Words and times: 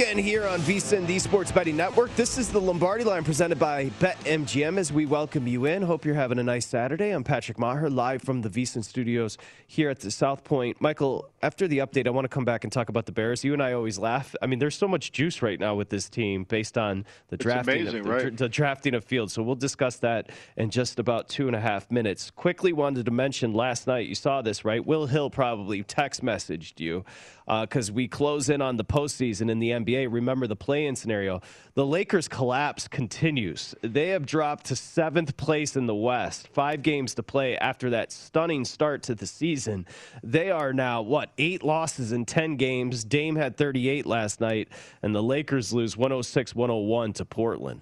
Weekend 0.00 0.20
here 0.20 0.46
on 0.46 0.60
VSIN, 0.60 1.06
the 1.06 1.18
Sports 1.18 1.52
Betting 1.52 1.76
Network. 1.76 2.14
This 2.16 2.38
is 2.38 2.48
the 2.48 2.58
Lombardi 2.58 3.04
line 3.04 3.22
presented 3.22 3.58
by 3.58 3.90
BetMGM 4.00 4.78
as 4.78 4.90
we 4.90 5.04
welcome 5.04 5.46
you 5.46 5.66
in. 5.66 5.82
Hope 5.82 6.06
you're 6.06 6.14
having 6.14 6.38
a 6.38 6.42
nice 6.42 6.64
Saturday. 6.64 7.10
I'm 7.10 7.22
Patrick 7.22 7.58
Maher, 7.58 7.90
live 7.90 8.22
from 8.22 8.40
the 8.40 8.48
VSIN 8.48 8.82
studios 8.82 9.36
here 9.66 9.90
at 9.90 10.00
the 10.00 10.10
South 10.10 10.42
Point. 10.42 10.80
Michael, 10.80 11.28
after 11.42 11.68
the 11.68 11.78
update, 11.78 12.06
I 12.06 12.10
want 12.10 12.24
to 12.24 12.30
come 12.30 12.46
back 12.46 12.64
and 12.64 12.72
talk 12.72 12.88
about 12.88 13.04
the 13.04 13.12
Bears. 13.12 13.44
You 13.44 13.52
and 13.52 13.62
I 13.62 13.74
always 13.74 13.98
laugh. 13.98 14.34
I 14.40 14.46
mean, 14.46 14.58
there's 14.58 14.74
so 14.74 14.88
much 14.88 15.12
juice 15.12 15.42
right 15.42 15.60
now 15.60 15.74
with 15.74 15.90
this 15.90 16.08
team 16.08 16.44
based 16.44 16.78
on 16.78 17.04
the 17.28 17.36
drafting, 17.36 17.82
amazing, 17.82 17.98
of, 17.98 18.04
the, 18.06 18.10
right? 18.10 18.36
the 18.38 18.48
drafting 18.48 18.94
of 18.94 19.04
field. 19.04 19.30
So 19.30 19.42
we'll 19.42 19.54
discuss 19.54 19.96
that 19.96 20.30
in 20.56 20.70
just 20.70 20.98
about 20.98 21.28
two 21.28 21.46
and 21.46 21.54
a 21.54 21.60
half 21.60 21.90
minutes. 21.90 22.30
Quickly 22.30 22.72
wanted 22.72 23.04
to 23.04 23.10
mention 23.10 23.52
last 23.52 23.86
night, 23.86 24.06
you 24.06 24.14
saw 24.14 24.40
this, 24.40 24.64
right? 24.64 24.84
Will 24.84 25.08
Hill 25.08 25.28
probably 25.28 25.82
text 25.82 26.24
messaged 26.24 26.80
you 26.80 27.04
because 27.46 27.90
uh, 27.90 27.92
we 27.92 28.06
close 28.08 28.48
in 28.48 28.62
on 28.62 28.76
the 28.76 28.84
postseason 28.84 29.50
in 29.50 29.58
the 29.58 29.70
NBA. 29.70 29.89
Remember 29.96 30.46
the 30.46 30.56
play-in 30.56 30.96
scenario. 30.96 31.40
The 31.74 31.84
Lakers' 31.84 32.28
collapse 32.28 32.88
continues. 32.88 33.74
They 33.82 34.08
have 34.08 34.26
dropped 34.26 34.66
to 34.66 34.76
seventh 34.76 35.36
place 35.36 35.76
in 35.76 35.86
the 35.86 35.94
West. 35.94 36.48
Five 36.48 36.82
games 36.82 37.14
to 37.14 37.22
play 37.22 37.56
after 37.56 37.90
that 37.90 38.12
stunning 38.12 38.64
start 38.64 39.02
to 39.04 39.14
the 39.14 39.26
season. 39.26 39.86
They 40.22 40.50
are 40.50 40.72
now 40.72 41.02
what 41.02 41.30
eight 41.38 41.62
losses 41.62 42.12
in 42.12 42.24
ten 42.24 42.56
games. 42.56 43.04
Dame 43.04 43.36
had 43.36 43.56
38 43.56 44.06
last 44.06 44.40
night, 44.40 44.68
and 45.02 45.14
the 45.14 45.22
Lakers 45.22 45.72
lose 45.72 45.96
106-101 45.96 47.14
to 47.14 47.24
Portland. 47.24 47.80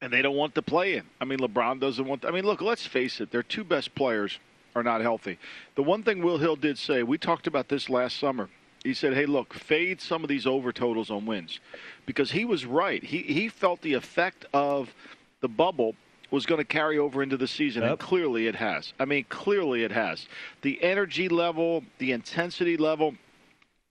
And 0.00 0.12
they 0.12 0.22
don't 0.22 0.36
want 0.36 0.54
to 0.56 0.62
play 0.62 0.96
in. 0.96 1.04
I 1.20 1.24
mean, 1.24 1.38
LeBron 1.38 1.78
doesn't 1.80 2.04
want. 2.04 2.22
To, 2.22 2.28
I 2.28 2.30
mean, 2.32 2.44
look, 2.44 2.60
let's 2.60 2.84
face 2.84 3.20
it. 3.20 3.30
Their 3.30 3.44
two 3.44 3.62
best 3.62 3.94
players 3.94 4.38
are 4.74 4.82
not 4.82 5.00
healthy. 5.00 5.38
The 5.74 5.82
one 5.82 6.02
thing 6.02 6.22
Will 6.22 6.38
Hill 6.38 6.56
did 6.56 6.78
say, 6.78 7.02
we 7.02 7.18
talked 7.18 7.46
about 7.46 7.68
this 7.68 7.88
last 7.88 8.18
summer. 8.18 8.48
He 8.84 8.94
said, 8.94 9.14
"Hey, 9.14 9.26
look, 9.26 9.54
fade 9.54 10.00
some 10.00 10.24
of 10.24 10.28
these 10.28 10.46
over 10.46 10.72
totals 10.72 11.10
on 11.10 11.24
wins," 11.24 11.60
because 12.06 12.32
he 12.32 12.44
was 12.44 12.66
right. 12.66 13.02
He 13.02 13.18
he 13.22 13.48
felt 13.48 13.80
the 13.80 13.94
effect 13.94 14.44
of 14.52 14.92
the 15.40 15.48
bubble 15.48 15.94
was 16.32 16.46
going 16.46 16.58
to 16.58 16.64
carry 16.64 16.98
over 16.98 17.22
into 17.22 17.36
the 17.36 17.46
season, 17.46 17.82
yep. 17.82 17.90
and 17.90 18.00
clearly 18.00 18.46
it 18.46 18.56
has. 18.56 18.92
I 18.98 19.04
mean, 19.04 19.24
clearly 19.28 19.84
it 19.84 19.92
has. 19.92 20.26
The 20.62 20.82
energy 20.82 21.28
level, 21.28 21.84
the 21.98 22.12
intensity 22.12 22.76
level. 22.76 23.14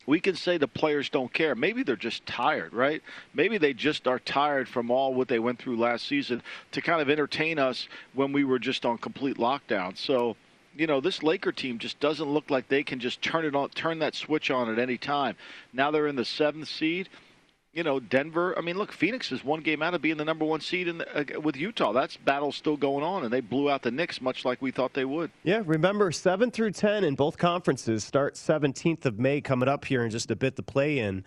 We 0.07 0.19
can 0.19 0.35
say 0.35 0.57
the 0.57 0.67
players 0.67 1.11
don't 1.11 1.31
care. 1.31 1.53
Maybe 1.53 1.83
they're 1.83 1.95
just 1.95 2.25
tired, 2.25 2.73
right? 2.73 3.03
Maybe 3.35 3.59
they 3.59 3.73
just 3.73 4.07
are 4.07 4.17
tired 4.17 4.67
from 4.67 4.89
all 4.89 5.13
what 5.13 5.27
they 5.27 5.37
went 5.37 5.59
through 5.59 5.77
last 5.77 6.07
season 6.07 6.41
to 6.71 6.81
kind 6.81 7.01
of 7.01 7.09
entertain 7.09 7.59
us 7.59 7.87
when 8.13 8.33
we 8.33 8.43
were 8.43 8.57
just 8.57 8.83
on 8.83 8.97
complete 8.97 9.37
lockdown. 9.37 9.95
So 9.95 10.35
you 10.75 10.87
know, 10.87 11.01
this 11.01 11.23
Laker 11.23 11.51
team 11.51 11.79
just 11.79 11.99
doesn't 11.99 12.29
look 12.29 12.49
like 12.49 12.67
they 12.67 12.83
can 12.83 12.99
just 12.99 13.21
turn 13.21 13.45
it 13.45 13.55
on, 13.55 13.69
turn 13.69 13.99
that 13.99 14.15
switch 14.15 14.51
on 14.51 14.69
at 14.69 14.79
any 14.79 14.97
time. 14.97 15.35
Now 15.73 15.91
they're 15.91 16.07
in 16.07 16.15
the 16.15 16.25
seventh 16.25 16.67
seed. 16.67 17.09
You 17.73 17.83
know, 17.83 18.01
Denver. 18.01 18.57
I 18.57 18.61
mean, 18.61 18.77
look, 18.77 18.91
Phoenix 18.91 19.31
is 19.31 19.45
one 19.45 19.61
game 19.61 19.81
out 19.81 19.93
of 19.93 20.01
being 20.01 20.17
the 20.17 20.25
number 20.25 20.43
one 20.43 20.59
seed 20.59 20.89
in 20.89 20.97
the, 20.97 21.37
uh, 21.37 21.39
with 21.39 21.55
Utah. 21.55 21.93
That's 21.93 22.17
battle 22.17 22.51
still 22.51 22.75
going 22.75 23.01
on, 23.01 23.23
and 23.23 23.31
they 23.31 23.39
blew 23.39 23.69
out 23.69 23.81
the 23.81 23.91
Knicks 23.91 24.19
much 24.19 24.43
like 24.43 24.61
we 24.61 24.71
thought 24.71 24.93
they 24.93 25.05
would. 25.05 25.31
Yeah, 25.43 25.61
remember 25.65 26.11
seven 26.11 26.51
through 26.51 26.71
ten 26.71 27.05
in 27.05 27.15
both 27.15 27.37
conferences 27.37 28.03
start 28.03 28.35
17th 28.35 29.05
of 29.05 29.19
May 29.19 29.39
coming 29.39 29.69
up 29.69 29.85
here 29.85 30.03
in 30.03 30.11
just 30.11 30.31
a 30.31 30.35
bit. 30.35 30.57
The 30.57 30.63
play 30.63 30.99
in, 30.99 31.23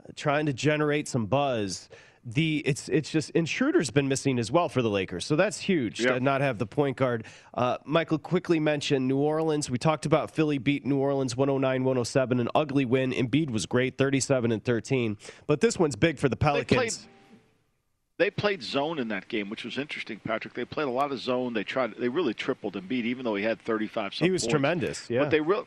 uh, 0.00 0.12
trying 0.16 0.46
to 0.46 0.54
generate 0.54 1.08
some 1.08 1.26
buzz 1.26 1.90
the 2.24 2.62
it's 2.64 2.88
it's 2.88 3.10
just 3.10 3.32
Schröder's 3.34 3.90
been 3.90 4.08
missing 4.08 4.38
as 4.38 4.50
well 4.50 4.68
for 4.68 4.80
the 4.80 4.90
Lakers, 4.90 5.26
so 5.26 5.34
that's 5.34 5.58
huge 5.58 6.00
yep. 6.00 6.14
to 6.14 6.20
not 6.20 6.40
have 6.40 6.58
the 6.58 6.66
point 6.66 6.96
guard. 6.96 7.24
Uh, 7.52 7.78
Michael 7.84 8.18
quickly 8.18 8.60
mentioned 8.60 9.08
New 9.08 9.18
Orleans. 9.18 9.68
We 9.68 9.78
talked 9.78 10.06
about 10.06 10.30
Philly 10.30 10.58
beat 10.58 10.86
New 10.86 10.98
Orleans 10.98 11.34
109-107, 11.34 12.40
an 12.40 12.48
ugly 12.54 12.84
win. 12.84 13.12
Embiid 13.12 13.50
was 13.50 13.66
great, 13.66 13.98
37 13.98 14.52
and 14.52 14.64
13, 14.64 15.16
but 15.46 15.60
this 15.60 15.78
one's 15.78 15.96
big 15.96 16.18
for 16.18 16.28
the 16.28 16.36
Pelicans. 16.36 16.68
They 16.68 16.76
played, 16.76 16.92
they 18.18 18.30
played 18.30 18.62
zone 18.62 19.00
in 19.00 19.08
that 19.08 19.26
game, 19.26 19.50
which 19.50 19.64
was 19.64 19.76
interesting, 19.76 20.20
Patrick. 20.24 20.54
They 20.54 20.64
played 20.64 20.86
a 20.86 20.92
lot 20.92 21.10
of 21.10 21.18
zone. 21.18 21.54
They 21.54 21.64
tried. 21.64 21.94
They 21.98 22.08
really 22.08 22.34
tripled 22.34 22.74
Embiid, 22.74 23.04
even 23.04 23.24
though 23.24 23.34
he 23.34 23.42
had 23.42 23.60
35. 23.60 24.12
He 24.12 24.30
was 24.30 24.42
points. 24.42 24.50
tremendous. 24.50 25.10
Yeah, 25.10 25.20
but 25.20 25.30
they 25.30 25.40
really 25.40 25.64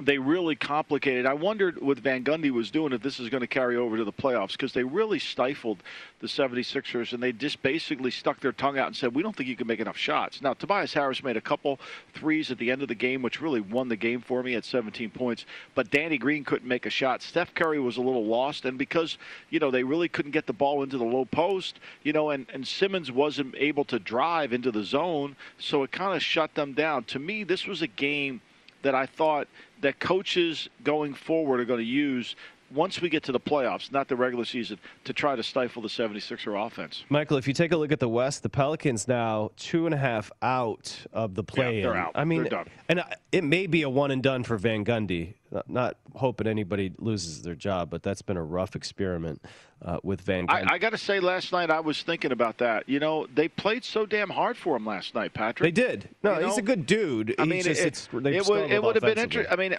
they 0.00 0.16
really 0.16 0.54
complicated. 0.54 1.26
I 1.26 1.34
wondered 1.34 1.80
what 1.82 1.98
Van 1.98 2.22
Gundy 2.22 2.50
was 2.50 2.70
doing 2.70 2.92
if 2.92 3.02
this 3.02 3.18
is 3.18 3.28
going 3.28 3.40
to 3.40 3.48
carry 3.48 3.76
over 3.76 3.96
to 3.96 4.04
the 4.04 4.12
playoffs 4.12 4.52
because 4.52 4.72
they 4.72 4.84
really 4.84 5.18
stifled 5.18 5.82
the 6.20 6.28
76ers 6.28 7.12
and 7.12 7.22
they 7.22 7.32
just 7.32 7.60
basically 7.62 8.12
stuck 8.12 8.38
their 8.38 8.52
tongue 8.52 8.78
out 8.78 8.86
and 8.86 8.96
said, 8.96 9.14
We 9.14 9.22
don't 9.22 9.34
think 9.34 9.48
you 9.48 9.56
can 9.56 9.66
make 9.66 9.80
enough 9.80 9.96
shots. 9.96 10.40
Now, 10.40 10.54
Tobias 10.54 10.94
Harris 10.94 11.24
made 11.24 11.36
a 11.36 11.40
couple 11.40 11.80
threes 12.14 12.52
at 12.52 12.58
the 12.58 12.70
end 12.70 12.82
of 12.82 12.88
the 12.88 12.94
game, 12.94 13.22
which 13.22 13.40
really 13.40 13.60
won 13.60 13.88
the 13.88 13.96
game 13.96 14.20
for 14.20 14.42
me 14.42 14.54
at 14.54 14.64
17 14.64 15.10
points, 15.10 15.46
but 15.74 15.90
Danny 15.90 16.16
Green 16.16 16.44
couldn't 16.44 16.68
make 16.68 16.86
a 16.86 16.90
shot. 16.90 17.22
Seth 17.22 17.54
Curry 17.54 17.80
was 17.80 17.96
a 17.96 18.02
little 18.02 18.24
lost, 18.24 18.64
and 18.64 18.78
because, 18.78 19.18
you 19.50 19.58
know, 19.58 19.70
they 19.70 19.82
really 19.82 20.08
couldn't 20.08 20.32
get 20.32 20.46
the 20.46 20.52
ball 20.52 20.84
into 20.84 20.98
the 20.98 21.04
low 21.04 21.24
post, 21.24 21.80
you 22.04 22.12
know, 22.12 22.30
and, 22.30 22.46
and 22.52 22.66
Simmons 22.66 23.10
wasn't 23.10 23.54
able 23.58 23.84
to 23.86 23.98
drive 23.98 24.52
into 24.52 24.70
the 24.70 24.84
zone, 24.84 25.34
so 25.58 25.82
it 25.82 25.90
kind 25.90 26.14
of 26.14 26.22
shut 26.22 26.54
them 26.54 26.72
down. 26.72 27.02
To 27.04 27.18
me, 27.18 27.42
this 27.42 27.66
was 27.66 27.82
a 27.82 27.88
game 27.88 28.40
that 28.82 28.94
I 28.94 29.06
thought 29.06 29.48
that 29.80 29.98
coaches 29.98 30.68
going 30.82 31.14
forward 31.14 31.60
are 31.60 31.64
going 31.64 31.80
to 31.80 31.84
use 31.84 32.36
once 32.74 33.00
we 33.00 33.08
get 33.08 33.22
to 33.24 33.32
the 33.32 33.40
playoffs, 33.40 33.90
not 33.92 34.08
the 34.08 34.16
regular 34.16 34.44
season, 34.44 34.78
to 35.04 35.12
try 35.12 35.36
to 35.36 35.42
stifle 35.42 35.82
the 35.82 35.88
76er 35.88 36.66
offense. 36.66 37.04
Michael, 37.08 37.36
if 37.36 37.48
you 37.48 37.54
take 37.54 37.72
a 37.72 37.76
look 37.76 37.92
at 37.92 38.00
the 38.00 38.08
West, 38.08 38.42
the 38.42 38.48
Pelicans 38.48 39.08
now 39.08 39.50
two 39.56 39.86
and 39.86 39.94
a 39.94 39.98
half 39.98 40.30
out 40.42 40.96
of 41.12 41.34
the 41.34 41.44
play. 41.44 41.80
Yeah, 41.80 41.82
they're 41.86 41.96
out. 41.96 42.12
I 42.14 42.24
mean, 42.24 42.42
they're 42.42 42.50
done. 42.50 42.66
and 42.88 43.02
it 43.32 43.44
may 43.44 43.66
be 43.66 43.82
a 43.82 43.90
one 43.90 44.10
and 44.10 44.22
done 44.22 44.44
for 44.44 44.56
Van 44.56 44.84
Gundy. 44.84 45.34
Not 45.66 45.96
hoping 46.14 46.46
anybody 46.46 46.92
loses 46.98 47.40
their 47.42 47.54
job, 47.54 47.88
but 47.88 48.02
that's 48.02 48.20
been 48.20 48.36
a 48.36 48.42
rough 48.42 48.76
experiment 48.76 49.42
uh, 49.80 49.98
with 50.02 50.20
Van 50.20 50.46
Gundy. 50.46 50.70
I, 50.70 50.74
I 50.74 50.78
got 50.78 50.90
to 50.90 50.98
say, 50.98 51.20
last 51.20 51.52
night 51.52 51.70
I 51.70 51.80
was 51.80 52.02
thinking 52.02 52.32
about 52.32 52.58
that. 52.58 52.86
You 52.86 53.00
know, 53.00 53.26
they 53.34 53.48
played 53.48 53.82
so 53.82 54.04
damn 54.04 54.28
hard 54.28 54.58
for 54.58 54.76
him 54.76 54.84
last 54.84 55.14
night, 55.14 55.32
Patrick. 55.32 55.74
They 55.74 55.82
did. 55.82 56.10
No, 56.22 56.38
you 56.38 56.46
he's 56.46 56.56
know? 56.56 56.62
a 56.62 56.66
good 56.66 56.84
dude. 56.84 57.34
I 57.38 57.46
mean, 57.46 57.62
just, 57.62 57.80
it, 57.80 58.08
it, 58.12 58.46
would, 58.46 58.70
it 58.70 58.82
would 58.82 58.96
have 58.96 59.02
been 59.02 59.18
interesting. 59.18 59.50
I 59.50 59.56
mean 59.56 59.78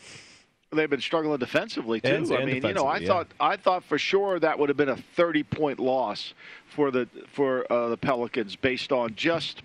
they've 0.72 0.90
been 0.90 1.02
struggling 1.02 1.40
defensively 1.40 2.02
too. 2.02 2.10
And, 2.10 2.32
I 2.32 2.46
mean, 2.46 2.64
you 2.64 2.74
know, 2.74 2.86
I 2.86 2.98
yeah. 2.98 3.08
thought 3.08 3.28
I 3.40 3.58
thought 3.58 3.84
for 3.84 3.98
sure 3.98 4.40
that 4.40 4.58
would 4.60 4.70
have 4.70 4.78
been 4.78 4.90
a 4.90 4.98
30 4.98 5.44
point 5.44 5.80
loss 5.80 6.34
for 6.68 6.92
the 6.92 7.08
for 7.34 7.72
uh, 7.72 7.90
the 7.90 7.98
Pelicans 7.98 8.56
based 8.56 8.92
on 8.92 9.16
just 9.16 9.64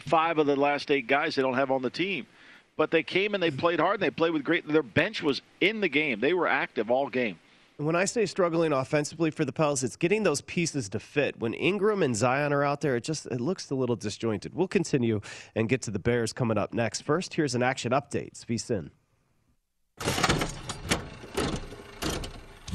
five 0.00 0.38
of 0.38 0.46
the 0.46 0.56
last 0.56 0.90
eight 0.90 1.06
guys 1.06 1.34
they 1.34 1.42
don't 1.42 1.54
have 1.54 1.70
on 1.70 1.82
the 1.82 1.90
team. 1.90 2.26
But 2.76 2.92
they 2.92 3.02
came 3.02 3.34
and 3.34 3.42
they 3.42 3.50
played 3.50 3.80
hard 3.80 3.94
and 3.94 4.02
they 4.02 4.10
played 4.10 4.32
with 4.32 4.44
great. 4.44 4.66
Their 4.66 4.84
bench 4.84 5.22
was 5.22 5.42
in 5.60 5.80
the 5.80 5.88
game. 5.88 6.20
They 6.20 6.32
were 6.32 6.46
active 6.46 6.90
all 6.90 7.08
game. 7.08 7.38
When 7.76 7.94
I 7.94 8.06
say 8.06 8.26
struggling 8.26 8.72
offensively 8.72 9.30
for 9.30 9.44
the 9.44 9.52
Pels, 9.52 9.84
it's 9.84 9.94
getting 9.94 10.24
those 10.24 10.40
pieces 10.40 10.88
to 10.90 10.98
fit. 10.98 11.38
When 11.38 11.54
Ingram 11.54 12.02
and 12.02 12.16
Zion 12.16 12.52
are 12.52 12.64
out 12.64 12.80
there, 12.80 12.96
it 12.96 13.04
just 13.04 13.26
it 13.26 13.40
looks 13.40 13.70
a 13.70 13.74
little 13.74 13.96
disjointed. 13.96 14.54
We'll 14.54 14.68
continue 14.68 15.20
and 15.54 15.68
get 15.68 15.82
to 15.82 15.90
the 15.90 16.00
Bears 16.00 16.32
coming 16.32 16.58
up 16.58 16.72
next. 16.72 17.02
First, 17.02 17.34
here's 17.34 17.54
an 17.54 17.62
action 17.62 17.92
update. 17.92 18.44
VSIN. 18.46 18.90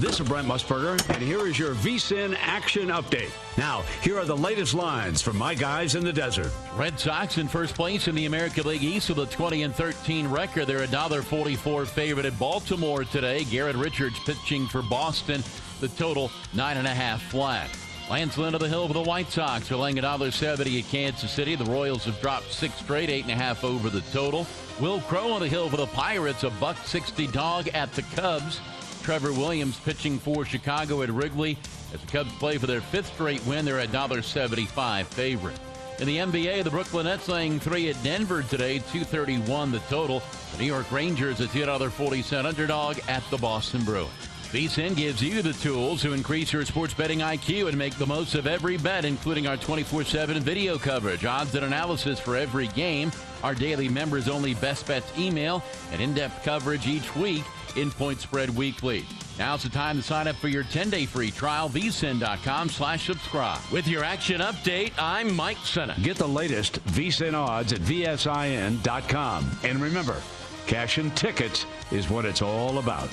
This 0.04 0.20
is 0.20 0.28
Brent 0.28 0.48
Musburger, 0.48 1.00
and 1.14 1.24
here 1.24 1.48
is 1.48 1.58
your 1.58 1.76
VSIN 1.76 2.36
action 2.42 2.90
update. 2.90 3.32
Now, 3.58 3.84
here 4.02 4.20
are 4.20 4.26
the 4.26 4.36
latest 4.36 4.74
lines 4.74 5.22
from 5.22 5.38
my 5.38 5.56
guys 5.56 5.96
in 5.96 6.04
the 6.04 6.12
desert. 6.12 6.52
Red 6.76 7.00
Sox 7.00 7.38
in 7.38 7.48
first 7.48 7.74
place 7.74 8.08
in 8.08 8.16
the 8.16 8.26
American 8.26 8.68
League 8.68 8.84
East 8.84 9.08
with 9.08 9.20
a 9.20 9.26
20 9.28 9.64
and 9.64 9.74
13 9.74 10.28
record. 10.28 10.66
They're 10.68 10.84
a 10.84 10.88
$1.44 10.88 11.88
favorite 11.88 12.26
at 12.26 12.38
Baltimore 12.38 13.06
today. 13.06 13.46
Garrett 13.46 13.76
Richards 13.76 14.20
pitching 14.26 14.68
for 14.68 14.82
Boston. 14.82 15.42
The 15.80 15.88
total 15.88 16.32
nine 16.54 16.78
and 16.78 16.88
a 16.88 16.94
half 16.94 17.22
flat. 17.22 17.70
Lance 18.10 18.38
Lynn 18.38 18.54
of 18.56 18.60
the 18.60 18.68
Hill 18.68 18.88
for 18.88 18.94
the 18.94 19.02
White 19.02 19.32
Sox 19.32 19.72
are 19.72 19.78
laying 19.78 19.96
$1.70 19.96 20.80
at 20.80 20.90
Kansas 20.90 21.32
City. 21.32 21.56
The 21.56 21.66
Royals 21.66 22.04
have 22.06 22.20
dropped 22.20 22.52
six 22.52 22.76
straight, 22.76 23.10
eight 23.10 23.24
and 23.24 23.32
a 23.32 23.36
half 23.36 23.64
over 23.64 23.90
the 23.90 24.02
total. 24.12 24.46
Wil 24.80 25.02
Crowe 25.02 25.32
on 25.32 25.42
the 25.42 25.48
Hill 25.48 25.70
for 25.70 25.78
the 25.78 25.88
Pirates, 25.88 26.44
a 26.44 26.50
buck 26.50 26.78
60 26.78 27.28
dog 27.28 27.68
at 27.70 27.94
the 27.94 28.02
Cubs. 28.16 28.60
Trevor 29.04 29.32
Williams 29.32 29.80
pitching 29.80 30.18
for 30.18 30.46
Chicago 30.46 31.04
at 31.04 31.10
Wrigley. 31.10 31.58
As 31.94 32.02
the 32.02 32.08
Cubs 32.08 32.32
play 32.34 32.58
for 32.58 32.66
their 32.66 32.82
fifth 32.82 33.14
straight 33.14 33.46
win, 33.46 33.66
they're 33.66 33.80
a 33.80 33.88
$1.75 33.88 35.06
favorite. 35.06 35.60
In 36.00 36.08
the 36.08 36.18
NBA, 36.18 36.64
the 36.64 36.72
Brooklyn 36.72 37.06
Nets 37.06 37.28
laying 37.30 37.60
three 37.60 37.90
at 37.90 38.02
Denver 38.04 38.42
today, 38.42 38.80
231 38.80 39.72
the 39.72 39.80
total. 39.82 40.24
The 40.54 40.64
New 40.64 40.66
York 40.66 40.92
Rangers 40.92 41.40
a 41.40 41.46
$2.40 41.46 42.24
cent 42.24 42.48
underdog 42.48 42.98
at 43.08 43.24
the 43.30 43.38
Boston 43.38 43.84
Bruins. 43.84 44.10
VSIN 44.54 44.96
gives 44.96 45.20
you 45.20 45.42
the 45.42 45.54
tools 45.54 46.04
to 46.04 46.14
increase 46.14 46.54
your 46.54 46.64
sports 46.64 46.94
betting 46.94 47.22
IQ 47.22 47.70
and 47.70 47.76
make 47.76 47.96
the 47.96 48.06
most 48.06 48.36
of 48.36 48.46
every 48.46 48.78
bet, 48.78 49.04
including 49.04 49.48
our 49.48 49.58
24 49.58 50.04
7 50.04 50.40
video 50.42 50.78
coverage, 50.78 51.26
odds 51.26 51.56
and 51.56 51.66
analysis 51.66 52.20
for 52.20 52.38
every 52.38 52.68
game, 52.68 53.12
our 53.42 53.56
daily 53.56 53.90
members 53.90 54.30
only 54.30 54.54
best 54.54 54.86
bets 54.86 55.12
email, 55.18 55.64
and 55.92 56.00
in 56.00 56.14
depth 56.14 56.44
coverage 56.44 56.86
each 56.86 57.16
week 57.16 57.44
in 57.78 57.90
Point 57.90 58.22
Spread 58.22 58.56
Weekly. 58.56 59.04
Now's 59.40 59.64
the 59.64 59.70
time 59.70 59.98
to 59.98 60.04
sign 60.04 60.28
up 60.28 60.36
for 60.36 60.50
your 60.50 60.66
10-day 60.66 61.08
free 61.08 61.32
trial, 61.32 61.68
vsin.com 61.68 62.70
slash 62.70 63.08
subscribe. 63.08 63.60
With 63.72 63.88
your 63.88 64.04
action 64.04 64.40
update, 64.40 64.92
I'm 65.00 65.36
Mike 65.36 65.58
Senna. 65.64 65.96
Get 66.04 66.18
the 66.18 66.28
latest 66.28 66.74
vsin 66.90 67.34
odds 67.34 67.74
at 67.74 67.80
vsin.com. 67.80 69.50
And 69.64 69.82
remember, 69.82 70.22
cash 70.68 71.00
and 71.00 71.18
tickets 71.18 71.66
is 71.90 72.08
what 72.12 72.26
it's 72.26 72.44
all 72.44 72.78
about. 72.78 73.10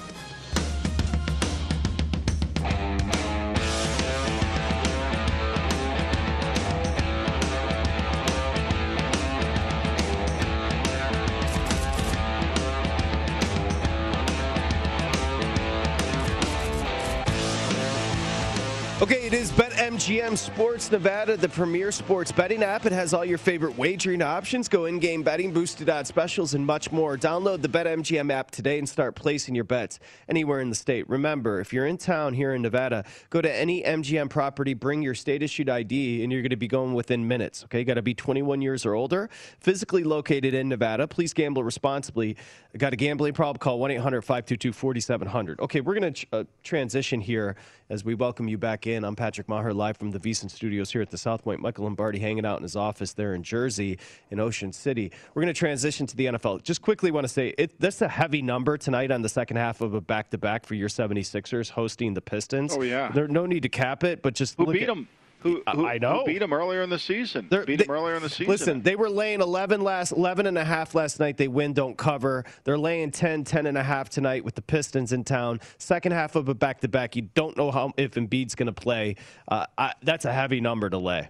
BetMGM 20.00 20.38
Sports 20.38 20.90
Nevada, 20.90 21.36
the 21.36 21.50
premier 21.50 21.92
sports 21.92 22.32
betting 22.32 22.62
app. 22.62 22.86
It 22.86 22.92
has 22.92 23.12
all 23.12 23.22
your 23.22 23.36
favorite 23.36 23.76
wagering 23.76 24.22
options, 24.22 24.66
go 24.66 24.86
in 24.86 24.98
game 24.98 25.22
betting, 25.22 25.52
boosted 25.52 25.90
odds 25.90 26.08
specials, 26.08 26.54
and 26.54 26.64
much 26.64 26.90
more. 26.90 27.18
Download 27.18 27.60
the 27.60 27.68
BetMGM 27.68 28.32
app 28.32 28.50
today 28.50 28.78
and 28.78 28.88
start 28.88 29.14
placing 29.14 29.54
your 29.54 29.64
bets 29.64 30.00
anywhere 30.26 30.60
in 30.60 30.70
the 30.70 30.74
state. 30.74 31.06
Remember, 31.10 31.60
if 31.60 31.70
you're 31.70 31.84
in 31.84 31.98
town 31.98 32.32
here 32.32 32.54
in 32.54 32.62
Nevada, 32.62 33.04
go 33.28 33.42
to 33.42 33.54
any 33.54 33.82
MGM 33.82 34.30
property, 34.30 34.72
bring 34.72 35.02
your 35.02 35.14
state 35.14 35.42
issued 35.42 35.68
ID, 35.68 36.22
and 36.22 36.32
you're 36.32 36.40
going 36.40 36.48
to 36.48 36.56
be 36.56 36.66
going 36.66 36.94
within 36.94 37.28
minutes. 37.28 37.64
Okay, 37.64 37.84
got 37.84 37.94
to 37.94 38.02
be 38.02 38.14
21 38.14 38.62
years 38.62 38.86
or 38.86 38.94
older, 38.94 39.28
physically 39.58 40.02
located 40.02 40.54
in 40.54 40.70
Nevada. 40.70 41.06
Please 41.06 41.34
gamble 41.34 41.62
responsibly. 41.62 42.38
Got 42.78 42.94
a 42.94 42.96
gambling 42.96 43.34
problem? 43.34 43.58
Call 43.58 43.78
1 43.78 43.90
800 43.90 44.22
522 44.22 44.72
4700. 44.72 45.60
Okay, 45.60 45.82
we're 45.82 46.00
going 46.00 46.14
to 46.14 46.26
uh, 46.32 46.44
transition 46.62 47.20
here 47.20 47.54
as 47.90 48.04
we 48.04 48.14
welcome 48.14 48.48
you 48.48 48.56
back 48.56 48.86
in. 48.86 49.04
I'm 49.04 49.16
Patrick 49.16 49.48
Maher, 49.48 49.74
live 49.74 49.89
from 49.96 50.10
the 50.10 50.20
VSiN 50.20 50.50
Studios 50.50 50.90
here 50.90 51.02
at 51.02 51.10
the 51.10 51.18
South 51.18 51.42
Point. 51.42 51.60
Michael 51.60 51.84
Lombardi 51.84 52.18
hanging 52.18 52.44
out 52.44 52.58
in 52.58 52.62
his 52.62 52.76
office 52.76 53.12
there 53.12 53.34
in 53.34 53.42
Jersey, 53.42 53.98
in 54.30 54.40
Ocean 54.40 54.72
City. 54.72 55.12
We're 55.34 55.42
going 55.42 55.54
to 55.54 55.58
transition 55.58 56.06
to 56.06 56.16
the 56.16 56.26
NFL. 56.26 56.62
Just 56.62 56.82
quickly 56.82 57.10
want 57.10 57.24
to 57.24 57.28
say 57.28 57.54
it, 57.58 57.78
that's 57.80 58.02
a 58.02 58.08
heavy 58.08 58.42
number 58.42 58.76
tonight 58.76 59.10
on 59.10 59.22
the 59.22 59.28
second 59.28 59.56
half 59.56 59.80
of 59.80 59.94
a 59.94 60.00
back 60.00 60.30
to 60.30 60.38
back 60.38 60.66
for 60.66 60.74
your 60.74 60.88
76ers 60.88 61.70
hosting 61.70 62.14
the 62.14 62.20
Pistons. 62.20 62.74
Oh, 62.76 62.82
yeah. 62.82 63.10
There's 63.12 63.30
no 63.30 63.46
need 63.46 63.62
to 63.62 63.68
cap 63.68 64.04
it, 64.04 64.22
but 64.22 64.34
just 64.34 64.56
Who 64.56 64.72
beat 64.72 64.82
at, 64.82 64.88
them? 64.88 65.08
Who, 65.42 65.62
who, 65.74 65.86
I 65.86 65.98
know. 65.98 66.18
Who 66.20 66.24
beat 66.26 66.38
them 66.38 66.52
earlier 66.52 66.82
in 66.82 66.90
the 66.90 66.98
season? 66.98 67.46
They're- 67.50 67.64
beat 67.64 67.76
they- 67.78 67.84
them 67.84 67.94
earlier 67.94 68.14
in 68.14 68.22
the 68.22 68.28
season. 68.28 68.46
Listen, 68.48 68.82
they 68.82 68.96
were 68.96 69.08
laying 69.10 69.40
11 69.40 69.80
last 69.80 70.12
11 70.12 70.46
and 70.46 70.58
a 70.58 70.64
half 70.64 70.94
last 70.94 71.18
night. 71.20 71.36
They 71.36 71.48
win, 71.48 71.72
don't 71.72 71.96
cover. 71.96 72.44
They're 72.64 72.78
laying 72.78 73.10
10, 73.10 73.44
10 73.44 73.66
and 73.66 73.78
a 73.78 73.82
half 73.82 74.08
tonight 74.10 74.44
with 74.44 74.54
the 74.54 74.62
Pistons 74.62 75.12
in 75.12 75.24
town. 75.24 75.60
Second 75.78 76.12
half 76.12 76.36
of 76.36 76.48
a 76.48 76.54
back 76.54 76.80
to 76.80 76.88
back. 76.88 77.16
You 77.16 77.22
don't 77.34 77.56
know 77.56 77.70
how 77.70 77.92
if 77.96 78.12
Embiid's 78.12 78.54
going 78.54 78.66
to 78.66 78.72
play. 78.72 79.16
Uh, 79.48 79.66
I, 79.78 79.94
that's 80.02 80.24
a 80.24 80.32
heavy 80.32 80.60
number 80.60 80.90
to 80.90 80.98
lay. 80.98 81.28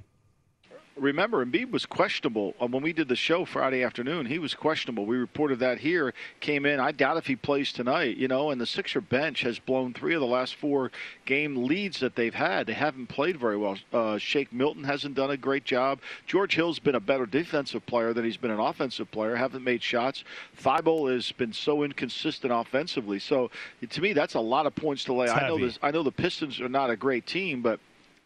Remember, 1.00 1.42
Embiid 1.42 1.70
was 1.70 1.86
questionable 1.86 2.54
uh, 2.60 2.66
when 2.66 2.82
we 2.82 2.92
did 2.92 3.08
the 3.08 3.16
show 3.16 3.46
Friday 3.46 3.82
afternoon. 3.82 4.26
He 4.26 4.38
was 4.38 4.52
questionable. 4.52 5.06
We 5.06 5.16
reported 5.16 5.58
that 5.60 5.78
here. 5.78 6.12
Came 6.40 6.66
in. 6.66 6.78
I 6.78 6.92
doubt 6.92 7.16
if 7.16 7.26
he 7.26 7.36
plays 7.36 7.72
tonight. 7.72 8.18
You 8.18 8.28
know, 8.28 8.50
and 8.50 8.60
the 8.60 8.66
Sixer 8.66 9.00
bench 9.00 9.40
has 9.40 9.58
blown 9.58 9.94
three 9.94 10.12
of 10.12 10.20
the 10.20 10.26
last 10.26 10.56
four 10.56 10.92
game 11.24 11.64
leads 11.64 12.00
that 12.00 12.16
they've 12.16 12.34
had. 12.34 12.66
They 12.66 12.74
haven't 12.74 13.06
played 13.06 13.38
very 13.38 13.56
well. 13.56 13.78
Uh, 13.90 14.18
Shake 14.18 14.52
Milton 14.52 14.84
hasn't 14.84 15.14
done 15.14 15.30
a 15.30 15.38
great 15.38 15.64
job. 15.64 16.00
George 16.26 16.54
Hill's 16.54 16.78
been 16.78 16.94
a 16.94 17.00
better 17.00 17.24
defensive 17.24 17.86
player 17.86 18.12
than 18.12 18.26
he's 18.26 18.36
been 18.36 18.50
an 18.50 18.60
offensive 18.60 19.10
player. 19.10 19.36
Haven't 19.36 19.64
made 19.64 19.82
shots. 19.82 20.22
Thybulle 20.62 21.14
has 21.14 21.32
been 21.32 21.54
so 21.54 21.82
inconsistent 21.82 22.52
offensively. 22.52 23.18
So 23.20 23.50
to 23.88 24.00
me, 24.02 24.12
that's 24.12 24.34
a 24.34 24.40
lot 24.40 24.66
of 24.66 24.74
points 24.74 25.04
to 25.04 25.14
lay. 25.14 25.24
It's 25.24 25.34
I 25.34 25.48
know 25.48 25.56
heavy. 25.56 25.64
this. 25.64 25.78
I 25.82 25.92
know 25.92 26.02
the 26.02 26.12
Pistons 26.12 26.60
are 26.60 26.68
not 26.68 26.90
a 26.90 26.96
great 26.96 27.26
team, 27.26 27.62
but 27.62 27.80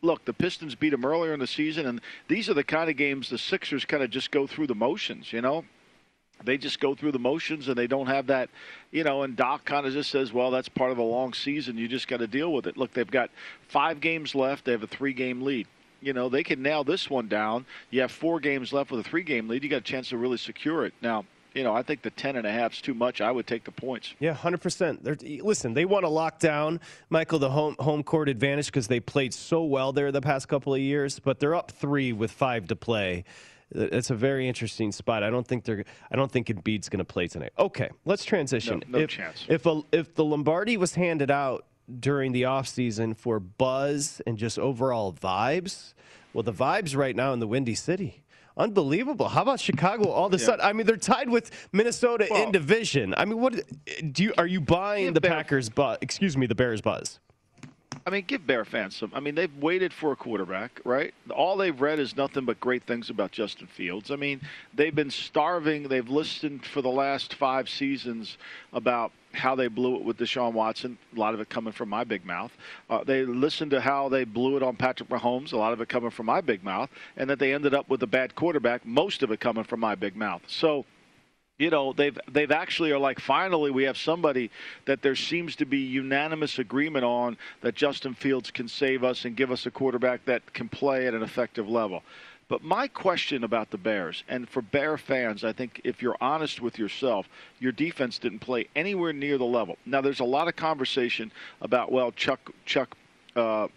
look, 0.04 0.24
the 0.24 0.32
Pistons 0.32 0.74
beat 0.74 0.90
them 0.90 1.04
earlier 1.04 1.32
in 1.32 1.40
the 1.40 1.46
season, 1.46 1.86
and 1.86 2.00
these 2.28 2.48
are 2.48 2.54
the 2.54 2.64
kind 2.64 2.90
of 2.90 2.96
games 2.96 3.30
the 3.30 3.38
Sixers 3.38 3.84
kind 3.84 4.02
of 4.02 4.10
just 4.10 4.30
go 4.30 4.46
through 4.46 4.66
the 4.66 4.74
motions, 4.74 5.32
you 5.32 5.40
know? 5.40 5.64
They 6.44 6.58
just 6.58 6.80
go 6.80 6.94
through 6.94 7.12
the 7.12 7.18
motions 7.18 7.68
and 7.68 7.76
they 7.76 7.86
don't 7.86 8.08
have 8.08 8.26
that, 8.26 8.50
you 8.90 9.04
know, 9.04 9.22
and 9.22 9.36
Doc 9.36 9.64
kind 9.64 9.86
of 9.86 9.92
just 9.92 10.10
says, 10.10 10.32
well, 10.32 10.50
that's 10.50 10.68
part 10.68 10.90
of 10.90 10.98
a 10.98 11.02
long 11.02 11.32
season. 11.32 11.78
You 11.78 11.88
just 11.88 12.08
got 12.08 12.18
to 12.18 12.26
deal 12.26 12.52
with 12.52 12.66
it. 12.66 12.76
Look, 12.76 12.92
they've 12.92 13.10
got 13.10 13.30
five 13.68 14.00
games 14.00 14.34
left, 14.34 14.64
they 14.64 14.72
have 14.72 14.82
a 14.82 14.88
three 14.88 15.12
game 15.12 15.42
lead. 15.42 15.66
You 16.02 16.12
know, 16.12 16.28
they 16.28 16.42
can 16.42 16.60
nail 16.60 16.84
this 16.84 17.08
one 17.08 17.28
down. 17.28 17.64
You 17.90 18.02
have 18.02 18.12
four 18.12 18.40
games 18.40 18.74
left 18.74 18.90
with 18.90 19.00
a 19.00 19.08
three 19.08 19.22
game 19.22 19.48
lead. 19.48 19.62
You 19.62 19.70
got 19.70 19.78
a 19.78 19.80
chance 19.80 20.10
to 20.10 20.18
really 20.18 20.36
secure 20.36 20.84
it. 20.84 20.92
Now, 21.00 21.24
you 21.54 21.62
know, 21.62 21.74
I 21.74 21.82
think 21.82 22.02
the 22.02 22.10
ten 22.10 22.36
and 22.36 22.46
a 22.46 22.50
half 22.50 22.72
is 22.72 22.80
too 22.80 22.94
much. 22.94 23.20
I 23.20 23.30
would 23.30 23.46
take 23.46 23.64
the 23.64 23.70
points. 23.70 24.12
Yeah, 24.18 24.34
hundred 24.34 24.60
percent. 24.60 25.04
Listen, 25.42 25.74
they 25.74 25.84
want 25.84 26.04
to 26.04 26.08
lock 26.08 26.40
down 26.40 26.80
Michael 27.10 27.38
the 27.38 27.50
home 27.50 27.76
home 27.78 28.02
court 28.02 28.28
advantage 28.28 28.66
because 28.66 28.88
they 28.88 29.00
played 29.00 29.32
so 29.32 29.64
well 29.64 29.92
there 29.92 30.12
the 30.12 30.20
past 30.20 30.48
couple 30.48 30.74
of 30.74 30.80
years. 30.80 31.18
But 31.18 31.40
they're 31.40 31.54
up 31.54 31.70
three 31.70 32.12
with 32.12 32.32
five 32.32 32.66
to 32.68 32.76
play. 32.76 33.24
It's 33.70 34.10
a 34.10 34.14
very 34.14 34.46
interesting 34.46 34.92
spot. 34.92 35.22
I 35.22 35.30
don't 35.30 35.46
think 35.46 35.64
they're. 35.64 35.84
I 36.10 36.16
don't 36.16 36.30
think 36.30 36.48
Embiid's 36.48 36.88
going 36.88 36.98
to 36.98 37.04
play 37.04 37.28
tonight. 37.28 37.52
Okay, 37.58 37.90
let's 38.04 38.24
transition. 38.24 38.82
No- 38.88 38.98
no 38.98 39.04
if, 39.04 39.10
chance. 39.10 39.46
If 39.48 39.66
a, 39.66 39.82
if 39.92 40.14
the 40.14 40.24
Lombardi 40.24 40.76
was 40.76 40.94
handed 40.94 41.30
out 41.30 41.66
during 42.00 42.32
the 42.32 42.42
offseason 42.42 43.16
for 43.16 43.38
buzz 43.38 44.20
and 44.26 44.38
just 44.38 44.58
overall 44.58 45.12
vibes, 45.12 45.94
well, 46.32 46.42
the 46.42 46.52
vibes 46.52 46.96
right 46.96 47.14
now 47.14 47.32
in 47.32 47.38
the 47.40 47.46
Windy 47.46 47.74
City. 47.74 48.23
Unbelievable! 48.56 49.28
How 49.28 49.42
about 49.42 49.58
Chicago? 49.60 50.08
All 50.10 50.26
of 50.26 50.34
a 50.34 50.36
Yeah. 50.38 50.44
sudden, 50.44 50.64
I 50.64 50.72
mean, 50.72 50.86
they're 50.86 50.96
tied 50.96 51.28
with 51.28 51.50
Minnesota 51.72 52.28
Well- 52.30 52.44
in 52.44 52.52
division. 52.52 53.12
I 53.16 53.24
mean, 53.24 53.40
what 53.40 53.60
do 54.12 54.22
you 54.22 54.32
are 54.38 54.46
you 54.46 54.60
buying 54.60 55.12
the 55.12 55.20
Bear- 55.20 55.32
Packers? 55.32 55.68
Buzz? 55.68 55.98
Excuse 56.00 56.36
me, 56.36 56.46
the 56.46 56.54
Bears 56.54 56.80
buzz. 56.80 57.18
I 58.06 58.10
mean, 58.10 58.24
give 58.26 58.46
Bear 58.46 58.64
fans 58.66 58.94
some. 58.96 59.10
I 59.14 59.20
mean, 59.20 59.34
they've 59.34 59.56
waited 59.56 59.92
for 59.92 60.12
a 60.12 60.16
quarterback, 60.16 60.78
right? 60.84 61.14
All 61.30 61.56
they've 61.56 61.80
read 61.80 61.98
is 61.98 62.16
nothing 62.16 62.44
but 62.44 62.60
great 62.60 62.82
things 62.84 63.08
about 63.08 63.32
Justin 63.32 63.66
Fields. 63.66 64.10
I 64.10 64.16
mean, 64.16 64.42
they've 64.74 64.94
been 64.94 65.10
starving. 65.10 65.84
They've 65.88 66.08
listened 66.08 66.66
for 66.66 66.82
the 66.82 66.90
last 66.90 67.34
five 67.34 67.66
seasons 67.68 68.36
about 68.74 69.10
how 69.34 69.54
they 69.54 69.68
blew 69.68 69.96
it 69.96 70.04
with 70.04 70.18
Deshaun 70.18 70.52
Watson. 70.52 70.98
A 71.14 71.18
lot 71.18 71.34
of 71.34 71.40
it 71.40 71.48
coming 71.48 71.72
from 71.72 71.88
my 71.88 72.04
big 72.04 72.24
mouth. 72.24 72.52
Uh, 72.88 73.04
they 73.04 73.24
listened 73.24 73.72
to 73.72 73.80
how 73.80 74.08
they 74.08 74.24
blew 74.24 74.56
it 74.56 74.62
on 74.62 74.76
Patrick 74.76 75.08
Mahomes. 75.08 75.52
A 75.52 75.56
lot 75.56 75.72
of 75.72 75.80
it 75.80 75.88
coming 75.88 76.10
from 76.10 76.26
my 76.26 76.40
big 76.40 76.62
mouth, 76.64 76.90
and 77.16 77.28
that 77.28 77.38
they 77.38 77.52
ended 77.52 77.74
up 77.74 77.88
with 77.88 78.02
a 78.02 78.06
bad 78.06 78.34
quarterback. 78.34 78.86
Most 78.86 79.22
of 79.22 79.30
it 79.30 79.40
coming 79.40 79.64
from 79.64 79.80
my 79.80 79.94
big 79.94 80.16
mouth. 80.16 80.42
So 80.46 80.84
you 81.58 81.70
know 81.70 81.92
they've 81.92 82.18
they've 82.32 82.50
actually 82.50 82.90
are 82.90 82.98
like 82.98 83.20
finally 83.20 83.70
we 83.70 83.84
have 83.84 83.96
somebody 83.96 84.50
that 84.86 85.02
there 85.02 85.14
seems 85.14 85.54
to 85.56 85.64
be 85.64 85.78
unanimous 85.78 86.58
agreement 86.58 87.04
on 87.04 87.36
that 87.60 87.74
Justin 87.74 88.14
Fields 88.14 88.50
can 88.50 88.66
save 88.66 89.04
us 89.04 89.24
and 89.24 89.36
give 89.36 89.52
us 89.52 89.66
a 89.66 89.70
quarterback 89.70 90.24
that 90.24 90.52
can 90.52 90.68
play 90.68 91.06
at 91.06 91.14
an 91.14 91.22
effective 91.22 91.68
level. 91.68 92.02
But 92.48 92.62
my 92.62 92.88
question 92.88 93.44
about 93.44 93.70
the 93.70 93.78
Bears 93.78 94.22
and 94.28 94.48
for 94.48 94.60
Bear 94.60 94.98
fans, 94.98 95.44
I 95.44 95.52
think 95.52 95.80
if 95.84 96.02
you're 96.02 96.16
honest 96.20 96.60
with 96.60 96.78
yourself, 96.78 97.28
your 97.58 97.72
defense 97.72 98.18
didn't 98.18 98.40
play 98.40 98.68
anywhere 98.76 99.12
near 99.12 99.38
the 99.38 99.44
level. 99.44 99.78
Now 99.86 100.00
there's 100.00 100.20
a 100.20 100.24
lot 100.24 100.48
of 100.48 100.56
conversation 100.56 101.32
about 101.60 101.90
well 101.90 102.12
Chuck 102.12 102.50
Chuck 102.66 102.96
uh, 103.34 103.68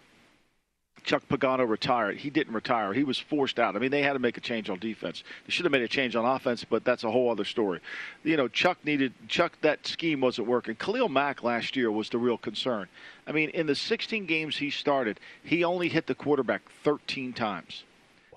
Chuck 1.04 1.22
Pagano 1.28 1.66
retired. 1.66 2.18
He 2.18 2.28
didn't 2.28 2.52
retire. 2.52 2.92
He 2.92 3.04
was 3.04 3.18
forced 3.18 3.58
out. 3.58 3.76
I 3.76 3.78
mean, 3.78 3.90
they 3.90 4.02
had 4.02 4.12
to 4.12 4.18
make 4.18 4.36
a 4.36 4.40
change 4.42 4.68
on 4.68 4.78
defense. 4.78 5.22
They 5.46 5.50
should 5.50 5.64
have 5.64 5.72
made 5.72 5.82
a 5.82 5.88
change 5.88 6.14
on 6.16 6.24
offense, 6.26 6.64
but 6.64 6.84
that's 6.84 7.04
a 7.04 7.10
whole 7.10 7.30
other 7.30 7.44
story. 7.44 7.80
You 8.24 8.36
know, 8.36 8.48
Chuck 8.48 8.78
needed 8.84 9.14
Chuck. 9.28 9.56
That 9.62 9.86
scheme 9.86 10.20
wasn't 10.20 10.48
working. 10.48 10.74
Khalil 10.74 11.08
Mack 11.08 11.42
last 11.42 11.76
year 11.76 11.90
was 11.90 12.10
the 12.10 12.18
real 12.18 12.36
concern. 12.36 12.88
I 13.26 13.32
mean, 13.32 13.50
in 13.50 13.66
the 13.66 13.74
16 13.74 14.26
games 14.26 14.56
he 14.56 14.70
started, 14.70 15.18
he 15.42 15.64
only 15.64 15.88
hit 15.88 16.06
the 16.06 16.14
quarterback 16.14 16.62
13 16.84 17.32
times. 17.32 17.84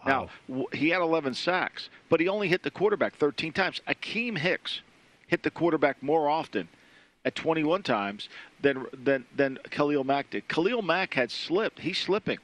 Now 0.05 0.29
he 0.73 0.89
had 0.89 1.01
11 1.01 1.33
sacks, 1.33 1.89
but 2.09 2.19
he 2.19 2.27
only 2.27 2.47
hit 2.47 2.63
the 2.63 2.71
quarterback 2.71 3.15
13 3.15 3.53
times. 3.53 3.81
Akiem 3.87 4.37
Hicks 4.37 4.81
hit 5.27 5.43
the 5.43 5.51
quarterback 5.51 6.01
more 6.01 6.29
often 6.29 6.67
at 7.23 7.35
21 7.35 7.83
times 7.83 8.29
than 8.61 8.85
than 8.93 9.25
than 9.35 9.59
Khalil 9.69 10.03
Mack 10.03 10.31
did. 10.31 10.47
Khalil 10.47 10.81
Mack 10.81 11.13
had 11.13 11.31
slipped. 11.31 11.79
He's 11.79 11.97
slipping. 11.97 12.39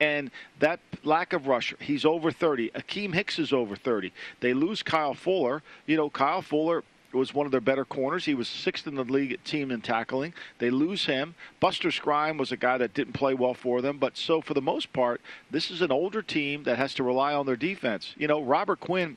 And 0.00 0.30
that 0.60 0.78
lack 1.02 1.32
of 1.32 1.48
rusher, 1.48 1.76
he's 1.80 2.04
over 2.04 2.30
30. 2.30 2.70
Akiem 2.70 3.14
Hicks 3.14 3.38
is 3.38 3.52
over 3.52 3.74
30. 3.74 4.12
They 4.38 4.54
lose 4.54 4.82
Kyle 4.82 5.14
Fuller. 5.14 5.62
You 5.86 5.96
know, 5.96 6.08
Kyle 6.08 6.42
Fuller 6.42 6.84
was 7.16 7.32
one 7.32 7.46
of 7.46 7.52
their 7.52 7.60
better 7.60 7.84
corners. 7.84 8.24
He 8.24 8.34
was 8.34 8.48
sixth 8.48 8.86
in 8.86 8.94
the 8.94 9.04
league 9.04 9.42
team 9.44 9.70
in 9.70 9.80
tackling. 9.80 10.34
They 10.58 10.70
lose 10.70 11.06
him. 11.06 11.34
Buster 11.60 11.88
Skrine 11.88 12.38
was 12.38 12.52
a 12.52 12.56
guy 12.56 12.78
that 12.78 12.94
didn't 12.94 13.14
play 13.14 13.34
well 13.34 13.54
for 13.54 13.80
them. 13.80 13.98
But 13.98 14.16
so 14.16 14.40
for 14.40 14.54
the 14.54 14.62
most 14.62 14.92
part, 14.92 15.20
this 15.50 15.70
is 15.70 15.80
an 15.80 15.90
older 15.90 16.22
team 16.22 16.64
that 16.64 16.78
has 16.78 16.94
to 16.94 17.02
rely 17.02 17.32
on 17.32 17.46
their 17.46 17.56
defense. 17.56 18.14
You 18.16 18.28
know, 18.28 18.42
Robert 18.42 18.80
Quinn 18.80 19.16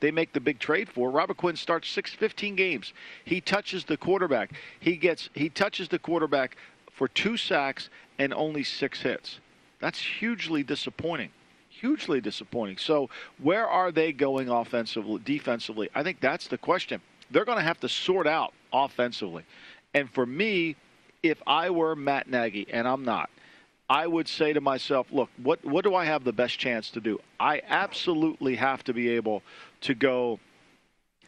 they 0.00 0.10
make 0.10 0.32
the 0.32 0.40
big 0.40 0.58
trade 0.58 0.88
for. 0.88 1.10
Robert 1.10 1.38
Quinn 1.38 1.56
starts 1.56 1.88
six, 1.88 2.12
15 2.12 2.56
games. 2.56 2.92
He 3.24 3.40
touches 3.40 3.84
the 3.84 3.96
quarterback. 3.96 4.52
He 4.78 4.96
gets 4.96 5.30
he 5.32 5.48
touches 5.48 5.88
the 5.88 5.98
quarterback 5.98 6.56
for 6.92 7.08
two 7.08 7.36
sacks 7.36 7.88
and 8.18 8.34
only 8.34 8.64
six 8.64 9.00
hits. 9.00 9.38
That's 9.80 9.98
hugely 9.98 10.62
disappointing. 10.62 11.30
Hugely 11.84 12.22
disappointing. 12.22 12.78
So 12.78 13.10
where 13.36 13.68
are 13.68 13.92
they 13.92 14.10
going 14.10 14.48
offensively, 14.48 15.20
defensively? 15.22 15.90
I 15.94 16.02
think 16.02 16.18
that's 16.18 16.46
the 16.46 16.56
question. 16.56 17.02
They're 17.30 17.44
going 17.44 17.58
to 17.58 17.64
have 17.64 17.78
to 17.80 17.90
sort 17.90 18.26
out 18.26 18.54
offensively. 18.72 19.44
And 19.92 20.10
for 20.10 20.24
me, 20.24 20.76
if 21.22 21.42
I 21.46 21.68
were 21.68 21.94
Matt 21.94 22.26
Nagy, 22.26 22.66
and 22.72 22.88
I'm 22.88 23.04
not, 23.04 23.28
I 23.90 24.06
would 24.06 24.28
say 24.28 24.54
to 24.54 24.62
myself, 24.62 25.08
look, 25.12 25.28
what 25.42 25.62
what 25.62 25.84
do 25.84 25.94
I 25.94 26.06
have 26.06 26.24
the 26.24 26.32
best 26.32 26.58
chance 26.58 26.88
to 26.92 27.02
do? 27.02 27.20
I 27.38 27.60
absolutely 27.68 28.56
have 28.56 28.82
to 28.84 28.94
be 28.94 29.10
able 29.10 29.42
to 29.82 29.94
go 29.94 30.40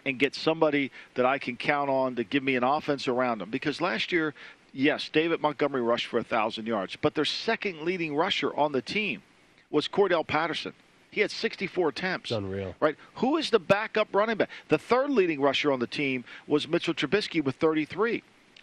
and 0.07 0.19
get 0.19 0.35
somebody 0.35 0.91
that 1.17 1.27
I 1.27 1.37
can 1.37 1.59
count 1.59 1.91
on 1.91 2.17
to 2.17 2.25
give 2.25 2.43
me 2.43 2.57
an 2.57 2.65
offense 2.65 3.09
around 3.09 3.43
them. 3.43 3.51
Because 3.51 3.83
last 3.83 4.11
year, 4.11 4.33
yes, 4.73 5.11
David 5.11 5.43
Montgomery 5.43 5.83
rushed 5.83 6.07
for 6.07 6.19
a 6.19 6.25
thousand 6.25 6.65
yards, 6.67 6.97
but 6.97 7.15
their 7.15 7.27
second 7.27 7.83
leading 7.83 8.17
rusher 8.17 8.57
on 8.57 8.73
the 8.73 8.81
team 8.81 9.21
was 9.71 9.89
Cordarrelle 9.89 10.27
Patterson. 10.27 10.73
He 11.11 11.21
had 11.21 11.31
64 11.31 11.89
attempts. 11.89 12.31
It's 12.31 12.37
unreal. 12.37 12.75
Right? 12.79 12.97
Who 13.17 13.39
is 13.39 13.51
the 13.51 13.59
backup 13.59 14.09
running 14.15 14.37
back? 14.37 14.51
The 14.69 14.79
third 14.79 15.11
leading 15.11 15.41
rusher 15.41 15.73
on 15.73 15.81
the 15.81 15.87
team 15.87 16.25
was 16.47 16.69
Mitchell 16.69 16.95
Trubisky 16.95 17.43
with 17.43 17.57
33. 17.57 18.23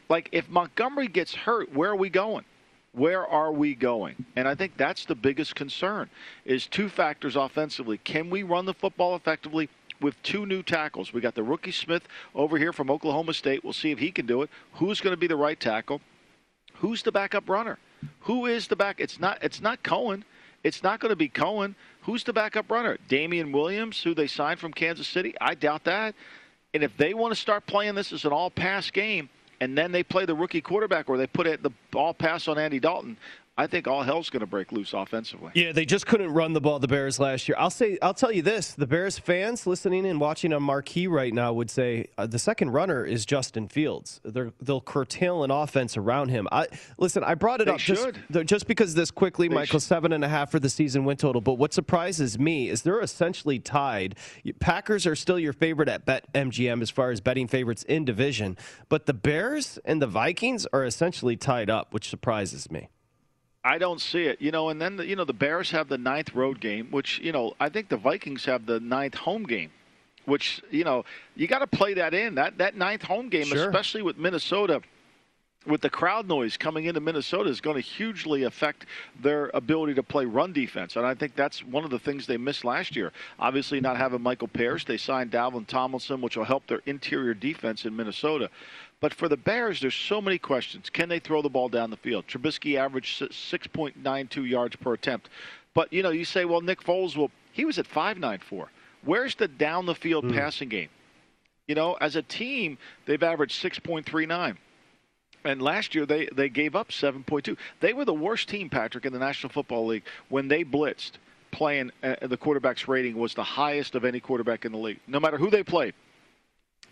Like, 0.10 0.30
if 0.32 0.50
Montgomery 0.50 1.08
gets 1.08 1.34
hurt, 1.34 1.74
where 1.74 1.90
are 1.90 1.96
we 1.96 2.10
going? 2.10 2.46
Where 2.92 3.26
are 3.26 3.52
we 3.52 3.74
going? 3.74 4.26
And 4.36 4.48
I 4.48 4.54
think 4.54 4.78
that's 4.78 5.06
the 5.06 5.16
biggest 5.16 5.56
concern 5.56 6.10
is 6.46 6.68
two 6.68 6.90
factors 6.90 7.36
offensively. 7.36 7.98
Can 7.98 8.30
we 8.30 8.44
run 8.44 8.66
the 8.66 8.74
football 8.74 9.16
effectively 9.16 9.68
with 10.00 10.22
two 10.22 10.46
new 10.46 10.62
tackles? 10.62 11.12
We 11.12 11.22
got 11.22 11.34
the 11.34 11.42
rookie 11.42 11.72
Smith 11.72 12.08
over 12.36 12.60
here 12.60 12.72
from 12.72 12.92
Oklahoma 12.92 13.34
State. 13.34 13.64
We'll 13.64 13.74
see 13.74 13.90
if 13.90 13.98
he 13.98 14.12
can 14.12 14.28
do 14.28 14.44
it. 14.44 14.52
Who's 14.74 15.02
going 15.02 15.14
to 15.14 15.18
be 15.18 15.26
the 15.26 15.36
right 15.36 15.60
tackle? 15.60 16.02
Who's 16.76 17.02
the 17.02 17.12
backup 17.12 17.50
runner? 17.50 17.80
Who 18.22 18.46
is 18.46 18.68
the 18.68 18.76
back? 18.76 19.00
It's 19.00 19.20
not 19.20 19.40
it's 19.42 19.62
not 19.62 19.82
Cohen. 19.82 20.24
It's 20.64 20.84
not 20.84 21.00
going 21.00 21.10
to 21.10 21.16
be 21.16 21.28
Cohen. 21.28 21.76
Who's 22.04 22.24
the 22.24 22.34
backup 22.34 22.72
runner? 22.72 22.98
Damien 23.08 23.52
Williams, 23.52 24.02
who 24.02 24.14
they 24.14 24.28
signed 24.28 24.60
from 24.60 24.74
Kansas 24.74 25.08
City? 25.08 25.36
I 25.40 25.56
doubt 25.56 25.84
that. 25.86 26.16
And 26.74 26.84
if 26.84 26.96
they 26.98 27.14
want 27.14 27.34
to 27.34 27.40
start 27.40 27.66
playing 27.66 27.96
this 27.96 28.12
as 28.12 28.26
an 28.26 28.32
all 28.32 28.50
pass 28.50 28.90
game, 28.90 29.30
and 29.60 29.78
then 29.78 29.92
they 29.92 30.04
play 30.04 30.26
the 30.26 30.36
rookie 30.36 30.62
quarterback 30.62 31.10
or 31.10 31.18
they 31.18 31.28
put 31.28 31.48
it 31.48 31.64
the 31.64 31.72
ball 31.92 32.14
pass 32.14 32.48
on 32.48 32.58
Andy 32.58 32.80
Dalton, 32.80 33.18
I 33.56 33.68
think 33.68 33.88
all 33.88 34.02
hell's 34.02 34.32
going 34.32 34.40
to 34.40 34.48
break 34.48 34.72
loose 34.72 34.94
offensively. 34.94 35.52
Yeah, 35.54 35.74
they 35.74 35.86
just 35.86 36.08
couldn't 36.08 36.34
run 36.34 36.54
the 36.54 36.62
ball. 36.62 36.80
The 36.80 36.88
Bears 36.88 37.20
last 37.20 37.48
year. 37.48 37.56
I'll 37.60 37.70
say, 37.70 38.00
I'll 38.02 38.16
tell 38.16 38.32
you 38.32 38.42
this: 38.42 38.74
the 38.74 38.88
Bears 38.88 39.20
fans 39.20 39.68
listening 39.68 40.08
and 40.08 40.20
watching 40.20 40.54
on 40.54 40.64
marquee 40.64 41.06
right 41.06 41.32
now 41.32 41.54
would 41.54 41.70
say 41.70 42.08
uh, 42.18 42.26
the 42.26 42.40
second 42.40 42.72
runner 42.72 43.06
is 43.06 43.28
Justin 43.28 43.68
Fields. 43.68 44.20
they 44.26 44.50
will 44.66 44.82
curtail 44.82 45.44
an 45.44 45.52
offense 45.52 45.98
around 45.98 46.30
him. 46.30 46.48
I 46.52 46.66
listen. 46.98 47.24
I 47.24 47.36
brought 47.36 47.62
it 47.62 47.66
they 47.66 47.74
up 47.74 47.80
should. 47.80 48.18
just, 48.32 48.46
just 48.48 48.68
because 48.68 48.96
this 48.96 49.12
quickly, 49.12 49.48
they 49.48 49.54
Michael, 49.54 49.80
should. 49.80 49.86
seven 49.86 50.14
and 50.14 50.24
a 50.24 50.30
half 50.30 50.50
for 50.50 50.60
the 50.60 50.70
season 50.70 51.06
win 51.06 51.18
total. 51.18 51.40
But 51.40 51.60
what 51.60 51.76
surprises 51.76 52.40
me 52.40 52.70
is 52.70 52.82
they're 52.82 53.02
essentially 53.02 53.60
tied. 53.60 54.16
Packers 54.62 55.06
are 55.06 55.16
still 55.16 55.38
your 55.38 55.54
favorite 55.54 55.90
at 55.90 56.08
Bet 56.08 56.26
MGM 56.34 56.82
as 56.82 56.90
far 56.90 57.12
as 57.12 57.22
betting 57.22 57.48
favorites 57.48 57.84
in 57.84 58.04
division, 58.04 58.58
but 58.90 59.06
the 59.06 59.14
Bears 59.14 59.78
and 59.86 60.02
the 60.02 60.08
Vikings 60.08 60.66
are 60.74 60.84
essentially 60.84 61.38
tied 61.38 61.70
up, 61.70 61.94
which 61.94 62.10
surprises 62.10 62.72
me. 62.72 62.90
I 63.64 63.78
don't 63.78 64.02
see 64.02 64.24
it. 64.24 64.42
You 64.42 64.52
know, 64.52 64.70
and 64.70 64.82
then 64.82 64.98
the, 64.98 65.06
you 65.06 65.16
know 65.16 65.26
the 65.26 65.34
Bears 65.34 65.72
have 65.72 65.88
the 65.88 65.98
ninth 65.98 66.34
road 66.36 66.60
game, 66.60 66.88
which 66.92 67.20
you 67.20 67.32
know 67.32 67.54
I 67.60 67.70
think 67.70 67.90
the 67.90 67.98
Vikings 67.98 68.46
have 68.46 68.66
the 68.66 68.80
ninth 68.80 69.16
home 69.16 69.44
game, 69.44 69.72
which 70.26 70.62
you 70.70 70.84
know 70.84 71.06
you 71.36 71.48
got 71.48 71.60
to 71.60 71.68
play 71.68 71.94
that 71.94 72.14
in 72.14 72.36
that 72.36 72.58
that 72.58 72.76
ninth 72.76 73.04
home 73.04 73.30
game, 73.30 73.46
sure. 73.46 73.68
especially 73.68 74.02
with 74.02 74.18
Minnesota. 74.18 74.82
With 75.66 75.80
the 75.80 75.90
crowd 75.90 76.28
noise 76.28 76.58
coming 76.58 76.88
into 76.88 77.00
Minnesota 77.00 77.50
is 77.50 77.62
going 77.62 77.76
to 77.76 77.82
hugely 77.82 78.44
affect 78.44 78.86
their 79.22 79.50
ability 79.54 79.94
to 79.94 80.04
play 80.04 80.26
run 80.26 80.52
defense, 80.52 80.98
and 80.98 81.06
I 81.06 81.16
think 81.16 81.38
that's 81.38 81.64
one 81.64 81.86
of 81.86 81.90
the 81.90 82.00
things 82.00 82.28
they 82.28 82.36
missed 82.36 82.66
last 82.66 82.98
year. 82.98 83.14
Obviously, 83.40 83.80
not 83.80 83.96
having 83.96 84.22
Michael 84.22 84.50
Pierce, 84.50 84.84
they 84.84 84.98
signed 84.98 85.32
Dalvin 85.32 85.66
Tomlinson, 85.66 86.20
which 86.20 86.36
will 86.36 86.44
help 86.44 86.68
their 86.68 86.82
interior 86.86 87.34
defense 87.34 87.86
in 87.86 87.96
Minnesota. 87.96 88.50
But 89.04 89.14
for 89.14 89.28
the 89.28 89.36
Bears, 89.36 89.82
there's 89.82 89.96
so 89.96 90.22
many 90.22 90.38
questions. 90.38 90.90
Can 90.90 91.10
they 91.10 91.20
throw 91.20 91.42
the 91.42 91.50
ball 91.50 91.68
down 91.68 91.90
the 91.90 91.98
field? 91.98 92.26
Trubisky 92.26 92.78
averaged 92.78 93.20
6.92 93.22 94.50
yards 94.50 94.78
per 94.78 94.94
attempt. 94.94 95.28
But, 95.74 95.92
you 95.92 96.02
know, 96.02 96.12
you 96.12 96.24
say, 96.24 96.46
well, 96.46 96.62
Nick 96.62 96.82
Foles, 96.82 97.18
well, 97.18 97.30
he 97.52 97.66
was 97.66 97.78
at 97.78 97.86
5.94. 97.86 98.68
Where's 99.04 99.36
the 99.36 99.50
down 99.50 99.88
the 99.88 99.94
field 99.94 100.24
mm. 100.24 100.34
passing 100.34 100.70
game? 100.70 100.88
You 101.68 101.76
know, 101.76 101.98
as 102.00 102.16
a 102.16 102.22
team, 102.22 102.78
they've 103.06 103.22
averaged 103.22 103.62
6.39. 103.62 104.56
And 105.44 105.62
last 105.62 105.94
year 105.94 106.06
they, 106.06 106.30
they 106.34 106.48
gave 106.48 106.74
up 106.74 106.88
7.2. 106.88 107.58
They 107.82 107.92
were 107.92 108.06
the 108.06 108.14
worst 108.14 108.48
team, 108.48 108.70
Patrick, 108.70 109.06
in 109.06 109.12
the 109.12 109.20
National 109.20 109.52
Football 109.52 109.86
League 109.86 110.04
when 110.30 110.48
they 110.48 110.64
blitzed. 110.64 111.18
Playing 111.52 111.92
uh, 112.02 112.16
the 112.22 112.38
quarterback's 112.38 112.88
rating 112.88 113.18
was 113.18 113.34
the 113.34 113.44
highest 113.44 113.96
of 113.96 114.06
any 114.06 114.22
quarterback 114.22 114.64
in 114.64 114.72
the 114.72 114.78
league, 114.78 115.02
no 115.08 115.20
matter 115.20 115.38
who 115.38 115.50
they 115.50 115.62
played 115.62 115.94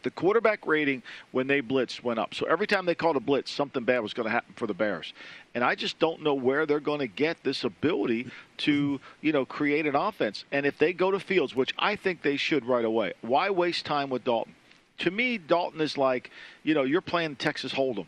the 0.03 0.11
quarterback 0.11 0.65
rating 0.65 1.03
when 1.31 1.47
they 1.47 1.61
blitzed 1.61 2.03
went 2.03 2.19
up. 2.19 2.33
So 2.33 2.45
every 2.45 2.67
time 2.67 2.85
they 2.85 2.95
called 2.95 3.15
a 3.15 3.19
blitz, 3.19 3.51
something 3.51 3.83
bad 3.83 3.99
was 3.99 4.13
going 4.13 4.25
to 4.25 4.31
happen 4.31 4.53
for 4.55 4.67
the 4.67 4.73
Bears. 4.73 5.13
And 5.53 5.63
I 5.63 5.75
just 5.75 5.99
don't 5.99 6.21
know 6.21 6.33
where 6.33 6.65
they're 6.65 6.79
going 6.79 6.99
to 6.99 7.07
get 7.07 7.43
this 7.43 7.63
ability 7.63 8.27
to, 8.57 8.99
you 9.21 9.31
know, 9.31 9.45
create 9.45 9.85
an 9.85 9.95
offense. 9.95 10.45
And 10.51 10.65
if 10.65 10.77
they 10.77 10.93
go 10.93 11.11
to 11.11 11.19
Fields, 11.19 11.55
which 11.55 11.73
I 11.77 11.95
think 11.95 12.21
they 12.21 12.37
should 12.37 12.65
right 12.65 12.85
away, 12.85 13.13
why 13.21 13.49
waste 13.49 13.85
time 13.85 14.09
with 14.09 14.23
Dalton? 14.23 14.55
To 14.99 15.11
me, 15.11 15.37
Dalton 15.37 15.81
is 15.81 15.97
like, 15.97 16.29
you 16.63 16.73
know, 16.73 16.83
you're 16.83 17.01
playing 17.01 17.35
Texas 17.37 17.73
Hold'em 17.73 18.07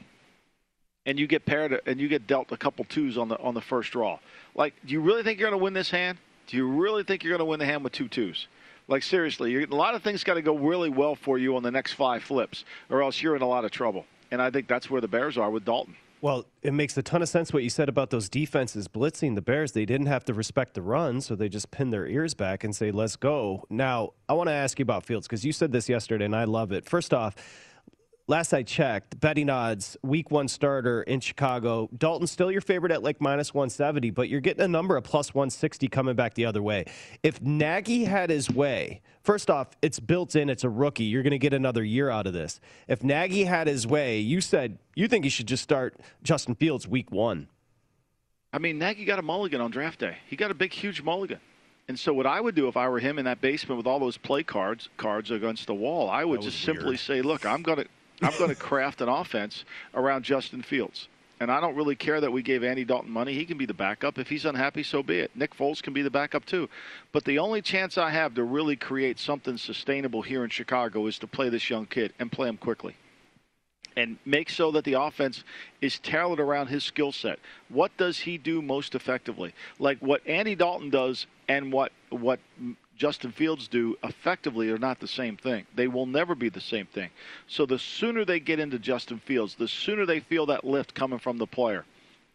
and 1.05 1.19
you 1.19 1.27
get 1.27 1.45
paired 1.45 1.81
and 1.85 1.99
you 1.99 2.07
get 2.07 2.27
dealt 2.27 2.51
a 2.51 2.57
couple 2.57 2.85
twos 2.85 3.17
on 3.17 3.27
the 3.27 3.37
on 3.39 3.53
the 3.53 3.61
first 3.61 3.91
draw. 3.91 4.19
Like, 4.55 4.73
do 4.85 4.93
you 4.93 5.01
really 5.01 5.23
think 5.23 5.39
you're 5.39 5.49
going 5.49 5.59
to 5.59 5.63
win 5.63 5.73
this 5.73 5.89
hand? 5.89 6.17
Do 6.47 6.57
you 6.57 6.67
really 6.67 7.03
think 7.03 7.23
you're 7.23 7.31
going 7.31 7.39
to 7.39 7.45
win 7.45 7.59
the 7.59 7.65
hand 7.65 7.83
with 7.83 7.93
two 7.93 8.07
twos? 8.07 8.47
Like 8.93 9.01
seriously, 9.01 9.63
a 9.63 9.65
lot 9.65 9.95
of 9.95 10.03
things 10.03 10.23
got 10.23 10.35
to 10.35 10.43
go 10.43 10.55
really 10.55 10.91
well 10.91 11.15
for 11.15 11.39
you 11.39 11.55
on 11.57 11.63
the 11.63 11.71
next 11.71 11.93
five 11.93 12.21
flips, 12.21 12.63
or 12.91 13.01
else 13.01 13.23
you're 13.23 13.35
in 13.35 13.41
a 13.41 13.47
lot 13.47 13.65
of 13.65 13.71
trouble. 13.71 14.05
And 14.29 14.39
I 14.39 14.51
think 14.51 14.67
that's 14.67 14.87
where 14.87 15.01
the 15.01 15.07
Bears 15.07 15.35
are 15.35 15.49
with 15.49 15.65
Dalton. 15.65 15.95
Well, 16.21 16.45
it 16.61 16.73
makes 16.73 16.95
a 16.95 17.01
ton 17.01 17.23
of 17.23 17.27
sense 17.27 17.51
what 17.51 17.63
you 17.63 17.71
said 17.71 17.89
about 17.89 18.11
those 18.11 18.29
defenses 18.29 18.87
blitzing 18.87 19.33
the 19.33 19.41
Bears. 19.41 19.71
They 19.71 19.85
didn't 19.85 20.05
have 20.05 20.23
to 20.25 20.33
respect 20.35 20.75
the 20.75 20.83
run, 20.83 21.21
so 21.21 21.35
they 21.35 21.49
just 21.49 21.71
pinned 21.71 21.91
their 21.91 22.05
ears 22.05 22.35
back 22.35 22.63
and 22.63 22.75
say, 22.75 22.91
"Let's 22.91 23.15
go." 23.15 23.65
Now, 23.67 24.11
I 24.29 24.33
want 24.33 24.49
to 24.49 24.53
ask 24.53 24.77
you 24.77 24.83
about 24.83 25.03
Fields 25.05 25.25
because 25.25 25.43
you 25.43 25.53
said 25.53 25.71
this 25.71 25.89
yesterday, 25.89 26.25
and 26.25 26.35
I 26.35 26.43
love 26.43 26.71
it. 26.71 26.87
First 26.87 27.15
off 27.15 27.35
last 28.27 28.53
I 28.53 28.63
checked, 28.63 29.19
betting 29.19 29.49
odds, 29.49 29.97
week 30.01 30.31
one 30.31 30.47
starter 30.47 31.03
in 31.03 31.19
Chicago. 31.19 31.89
Dalton's 31.97 32.31
still 32.31 32.51
your 32.51 32.61
favorite 32.61 32.91
at 32.91 33.03
like 33.03 33.19
minus 33.19 33.53
170, 33.53 34.11
but 34.11 34.29
you're 34.29 34.41
getting 34.41 34.63
a 34.63 34.67
number 34.67 34.95
of 34.95 35.03
plus 35.03 35.33
160 35.33 35.87
coming 35.89 36.15
back 36.15 36.33
the 36.33 36.45
other 36.45 36.61
way. 36.61 36.85
If 37.21 37.41
Nagy 37.41 38.05
had 38.05 38.29
his 38.29 38.49
way, 38.49 39.01
first 39.23 39.49
off, 39.49 39.69
it's 39.81 39.99
built 39.99 40.35
in, 40.35 40.49
it's 40.49 40.63
a 40.63 40.69
rookie. 40.69 41.03
You're 41.03 41.23
going 41.23 41.31
to 41.31 41.39
get 41.39 41.53
another 41.53 41.83
year 41.83 42.09
out 42.09 42.27
of 42.27 42.33
this. 42.33 42.59
If 42.87 43.03
Nagy 43.03 43.43
had 43.43 43.67
his 43.67 43.85
way, 43.85 44.19
you 44.19 44.41
said 44.41 44.77
you 44.95 45.07
think 45.07 45.23
he 45.23 45.29
should 45.29 45.47
just 45.47 45.63
start 45.63 45.99
Justin 46.23 46.55
Fields 46.55 46.87
week 46.87 47.11
one. 47.11 47.47
I 48.53 48.59
mean, 48.59 48.77
Nagy 48.77 49.03
got 49.03 49.17
a 49.17 49.23
mulligan 49.23 49.61
on 49.61 49.71
draft 49.71 49.99
day. 49.99 50.17
He 50.27 50.35
got 50.35 50.51
a 50.51 50.53
big, 50.53 50.71
huge 50.71 51.01
mulligan. 51.01 51.39
And 51.87 51.99
so, 51.99 52.13
what 52.13 52.25
I 52.25 52.39
would 52.39 52.55
do 52.55 52.69
if 52.69 52.77
I 52.77 52.87
were 52.87 52.99
him 52.99 53.19
in 53.19 53.25
that 53.25 53.41
basement 53.41 53.77
with 53.77 53.87
all 53.87 53.99
those 53.99 54.15
play 54.15 54.43
cards 54.43 54.87
cards 54.95 55.31
against 55.31 55.67
the 55.67 55.73
wall, 55.73 56.09
I 56.09 56.23
would 56.23 56.41
just 56.41 56.65
weird. 56.65 56.77
simply 56.77 56.97
say, 56.97 57.21
"Look, 57.21 57.45
I'm 57.45 57.61
going 57.61 57.79
to 57.79 57.87
I'm 58.23 58.37
going 58.37 58.49
to 58.49 58.55
craft 58.55 59.01
an 59.01 59.09
offense 59.09 59.65
around 59.93 60.23
Justin 60.23 60.61
Fields. 60.61 61.07
And 61.39 61.51
I 61.51 61.59
don't 61.59 61.75
really 61.75 61.95
care 61.95 62.21
that 62.21 62.31
we 62.31 62.41
gave 62.41 62.63
Andy 62.63 62.85
Dalton 62.85 63.11
money. 63.11 63.33
He 63.33 63.45
can 63.45 63.57
be 63.57 63.65
the 63.65 63.73
backup. 63.73 64.17
If 64.17 64.29
he's 64.29 64.45
unhappy, 64.45 64.83
so 64.83 65.03
be 65.03 65.19
it. 65.19 65.31
Nick 65.35 65.55
Foles 65.57 65.81
can 65.81 65.91
be 65.91 66.01
the 66.01 66.09
backup 66.09 66.45
too. 66.45 66.69
But 67.11 67.25
the 67.25 67.39
only 67.39 67.61
chance 67.61 67.97
I 67.97 68.11
have 68.11 68.35
to 68.35 68.43
really 68.43 68.77
create 68.77 69.19
something 69.19 69.57
sustainable 69.57 70.21
here 70.21 70.43
in 70.43 70.49
Chicago 70.49 71.05
is 71.07 71.19
to 71.19 71.27
play 71.27 71.49
this 71.49 71.69
young 71.69 71.85
kid 71.85 72.13
and 72.17 72.31
play 72.31 72.47
him 72.47 72.57
quickly. 72.57 72.95
And 73.97 74.17
make 74.25 74.49
so 74.49 74.71
that 74.71 74.85
the 74.85 74.93
offense 74.93 75.43
is 75.81 75.99
tailored 75.99 76.39
around 76.39 76.67
his 76.67 76.83
skill 76.83 77.11
set. 77.11 77.39
What 77.67 77.91
does 77.97 78.19
he 78.19 78.37
do 78.37 78.61
most 78.61 78.95
effectively? 78.95 79.53
Like 79.79 79.99
what 79.99 80.25
Andy 80.25 80.55
Dalton 80.55 80.89
does 80.89 81.27
and 81.47 81.73
what 81.73 81.91
what 82.09 82.39
Justin 82.95 83.31
Fields 83.31 83.67
do 83.67 83.97
effectively 84.03 84.69
are 84.69 84.77
not 84.77 84.99
the 84.99 85.07
same 85.07 85.35
thing. 85.35 85.65
They 85.75 85.87
will 85.87 86.05
never 86.05 86.35
be 86.35 86.49
the 86.49 86.61
same 86.61 86.85
thing. 86.85 87.09
So 87.47 87.65
the 87.65 87.79
sooner 87.79 88.23
they 88.23 88.39
get 88.39 88.59
into 88.59 88.79
Justin 88.79 89.19
Fields, 89.19 89.55
the 89.55 89.67
sooner 89.67 90.05
they 90.05 90.19
feel 90.19 90.45
that 90.47 90.63
lift 90.63 90.93
coming 90.93 91.19
from 91.19 91.37
the 91.37 91.47
player. 91.47 91.85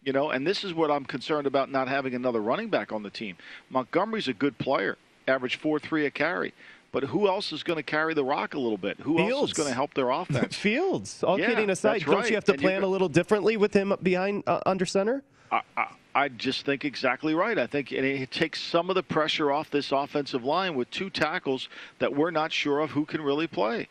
You 0.05 0.13
know, 0.13 0.31
and 0.31 0.47
this 0.47 0.65
is 0.65 0.73
what 0.73 0.91
I'm 0.91 1.05
concerned 1.05 1.47
about 1.47 1.71
not 1.71 1.89
having 1.89 2.15
another 2.15 2.41
running 2.41 2.71
back 2.71 2.93
on 2.93 3.03
the 3.03 3.11
team. 3.11 3.37
Montgomery's 3.69 4.29
a 4.29 4.33
good 4.33 4.57
player, 4.59 4.97
average 5.27 5.57
4 5.57 5.79
3 5.79 6.07
a 6.07 6.11
carry. 6.11 6.55
But 6.91 7.03
who 7.05 7.29
else 7.29 7.53
is 7.53 7.63
going 7.63 7.77
to 7.77 7.83
carry 7.83 8.15
the 8.15 8.25
rock 8.25 8.55
a 8.55 8.59
little 8.59 8.79
bit? 8.79 8.99
Who 9.01 9.19
Fields. 9.19 9.33
else 9.33 9.51
is 9.51 9.57
going 9.57 9.69
to 9.69 9.75
help 9.75 9.93
their 9.93 10.09
offense? 10.09 10.55
Fields. 10.57 11.23
All 11.23 11.39
yeah, 11.39 11.49
kidding 11.49 11.69
aside, 11.69 12.03
don't 12.03 12.15
right. 12.15 12.29
you 12.31 12.35
have 12.35 12.45
to 12.45 12.53
and 12.53 12.63
plan 12.63 12.83
a 12.83 12.87
little 12.87 13.11
differently 13.11 13.59
with 13.59 13.75
him 13.75 13.95
behind 14.03 14.45
uh, 14.47 14.61
under 14.65 14.87
center? 14.87 15.23
I, 15.53 15.61
I, 15.77 15.89
I 16.19 16.27
just 16.27 16.67
think 16.67 16.85
exactly 16.85 17.33
right. 17.33 17.57
I 17.57 17.69
think 17.69 17.93
it 17.93 18.31
takes 18.33 18.61
some 18.61 18.91
of 18.91 18.97
the 18.97 19.05
pressure 19.05 19.53
off 19.53 19.71
this 19.71 19.93
offensive 19.93 20.43
line 20.43 20.75
with 20.75 20.91
two 20.91 21.11
tackles 21.11 21.69
that 22.01 22.13
we're 22.13 22.33
not 22.33 22.53
sure 22.53 22.81
of 22.81 22.91
who 22.91 23.05
can 23.05 23.23
really 23.23 23.47
play. 23.47 23.89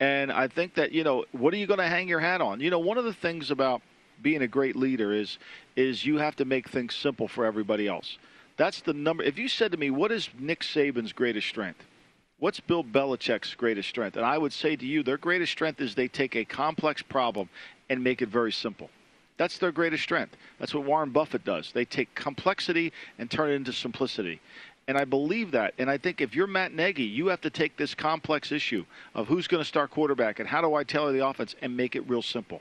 And 0.00 0.32
I 0.32 0.48
think 0.48 0.76
that, 0.76 0.92
you 0.92 1.04
know, 1.04 1.26
what 1.32 1.52
are 1.52 1.58
you 1.58 1.66
going 1.66 1.80
to 1.80 1.86
hang 1.86 2.08
your 2.08 2.20
hat 2.20 2.40
on? 2.40 2.60
You 2.60 2.70
know, 2.70 2.78
one 2.78 2.96
of 2.96 3.04
the 3.04 3.12
things 3.12 3.50
about 3.50 3.82
being 4.22 4.40
a 4.40 4.48
great 4.48 4.76
leader 4.76 5.12
is 5.12 5.38
is 5.76 6.06
you 6.06 6.16
have 6.16 6.36
to 6.36 6.46
make 6.46 6.70
things 6.70 6.96
simple 6.96 7.28
for 7.28 7.44
everybody 7.44 7.86
else. 7.86 8.16
That's 8.56 8.80
the 8.80 8.94
number. 8.94 9.22
If 9.22 9.38
you 9.38 9.46
said 9.46 9.70
to 9.72 9.78
me, 9.78 9.90
what 9.90 10.10
is 10.10 10.30
Nick 10.38 10.60
Saban's 10.60 11.12
greatest 11.12 11.48
strength? 11.48 11.84
What's 12.38 12.60
Bill 12.60 12.82
Belichick's 12.82 13.54
greatest 13.54 13.90
strength? 13.90 14.16
And 14.16 14.24
I 14.24 14.38
would 14.38 14.54
say 14.54 14.74
to 14.74 14.86
you, 14.86 15.02
their 15.02 15.18
greatest 15.18 15.52
strength 15.52 15.82
is 15.82 15.94
they 15.94 16.08
take 16.08 16.34
a 16.34 16.46
complex 16.46 17.02
problem 17.02 17.50
and 17.90 18.02
make 18.02 18.22
it 18.22 18.30
very 18.30 18.52
simple. 18.52 18.88
That's 19.38 19.56
their 19.56 19.72
greatest 19.72 20.02
strength. 20.02 20.36
That's 20.58 20.74
what 20.74 20.84
Warren 20.84 21.10
Buffett 21.10 21.44
does. 21.44 21.72
They 21.72 21.84
take 21.84 22.14
complexity 22.14 22.92
and 23.18 23.30
turn 23.30 23.50
it 23.50 23.54
into 23.54 23.72
simplicity. 23.72 24.40
And 24.88 24.98
I 24.98 25.04
believe 25.04 25.52
that. 25.52 25.74
And 25.78 25.88
I 25.88 25.96
think 25.96 26.20
if 26.20 26.34
you're 26.34 26.46
Matt 26.46 26.72
Nagy, 26.74 27.04
you 27.04 27.28
have 27.28 27.40
to 27.42 27.50
take 27.50 27.76
this 27.76 27.94
complex 27.94 28.52
issue 28.52 28.84
of 29.14 29.28
who's 29.28 29.46
going 29.46 29.62
to 29.62 29.68
start 29.68 29.90
quarterback 29.90 30.40
and 30.40 30.48
how 30.48 30.60
do 30.60 30.74
I 30.74 30.82
tailor 30.82 31.12
the 31.12 31.26
offense 31.26 31.54
and 31.62 31.76
make 31.76 31.94
it 31.94 32.08
real 32.08 32.22
simple. 32.22 32.60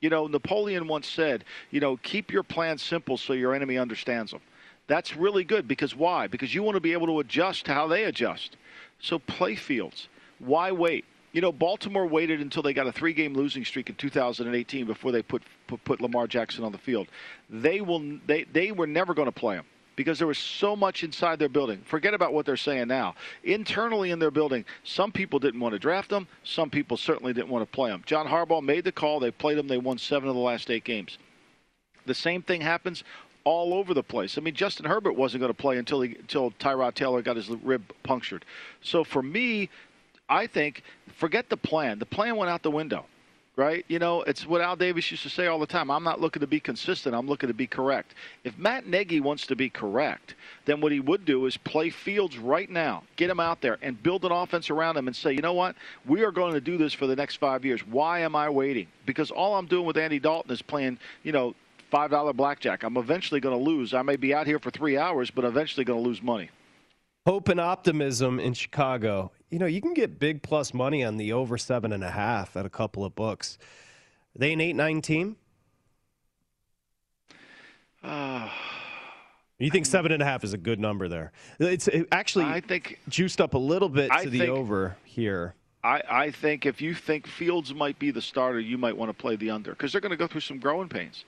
You 0.00 0.10
know, 0.10 0.26
Napoleon 0.26 0.88
once 0.88 1.06
said, 1.06 1.44
you 1.70 1.80
know, 1.80 1.96
keep 1.98 2.32
your 2.32 2.42
plans 2.42 2.82
simple 2.82 3.16
so 3.16 3.32
your 3.32 3.54
enemy 3.54 3.78
understands 3.78 4.32
them. 4.32 4.40
That's 4.88 5.16
really 5.16 5.44
good 5.44 5.66
because 5.68 5.94
why? 5.94 6.26
Because 6.26 6.54
you 6.54 6.62
want 6.62 6.76
to 6.76 6.80
be 6.80 6.92
able 6.92 7.06
to 7.06 7.20
adjust 7.20 7.66
to 7.66 7.74
how 7.74 7.86
they 7.86 8.04
adjust. 8.04 8.56
So 9.00 9.18
play 9.18 9.54
fields. 9.54 10.08
Why 10.38 10.72
wait? 10.72 11.04
You 11.36 11.42
know, 11.42 11.52
Baltimore 11.52 12.06
waited 12.06 12.40
until 12.40 12.62
they 12.62 12.72
got 12.72 12.86
a 12.86 12.92
three-game 12.92 13.34
losing 13.34 13.62
streak 13.62 13.90
in 13.90 13.94
2018 13.96 14.86
before 14.86 15.12
they 15.12 15.20
put 15.20 15.42
put, 15.66 15.84
put 15.84 16.00
Lamar 16.00 16.26
Jackson 16.26 16.64
on 16.64 16.72
the 16.72 16.78
field. 16.78 17.08
They 17.50 17.82
will. 17.82 18.18
They 18.26 18.44
they 18.44 18.72
were 18.72 18.86
never 18.86 19.12
going 19.12 19.26
to 19.26 19.32
play 19.32 19.56
him 19.56 19.66
because 19.96 20.16
there 20.16 20.26
was 20.26 20.38
so 20.38 20.74
much 20.74 21.04
inside 21.04 21.38
their 21.38 21.50
building. 21.50 21.82
Forget 21.84 22.14
about 22.14 22.32
what 22.32 22.46
they're 22.46 22.56
saying 22.56 22.88
now. 22.88 23.16
Internally 23.44 24.12
in 24.12 24.18
their 24.18 24.30
building, 24.30 24.64
some 24.82 25.12
people 25.12 25.38
didn't 25.38 25.60
want 25.60 25.74
to 25.74 25.78
draft 25.78 26.08
them. 26.08 26.26
Some 26.42 26.70
people 26.70 26.96
certainly 26.96 27.34
didn't 27.34 27.50
want 27.50 27.70
to 27.70 27.70
play 27.70 27.90
them. 27.90 28.02
John 28.06 28.26
Harbaugh 28.26 28.62
made 28.62 28.84
the 28.84 28.92
call. 28.92 29.20
They 29.20 29.30
played 29.30 29.58
him. 29.58 29.68
They 29.68 29.76
won 29.76 29.98
seven 29.98 30.30
of 30.30 30.34
the 30.34 30.40
last 30.40 30.70
eight 30.70 30.84
games. 30.84 31.18
The 32.06 32.14
same 32.14 32.40
thing 32.40 32.62
happens 32.62 33.04
all 33.46 33.74
over 33.74 33.94
the 33.94 34.02
place. 34.02 34.36
I 34.36 34.40
mean, 34.40 34.54
Justin 34.54 34.86
Herbert 34.86 35.12
wasn't 35.12 35.40
going 35.40 35.52
to 35.52 35.56
play 35.56 35.78
until 35.78 36.00
he, 36.00 36.16
until 36.16 36.50
Tyrod 36.52 36.94
Taylor 36.94 37.22
got 37.22 37.36
his 37.36 37.48
rib 37.48 37.92
punctured. 38.02 38.44
So 38.82 39.04
for 39.04 39.22
me, 39.22 39.70
I 40.28 40.46
think 40.46 40.82
forget 41.16 41.48
the 41.48 41.56
plan. 41.56 41.98
The 41.98 42.06
plan 42.06 42.36
went 42.36 42.50
out 42.50 42.62
the 42.62 42.70
window, 42.70 43.06
right? 43.56 43.84
You 43.88 43.98
know, 43.98 44.22
it's 44.22 44.46
what 44.46 44.60
Al 44.60 44.76
Davis 44.76 45.10
used 45.10 45.22
to 45.22 45.30
say 45.30 45.46
all 45.46 45.58
the 45.58 45.66
time. 45.66 45.90
I'm 45.90 46.02
not 46.02 46.20
looking 46.20 46.40
to 46.40 46.46
be 46.46 46.60
consistent. 46.60 47.14
I'm 47.14 47.28
looking 47.28 47.48
to 47.48 47.54
be 47.54 47.66
correct. 47.66 48.14
If 48.44 48.58
Matt 48.58 48.86
Nagy 48.86 49.20
wants 49.20 49.46
to 49.46 49.56
be 49.56 49.70
correct, 49.70 50.34
then 50.64 50.80
what 50.80 50.92
he 50.92 51.00
would 51.00 51.24
do 51.24 51.46
is 51.46 51.56
play 51.56 51.90
Fields 51.90 52.38
right 52.38 52.68
now, 52.68 53.04
get 53.16 53.30
him 53.30 53.40
out 53.40 53.60
there, 53.60 53.78
and 53.82 54.02
build 54.02 54.24
an 54.24 54.32
offense 54.32 54.68
around 54.68 54.96
him, 54.96 55.06
and 55.06 55.16
say, 55.16 55.32
you 55.32 55.42
know 55.42 55.54
what, 55.54 55.76
we 56.06 56.22
are 56.22 56.32
going 56.32 56.54
to 56.54 56.60
do 56.60 56.76
this 56.76 56.92
for 56.92 57.06
the 57.06 57.16
next 57.16 57.36
five 57.36 57.64
years. 57.64 57.86
Why 57.86 58.20
am 58.20 58.34
I 58.34 58.50
waiting? 58.50 58.88
Because 59.06 59.30
all 59.30 59.56
I'm 59.56 59.66
doing 59.66 59.86
with 59.86 59.96
Andy 59.96 60.18
Dalton 60.18 60.50
is 60.50 60.62
playing, 60.62 60.98
you 61.22 61.32
know, 61.32 61.54
five 61.90 62.10
dollar 62.10 62.32
blackjack. 62.32 62.82
I'm 62.82 62.96
eventually 62.96 63.40
going 63.40 63.56
to 63.56 63.62
lose. 63.62 63.94
I 63.94 64.02
may 64.02 64.16
be 64.16 64.34
out 64.34 64.46
here 64.46 64.58
for 64.58 64.70
three 64.72 64.98
hours, 64.98 65.30
but 65.30 65.44
eventually 65.44 65.84
going 65.84 66.02
to 66.02 66.08
lose 66.08 66.20
money. 66.20 66.50
Hope 67.26 67.48
and 67.48 67.60
optimism 67.60 68.38
in 68.38 68.54
Chicago. 68.54 69.32
You 69.50 69.60
know, 69.60 69.66
you 69.66 69.80
can 69.80 69.94
get 69.94 70.18
big 70.18 70.42
plus 70.42 70.74
money 70.74 71.04
on 71.04 71.16
the 71.16 71.32
over 71.32 71.56
seven 71.56 71.92
and 71.92 72.02
a 72.02 72.10
half 72.10 72.56
at 72.56 72.66
a 72.66 72.70
couple 72.70 73.04
of 73.04 73.14
books. 73.14 73.58
Are 74.34 74.40
they 74.40 74.52
an 74.52 74.60
eight 74.60 74.74
nine 74.74 75.00
team? 75.00 75.36
Uh, 78.02 78.48
you 79.58 79.70
think 79.70 79.86
seven 79.86 80.10
and 80.10 80.22
a 80.22 80.24
half 80.24 80.42
is 80.42 80.52
a 80.52 80.58
good 80.58 80.80
number 80.80 81.06
there? 81.08 81.32
It's 81.60 81.86
it 81.88 82.08
actually 82.10 82.46
I 82.46 82.60
think 82.60 82.98
juiced 83.08 83.40
up 83.40 83.54
a 83.54 83.58
little 83.58 83.88
bit 83.88 84.08
to 84.08 84.14
I 84.14 84.24
the 84.26 84.38
think, 84.38 84.50
over 84.50 84.96
here. 85.04 85.54
I, 85.84 86.02
I 86.10 86.30
think 86.32 86.66
if 86.66 86.80
you 86.80 86.94
think 86.94 87.28
Fields 87.28 87.72
might 87.72 87.98
be 88.00 88.10
the 88.10 88.22
starter, 88.22 88.58
you 88.58 88.76
might 88.76 88.96
want 88.96 89.10
to 89.10 89.14
play 89.14 89.36
the 89.36 89.50
under 89.50 89.70
because 89.70 89.92
they're 89.92 90.00
going 90.00 90.10
to 90.10 90.16
go 90.16 90.26
through 90.26 90.40
some 90.40 90.58
growing 90.58 90.88
pains. 90.88 91.24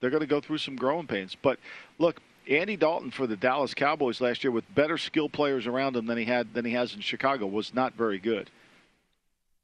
They're 0.00 0.10
going 0.10 0.22
to 0.22 0.26
go 0.26 0.40
through 0.40 0.58
some 0.58 0.74
growing 0.74 1.06
pains. 1.06 1.36
But 1.40 1.60
look, 2.00 2.20
Andy 2.48 2.76
Dalton 2.76 3.10
for 3.10 3.26
the 3.26 3.36
Dallas 3.36 3.74
Cowboys 3.74 4.20
last 4.20 4.42
year 4.42 4.50
with 4.50 4.64
better 4.74 4.98
skill 4.98 5.28
players 5.28 5.66
around 5.66 5.96
him 5.96 6.06
than 6.06 6.18
he 6.18 6.24
had 6.24 6.52
than 6.54 6.64
he 6.64 6.72
has 6.72 6.94
in 6.94 7.00
Chicago 7.00 7.46
was 7.46 7.74
not 7.74 7.94
very 7.94 8.18
good. 8.18 8.50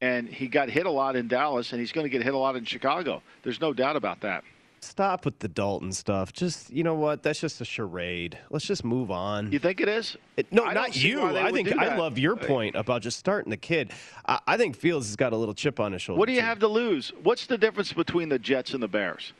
And 0.01 0.29
he 0.29 0.47
got 0.47 0.69
hit 0.69 0.85
a 0.85 0.91
lot 0.91 1.15
in 1.15 1.27
Dallas 1.27 1.71
and 1.73 1.79
he's 1.79 1.91
going 1.91 2.05
to 2.05 2.09
get 2.09 2.23
hit 2.23 2.33
a 2.33 2.37
lot 2.37 2.55
in 2.55 2.63
Chicago. 2.63 3.21
There's 3.43 3.59
no 3.59 3.73
doubt 3.73 3.97
about 3.97 4.21
that. 4.21 4.43
Stop 4.81 5.25
with 5.25 5.39
the 5.39 5.49
Dalton 5.49 5.91
stuff. 5.91 6.31
Just 6.31 6.69
you 6.69 6.83
know 6.83 6.95
what? 6.95 7.21
That's 7.21 7.39
just 7.39 7.59
a 7.59 7.65
charade. 7.65 8.37
Let's 8.49 8.65
just 8.65 8.85
move 8.85 9.11
on. 9.11 9.51
You 9.51 9.59
think 9.59 9.81
it 9.81 9.89
is? 9.89 10.15
It, 10.37 10.51
no, 10.53 10.63
I 10.63 10.73
not 10.73 10.95
you. 10.95 11.21
I 11.21 11.51
think 11.51 11.75
I 11.77 11.97
love 11.97 12.17
your 12.17 12.37
point 12.37 12.75
about 12.75 13.01
just 13.01 13.19
starting 13.19 13.49
the 13.49 13.57
kid. 13.57 13.91
I, 14.25 14.39
I, 14.47 14.57
think 14.57 14.77
Fields 14.77 15.07
has 15.07 15.17
got 15.17 15.33
a 15.33 15.37
little 15.37 15.53
chip 15.53 15.81
on 15.81 15.91
his 15.91 16.01
shoulder. 16.01 16.17
What 16.17 16.27
do 16.27 16.33
you 16.33 16.39
too. 16.39 16.45
have 16.45 16.59
to 16.59 16.67
lose? 16.67 17.11
What's 17.23 17.45
the 17.45 17.57
difference 17.57 17.91
between 17.91 18.29
the 18.29 18.39
Jets 18.39 18.73
and 18.73 18.81
the 18.81 18.87
Bears? 18.87 19.33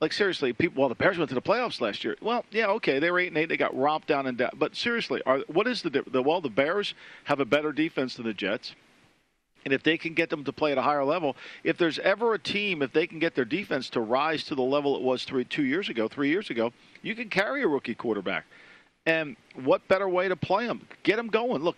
Like 0.00 0.14
seriously, 0.14 0.54
people. 0.54 0.80
Well, 0.80 0.88
the 0.88 0.94
Bears 0.94 1.18
went 1.18 1.28
to 1.28 1.34
the 1.34 1.42
playoffs 1.42 1.80
last 1.80 2.04
year. 2.04 2.16
Well, 2.22 2.46
yeah, 2.50 2.68
okay, 2.68 2.98
they 2.98 3.10
were 3.10 3.18
eight 3.18 3.28
and 3.28 3.36
eight. 3.36 3.50
They 3.50 3.58
got 3.58 3.76
romped 3.76 4.08
down 4.08 4.26
and 4.26 4.38
down. 4.38 4.50
But 4.56 4.74
seriously, 4.74 5.20
are 5.26 5.40
what 5.40 5.66
is 5.66 5.82
the, 5.82 6.02
the 6.10 6.22
well? 6.22 6.40
The 6.40 6.48
Bears 6.48 6.94
have 7.24 7.38
a 7.38 7.44
better 7.44 7.70
defense 7.70 8.14
than 8.14 8.24
the 8.24 8.32
Jets. 8.32 8.74
And 9.66 9.74
if 9.74 9.82
they 9.82 9.98
can 9.98 10.14
get 10.14 10.30
them 10.30 10.42
to 10.44 10.54
play 10.54 10.72
at 10.72 10.78
a 10.78 10.82
higher 10.82 11.04
level, 11.04 11.36
if 11.64 11.76
there's 11.76 11.98
ever 11.98 12.32
a 12.32 12.38
team, 12.38 12.80
if 12.80 12.94
they 12.94 13.06
can 13.06 13.18
get 13.18 13.34
their 13.34 13.44
defense 13.44 13.90
to 13.90 14.00
rise 14.00 14.42
to 14.44 14.54
the 14.54 14.62
level 14.62 14.96
it 14.96 15.02
was 15.02 15.24
three, 15.24 15.44
two 15.44 15.64
years 15.64 15.90
ago, 15.90 16.08
three 16.08 16.30
years 16.30 16.48
ago, 16.48 16.72
you 17.02 17.14
can 17.14 17.28
carry 17.28 17.62
a 17.62 17.68
rookie 17.68 17.94
quarterback. 17.94 18.46
And 19.04 19.36
what 19.54 19.86
better 19.86 20.08
way 20.08 20.28
to 20.28 20.36
play 20.36 20.66
them? 20.66 20.86
Get 21.02 21.16
them 21.16 21.28
going. 21.28 21.62
Look, 21.62 21.76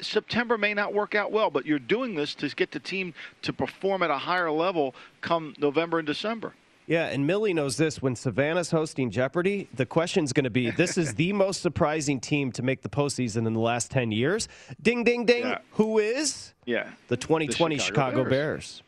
September 0.00 0.56
may 0.56 0.74
not 0.74 0.94
work 0.94 1.16
out 1.16 1.32
well, 1.32 1.50
but 1.50 1.66
you're 1.66 1.80
doing 1.80 2.14
this 2.14 2.36
to 2.36 2.48
get 2.50 2.70
the 2.70 2.78
team 2.78 3.14
to 3.42 3.52
perform 3.52 4.04
at 4.04 4.10
a 4.10 4.18
higher 4.18 4.50
level 4.50 4.94
come 5.20 5.56
November 5.58 5.98
and 5.98 6.06
December. 6.06 6.54
Yeah, 6.86 7.06
and 7.06 7.26
Millie 7.26 7.54
knows 7.54 7.76
this. 7.76 8.02
When 8.02 8.14
Savannah's 8.14 8.70
hosting 8.70 9.10
Jeopardy, 9.10 9.68
the 9.74 9.86
question's 9.86 10.32
going 10.32 10.44
to 10.44 10.50
be 10.50 10.70
this 10.70 10.98
is 10.98 11.14
the 11.14 11.32
most 11.44 11.62
surprising 11.62 12.20
team 12.20 12.52
to 12.52 12.62
make 12.62 12.82
the 12.82 12.88
postseason 12.88 13.46
in 13.46 13.54
the 13.54 13.60
last 13.60 13.90
10 13.90 14.12
years. 14.12 14.48
Ding, 14.82 15.04
ding, 15.04 15.24
ding. 15.24 15.44
Yeah. 15.44 15.58
Who 15.72 15.98
is? 15.98 16.52
Yeah. 16.66 16.90
The 17.08 17.16
2020 17.16 17.76
the 17.76 17.82
Chicago, 17.82 18.10
Chicago 18.10 18.30
Bears. 18.30 18.30
Bears. 18.30 18.82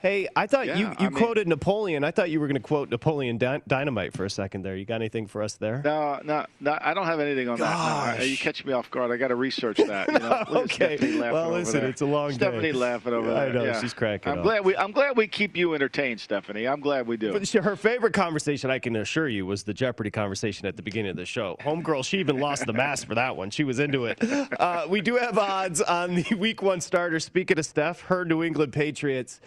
Hey, 0.00 0.28
I 0.34 0.46
thought 0.46 0.66
yeah, 0.66 0.76
you, 0.76 0.86
you 0.98 1.06
I 1.08 1.10
quoted 1.10 1.46
mean, 1.46 1.50
Napoleon. 1.50 2.04
I 2.04 2.10
thought 2.10 2.30
you 2.30 2.40
were 2.40 2.46
going 2.46 2.56
to 2.60 2.66
quote 2.66 2.88
Napoleon 2.88 3.36
Dynamite 3.36 4.14
for 4.14 4.24
a 4.24 4.30
second 4.30 4.62
there. 4.62 4.74
You 4.74 4.86
got 4.86 4.94
anything 4.94 5.26
for 5.26 5.42
us 5.42 5.56
there? 5.56 5.82
No, 5.84 6.18
no, 6.24 6.46
no 6.58 6.78
I 6.80 6.94
don't 6.94 7.04
have 7.04 7.20
anything 7.20 7.50
on 7.50 7.58
Gosh. 7.58 8.14
that. 8.14 8.18
No, 8.20 8.24
you 8.24 8.38
catch 8.38 8.64
me 8.64 8.72
off 8.72 8.90
guard. 8.90 9.10
I 9.10 9.18
got 9.18 9.28
to 9.28 9.34
research 9.34 9.76
that. 9.76 10.10
You 10.10 10.18
know? 10.18 10.44
okay. 10.62 10.98
Well, 11.20 11.50
listen, 11.50 11.84
it's 11.84 12.00
a 12.00 12.06
long 12.06 12.32
Stephanie 12.32 12.62
day. 12.62 12.72
laughing 12.72 13.12
over 13.12 13.32
there. 13.32 13.48
I 13.48 13.52
know 13.52 13.64
yeah. 13.64 13.80
she's 13.80 13.94
cracking. 13.94 14.32
I'm 14.32 14.38
up. 14.38 14.44
glad 14.44 14.64
we. 14.64 14.76
I'm 14.76 14.90
glad 14.90 15.16
we 15.16 15.28
keep 15.28 15.56
you 15.56 15.74
entertained, 15.74 16.20
Stephanie. 16.20 16.66
I'm 16.66 16.80
glad 16.80 17.06
we 17.06 17.16
do. 17.16 17.32
But 17.32 17.48
her 17.48 17.76
favorite 17.76 18.12
conversation, 18.12 18.70
I 18.70 18.78
can 18.78 18.96
assure 18.96 19.28
you, 19.28 19.46
was 19.46 19.62
the 19.62 19.74
Jeopardy 19.74 20.10
conversation 20.10 20.66
at 20.66 20.76
the 20.76 20.82
beginning 20.82 21.10
of 21.10 21.16
the 21.16 21.26
show. 21.26 21.56
Homegirl, 21.60 22.04
she 22.04 22.18
even 22.18 22.38
lost 22.38 22.66
the 22.66 22.72
mask 22.72 23.06
for 23.06 23.14
that 23.14 23.36
one. 23.36 23.50
She 23.50 23.64
was 23.64 23.78
into 23.78 24.06
it. 24.06 24.18
Uh, 24.58 24.86
we 24.88 25.00
do 25.00 25.16
have 25.16 25.38
odds 25.38 25.80
on 25.80 26.16
the 26.16 26.34
Week 26.38 26.62
One 26.62 26.80
starter. 26.80 27.20
Speaking 27.20 27.58
of 27.58 27.66
Steph, 27.66 28.00
her 28.02 28.24
New 28.24 28.42
England 28.42 28.72
Patriots 28.72 29.40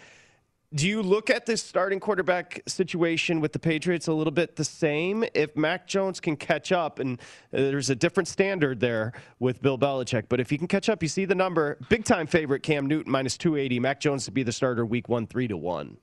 do 0.74 0.88
you 0.88 1.02
look 1.02 1.30
at 1.30 1.46
this 1.46 1.62
starting 1.62 2.00
quarterback 2.00 2.60
situation 2.66 3.40
with 3.40 3.52
the 3.52 3.58
Patriots 3.58 4.08
a 4.08 4.12
little 4.12 4.32
bit 4.32 4.56
the 4.56 4.64
same? 4.64 5.24
If 5.32 5.56
Mac 5.56 5.86
Jones 5.86 6.18
can 6.18 6.36
catch 6.36 6.72
up, 6.72 6.98
and 6.98 7.20
uh, 7.20 7.58
there's 7.58 7.90
a 7.90 7.94
different 7.94 8.26
standard 8.26 8.80
there 8.80 9.12
with 9.38 9.62
Bill 9.62 9.78
Belichick, 9.78 10.24
but 10.28 10.40
if 10.40 10.50
he 10.50 10.58
can 10.58 10.66
catch 10.66 10.88
up, 10.88 11.02
you 11.02 11.08
see 11.08 11.26
the 11.26 11.34
number. 11.34 11.78
Big 11.88 12.04
time 12.04 12.26
favorite 12.26 12.64
Cam 12.64 12.86
Newton 12.86 13.12
minus 13.12 13.36
280. 13.38 13.78
Mac 13.78 14.00
Jones 14.00 14.24
to 14.24 14.32
be 14.32 14.42
the 14.42 14.52
starter 14.52 14.84
week 14.84 15.08
one, 15.08 15.26
three 15.28 15.46
to 15.46 15.56
one. 15.56 15.96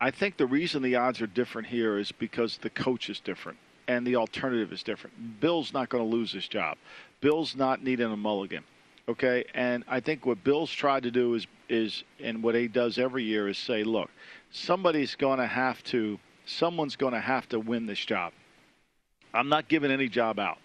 I 0.00 0.10
think 0.10 0.38
the 0.38 0.46
reason 0.46 0.82
the 0.82 0.96
odds 0.96 1.20
are 1.20 1.26
different 1.26 1.68
here 1.68 1.98
is 1.98 2.12
because 2.12 2.58
the 2.58 2.70
coach 2.70 3.10
is 3.10 3.20
different 3.20 3.58
and 3.88 4.06
the 4.06 4.16
alternative 4.16 4.72
is 4.72 4.82
different. 4.82 5.40
Bill's 5.40 5.72
not 5.72 5.90
going 5.90 6.02
to 6.02 6.16
lose 6.16 6.32
his 6.32 6.48
job. 6.48 6.76
Bill's 7.20 7.54
not 7.54 7.82
needing 7.82 8.10
a 8.10 8.16
mulligan. 8.16 8.64
Okay, 9.08 9.44
and 9.54 9.84
I 9.86 10.00
think 10.00 10.26
what 10.26 10.42
Bill's 10.42 10.72
tried 10.72 11.04
to 11.04 11.10
do 11.10 11.34
is 11.34 11.46
is 11.68 12.04
and 12.20 12.42
what 12.42 12.54
he 12.54 12.68
does 12.68 12.98
every 12.98 13.22
year 13.22 13.48
is 13.48 13.58
say, 13.58 13.84
look, 13.84 14.10
somebody's 14.50 15.14
going 15.14 15.38
to 15.38 15.46
have 15.46 15.82
to, 15.84 16.18
someone's 16.44 16.96
going 16.96 17.12
to 17.12 17.20
have 17.20 17.48
to 17.48 17.58
win 17.58 17.86
this 17.86 17.98
job. 17.98 18.32
I'm 19.34 19.48
not 19.48 19.68
giving 19.68 19.90
any 19.90 20.08
job 20.08 20.38
out. 20.38 20.58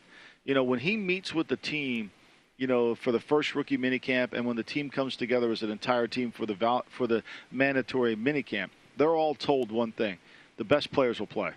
You 0.43 0.54
know, 0.54 0.63
when 0.63 0.80
he 0.80 0.97
meets 0.97 1.34
with 1.34 1.47
the 1.47 1.58
team, 1.58 2.12
you 2.58 2.67
know, 2.67 2.95
for 2.95 3.12
the 3.12 3.19
first 3.19 3.56
rookie 3.56 3.77
minicamp, 3.77 4.34
and 4.34 4.45
when 4.45 4.56
the 4.56 4.63
team 4.63 4.89
comes 4.89 5.15
together 5.15 5.51
as 5.51 5.63
an 5.63 5.71
entire 5.71 6.08
team 6.08 6.32
for 6.32 6.45
the 6.45 6.54
val- 6.56 6.86
for 6.89 7.06
the 7.08 7.23
mandatory 7.51 8.15
minicamp, 8.15 8.69
they're 8.97 9.15
all 9.15 9.36
told 9.36 9.71
one 9.71 9.91
thing: 9.91 10.17
the 10.58 10.63
best 10.63 10.91
players 10.91 11.19
will 11.19 11.27
play. 11.27 11.51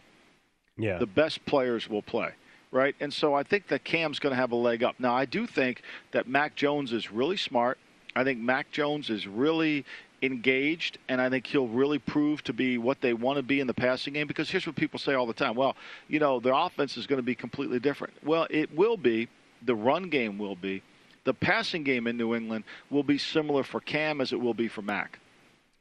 Yeah. 0.76 0.98
The 0.98 1.06
best 1.06 1.44
players 1.46 1.88
will 1.88 2.02
play 2.02 2.32
right? 2.74 2.96
And 2.98 3.14
so 3.14 3.34
I 3.34 3.44
think 3.44 3.68
that 3.68 3.84
Cam's 3.84 4.18
going 4.18 4.32
to 4.32 4.36
have 4.36 4.50
a 4.50 4.56
leg 4.56 4.82
up. 4.82 4.96
Now, 4.98 5.14
I 5.14 5.24
do 5.24 5.46
think 5.46 5.82
that 6.10 6.26
Mac 6.26 6.56
Jones 6.56 6.92
is 6.92 7.10
really 7.10 7.36
smart. 7.36 7.78
I 8.16 8.24
think 8.24 8.40
Mac 8.40 8.70
Jones 8.72 9.10
is 9.10 9.28
really 9.28 9.84
engaged, 10.22 10.98
and 11.08 11.20
I 11.20 11.30
think 11.30 11.46
he'll 11.46 11.68
really 11.68 12.00
prove 12.00 12.42
to 12.44 12.52
be 12.52 12.76
what 12.76 13.00
they 13.00 13.14
want 13.14 13.36
to 13.36 13.42
be 13.42 13.60
in 13.60 13.68
the 13.68 13.74
passing 13.74 14.14
game. 14.14 14.26
Because 14.26 14.50
here's 14.50 14.66
what 14.66 14.74
people 14.74 14.98
say 14.98 15.14
all 15.14 15.26
the 15.26 15.32
time: 15.32 15.54
"Well, 15.54 15.76
you 16.08 16.18
know, 16.18 16.40
the 16.40 16.54
offense 16.54 16.96
is 16.96 17.06
going 17.06 17.18
to 17.18 17.24
be 17.24 17.34
completely 17.34 17.78
different." 17.78 18.14
Well, 18.24 18.46
it 18.50 18.74
will 18.74 18.96
be. 18.96 19.28
The 19.62 19.74
run 19.74 20.10
game 20.10 20.36
will 20.36 20.56
be. 20.56 20.82
The 21.24 21.34
passing 21.34 21.84
game 21.84 22.06
in 22.06 22.16
New 22.16 22.34
England 22.34 22.64
will 22.90 23.02
be 23.02 23.18
similar 23.18 23.62
for 23.62 23.80
Cam 23.80 24.20
as 24.20 24.32
it 24.32 24.40
will 24.40 24.52
be 24.52 24.68
for 24.68 24.82
Mac 24.82 25.20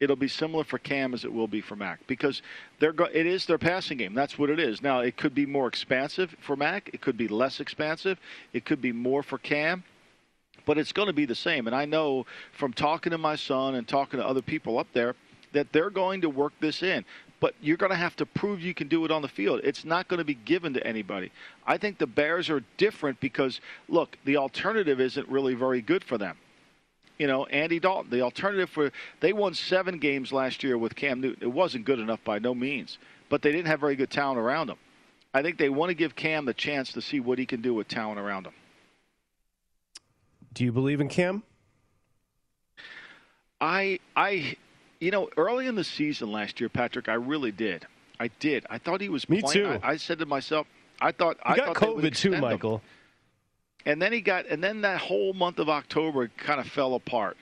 it'll 0.03 0.15
be 0.15 0.27
similar 0.27 0.63
for 0.63 0.77
Cam 0.77 1.13
as 1.13 1.23
it 1.23 1.31
will 1.31 1.47
be 1.47 1.61
for 1.61 1.75
Mac 1.75 2.05
because 2.07 2.41
they're 2.79 2.91
go- 2.91 3.05
it 3.05 3.25
is 3.25 3.45
their 3.45 3.57
passing 3.57 3.97
game. 3.97 4.13
That's 4.13 4.37
what 4.37 4.49
it 4.49 4.59
is. 4.59 4.81
Now 4.81 4.99
it 4.99 5.15
could 5.17 5.33
be 5.33 5.45
more 5.45 5.67
expansive 5.67 6.35
for 6.41 6.55
Mac. 6.55 6.89
It 6.93 7.01
could 7.01 7.17
be 7.17 7.27
less 7.27 7.59
expansive. 7.59 8.19
It 8.51 8.65
could 8.65 8.81
be 8.81 8.91
more 8.91 9.23
for 9.23 9.37
Cam. 9.37 9.83
But 10.65 10.77
it's 10.77 10.91
going 10.91 11.07
to 11.07 11.13
be 11.13 11.25
the 11.25 11.35
same. 11.35 11.67
And 11.67 11.75
I 11.75 11.85
know 11.85 12.25
from 12.53 12.73
talking 12.73 13.11
to 13.11 13.17
my 13.17 13.35
son 13.35 13.75
and 13.75 13.87
talking 13.87 14.19
to 14.19 14.25
other 14.25 14.41
people 14.41 14.77
up 14.77 14.87
there 14.93 15.15
that 15.51 15.71
they're 15.71 15.89
going 15.89 16.21
to 16.21 16.29
work 16.29 16.53
this 16.59 16.83
in. 16.83 17.05
But 17.39 17.55
you're 17.61 17.77
going 17.77 17.91
to 17.91 17.97
have 17.97 18.15
to 18.17 18.25
prove 18.25 18.61
you 18.61 18.73
can 18.73 18.87
do 18.87 19.03
it 19.03 19.11
on 19.11 19.21
the 19.21 19.27
field. 19.27 19.61
It's 19.63 19.83
not 19.83 20.07
going 20.07 20.19
to 20.19 20.23
be 20.25 20.35
given 20.35 20.73
to 20.75 20.87
anybody. 20.87 21.31
I 21.67 21.77
think 21.77 21.97
the 21.97 22.07
Bears 22.07 22.49
are 22.49 22.63
different 22.77 23.19
because, 23.19 23.59
look, 23.89 24.17
the 24.23 24.37
alternative 24.37 25.01
isn't 25.01 25.27
really 25.27 25.53
very 25.53 25.81
good 25.81 26.03
for 26.03 26.17
them 26.17 26.37
you 27.23 27.27
know, 27.27 27.45
Andy 27.45 27.79
Dalton. 27.79 28.11
The 28.11 28.19
alternative 28.19 28.69
for 28.69 28.91
they 29.21 29.31
won 29.31 29.53
seven 29.53 29.97
games 29.97 30.33
last 30.33 30.61
year 30.61 30.77
with 30.77 30.93
Cam 30.93 31.21
Newton. 31.21 31.41
It 31.41 31.53
wasn't 31.53 31.85
good 31.85 31.99
enough 31.99 32.21
by 32.25 32.37
no 32.37 32.53
means, 32.53 32.97
but 33.29 33.41
they 33.41 33.53
didn't 33.53 33.67
have 33.67 33.79
very 33.79 33.95
good 33.95 34.09
talent 34.09 34.39
around 34.39 34.69
him. 34.69 34.75
I 35.33 35.41
think 35.41 35.57
they 35.57 35.69
want 35.69 35.89
to 35.89 35.93
give 35.93 36.17
Cam 36.17 36.43
the 36.43 36.53
chance 36.53 36.91
to 36.91 37.01
see 37.01 37.21
what 37.21 37.39
he 37.39 37.45
can 37.45 37.61
do 37.61 37.73
with 37.73 37.87
talent 37.87 38.19
around 38.19 38.45
him. 38.45 38.51
Do 40.53 40.65
you 40.65 40.73
believe 40.73 40.99
in 40.99 41.07
Cam? 41.07 41.43
I 43.61 43.99
I 44.17 44.57
you 44.99 45.11
know, 45.11 45.29
early 45.37 45.67
in 45.67 45.75
the 45.75 45.85
season 45.85 46.29
last 46.29 46.59
year, 46.59 46.67
Patrick, 46.67 47.07
I 47.07 47.13
really 47.13 47.53
did. 47.53 47.87
I 48.19 48.27
did. 48.41 48.65
I 48.69 48.79
thought 48.79 48.99
he 48.99 49.07
was 49.07 49.29
Me 49.29 49.39
playing. 49.41 49.63
too. 49.63 49.79
I, 49.81 49.91
I 49.91 49.95
said 49.95 50.19
to 50.19 50.25
myself, 50.25 50.67
I 50.99 51.13
thought 51.13 51.37
You 51.37 51.53
I 51.53 51.55
got 51.55 51.77
thought 51.77 51.95
COVID 51.95 52.17
too, 52.17 52.31
Michael. 52.31 52.75
him. 52.79 52.81
And 53.85 54.01
then 54.01 54.13
he 54.13 54.21
got, 54.21 54.45
and 54.47 54.63
then 54.63 54.81
that 54.81 54.99
whole 54.99 55.33
month 55.33 55.59
of 55.59 55.69
October 55.69 56.29
kind 56.37 56.59
of 56.59 56.67
fell 56.67 56.95
apart. 56.95 57.37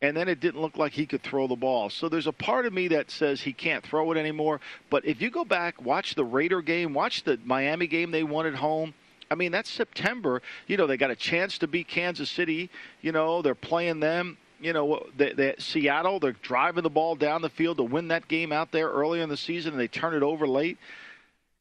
And 0.00 0.16
then 0.16 0.28
it 0.28 0.38
didn't 0.38 0.60
look 0.60 0.76
like 0.76 0.92
he 0.92 1.06
could 1.06 1.22
throw 1.22 1.48
the 1.48 1.56
ball. 1.56 1.90
So 1.90 2.08
there's 2.08 2.28
a 2.28 2.32
part 2.32 2.66
of 2.66 2.72
me 2.72 2.88
that 2.88 3.10
says 3.10 3.40
he 3.40 3.52
can't 3.52 3.84
throw 3.84 4.12
it 4.12 4.18
anymore. 4.18 4.60
But 4.90 5.04
if 5.04 5.20
you 5.20 5.30
go 5.30 5.44
back, 5.44 5.84
watch 5.84 6.14
the 6.14 6.24
Raider 6.24 6.62
game, 6.62 6.94
watch 6.94 7.24
the 7.24 7.38
Miami 7.44 7.88
game 7.88 8.12
they 8.12 8.22
won 8.22 8.46
at 8.46 8.54
home. 8.54 8.94
I 9.30 9.34
mean, 9.34 9.50
that's 9.50 9.70
September. 9.70 10.40
You 10.68 10.76
know, 10.76 10.86
they 10.86 10.96
got 10.96 11.10
a 11.10 11.16
chance 11.16 11.58
to 11.58 11.66
beat 11.66 11.88
Kansas 11.88 12.30
City. 12.30 12.70
You 13.02 13.12
know, 13.12 13.42
they're 13.42 13.54
playing 13.54 14.00
them. 14.00 14.38
You 14.60 14.72
know, 14.72 15.04
they, 15.16 15.32
they, 15.32 15.54
Seattle, 15.58 16.20
they're 16.20 16.32
driving 16.32 16.82
the 16.82 16.90
ball 16.90 17.14
down 17.14 17.42
the 17.42 17.48
field 17.48 17.76
to 17.76 17.84
win 17.84 18.08
that 18.08 18.28
game 18.28 18.52
out 18.52 18.72
there 18.72 18.88
early 18.88 19.20
in 19.20 19.28
the 19.28 19.36
season, 19.36 19.72
and 19.72 19.80
they 19.80 19.88
turn 19.88 20.14
it 20.14 20.22
over 20.22 20.46
late. 20.48 20.78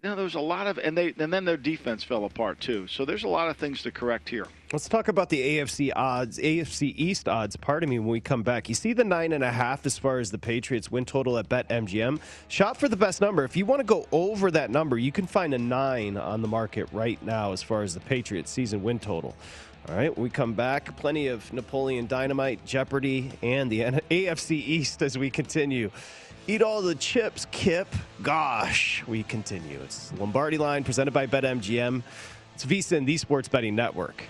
Know, 0.03 0.13
there 0.13 0.23
was 0.23 0.35
a 0.35 0.39
lot 0.39 0.67
of, 0.67 0.77
and 0.77 0.95
they, 0.95 1.15
and 1.17 1.33
then 1.33 1.43
their 1.43 1.57
defense 1.57 2.03
fell 2.03 2.25
apart 2.25 2.59
too. 2.59 2.85
So 2.85 3.03
there's 3.03 3.23
a 3.23 3.27
lot 3.27 3.49
of 3.49 3.57
things 3.57 3.81
to 3.81 3.91
correct 3.91 4.29
here. 4.29 4.45
Let's 4.71 4.87
talk 4.87 5.07
about 5.07 5.29
the 5.29 5.57
AFC 5.57 5.91
odds, 5.95 6.37
AFC 6.37 6.93
East 6.95 7.27
odds. 7.27 7.55
Pardon 7.55 7.89
me. 7.89 7.97
When 7.97 8.09
we 8.09 8.19
come 8.19 8.43
back, 8.43 8.69
you 8.69 8.75
see 8.75 8.93
the 8.93 9.03
nine 9.03 9.31
and 9.31 9.43
a 9.43 9.51
half 9.51 9.87
as 9.87 9.97
far 9.97 10.19
as 10.19 10.29
the 10.29 10.37
Patriots 10.37 10.91
win 10.91 11.03
total 11.03 11.39
at 11.39 11.49
BetMGM. 11.49 12.19
Shop 12.47 12.77
for 12.77 12.87
the 12.87 12.95
best 12.95 13.21
number. 13.21 13.43
If 13.43 13.57
you 13.57 13.65
want 13.65 13.79
to 13.79 13.85
go 13.85 14.05
over 14.11 14.51
that 14.51 14.69
number, 14.69 14.99
you 14.99 15.11
can 15.11 15.25
find 15.25 15.55
a 15.55 15.57
nine 15.57 16.15
on 16.15 16.43
the 16.43 16.47
market 16.47 16.87
right 16.91 17.21
now 17.23 17.51
as 17.51 17.63
far 17.63 17.81
as 17.81 17.95
the 17.95 17.99
Patriots 18.01 18.51
season 18.51 18.83
win 18.83 18.99
total. 18.99 19.35
All 19.89 19.95
right, 19.95 20.15
we 20.15 20.29
come 20.29 20.53
back. 20.53 20.95
Plenty 20.97 21.27
of 21.27 21.51
Napoleon 21.51 22.05
Dynamite, 22.05 22.63
Jeopardy, 22.65 23.31
and 23.41 23.71
the 23.71 23.79
AFC 24.11 24.51
East 24.51 25.01
as 25.01 25.17
we 25.17 25.31
continue. 25.31 25.89
Eat 26.49 26.61
all 26.61 26.81
the 26.81 26.95
chips, 26.95 27.45
Kip. 27.51 27.89
Gosh, 28.23 29.03
we 29.05 29.23
continue. 29.23 29.79
It's 29.83 30.13
Lombardi 30.13 30.57
Line 30.57 30.85
presented 30.85 31.11
by 31.11 31.27
BetMGM. 31.27 32.01
It's 32.55 32.65
VSIN, 32.65 33.05
the 33.05 33.17
Sports 33.17 33.49
Betting 33.49 33.75
Network. 33.75 34.23